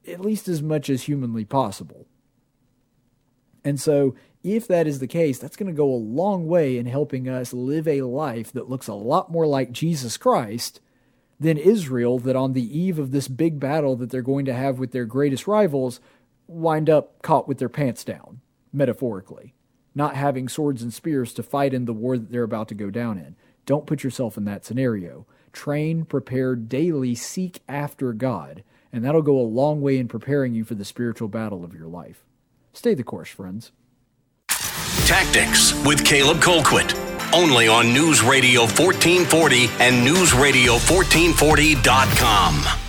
at 0.05 0.19
least 0.19 0.49
as 0.49 0.61
much 0.61 0.89
as 0.89 1.03
humanly 1.03 1.45
possible? 1.45 2.05
And 3.63 3.79
so, 3.79 4.13
if 4.43 4.67
that 4.67 4.87
is 4.87 4.99
the 4.99 5.07
case, 5.07 5.39
that's 5.39 5.55
going 5.55 5.71
to 5.71 5.77
go 5.77 5.89
a 5.89 5.95
long 5.95 6.49
way 6.49 6.77
in 6.77 6.85
helping 6.85 7.29
us 7.29 7.53
live 7.53 7.87
a 7.87 8.01
life 8.01 8.51
that 8.51 8.69
looks 8.69 8.89
a 8.89 8.93
lot 8.93 9.31
more 9.31 9.47
like 9.47 9.71
Jesus 9.71 10.17
Christ 10.17 10.81
than 11.41 11.57
Israel 11.57 12.19
that 12.19 12.35
on 12.35 12.53
the 12.53 12.79
eve 12.79 12.99
of 12.99 13.09
this 13.09 13.27
big 13.27 13.59
battle 13.59 13.95
that 13.95 14.11
they're 14.11 14.21
going 14.21 14.45
to 14.45 14.53
have 14.53 14.77
with 14.77 14.91
their 14.91 15.05
greatest 15.05 15.47
rivals 15.47 15.99
wind 16.47 16.87
up 16.87 17.19
caught 17.23 17.47
with 17.47 17.57
their 17.57 17.67
pants 17.67 18.03
down, 18.03 18.41
metaphorically, 18.71 19.55
not 19.95 20.15
having 20.15 20.47
swords 20.47 20.83
and 20.83 20.93
spears 20.93 21.33
to 21.33 21.41
fight 21.41 21.73
in 21.73 21.85
the 21.85 21.93
war 21.93 22.15
that 22.15 22.31
they're 22.31 22.43
about 22.43 22.67
to 22.67 22.75
go 22.75 22.91
down 22.91 23.17
in. 23.17 23.35
Don't 23.65 23.87
put 23.87 24.03
yourself 24.03 24.37
in 24.37 24.45
that 24.45 24.63
scenario. 24.63 25.25
Train, 25.51 26.05
prepare 26.05 26.55
daily, 26.55 27.15
seek 27.15 27.61
after 27.67 28.13
God, 28.13 28.63
and 28.93 29.03
that'll 29.03 29.23
go 29.23 29.39
a 29.39 29.41
long 29.41 29.81
way 29.81 29.97
in 29.97 30.07
preparing 30.07 30.53
you 30.53 30.63
for 30.63 30.75
the 30.75 30.85
spiritual 30.85 31.27
battle 31.27 31.63
of 31.63 31.73
your 31.73 31.87
life. 31.87 32.23
Stay 32.71 32.93
the 32.93 33.03
course, 33.03 33.29
friends. 33.29 33.71
Tactics 35.07 35.73
with 35.85 36.05
Caleb 36.05 36.37
Colquitt 36.37 37.10
only 37.33 37.67
on 37.67 37.93
News 37.93 38.23
Radio 38.23 38.61
1440 38.61 39.69
and 39.79 40.07
NewsRadio1440.com. 40.07 42.80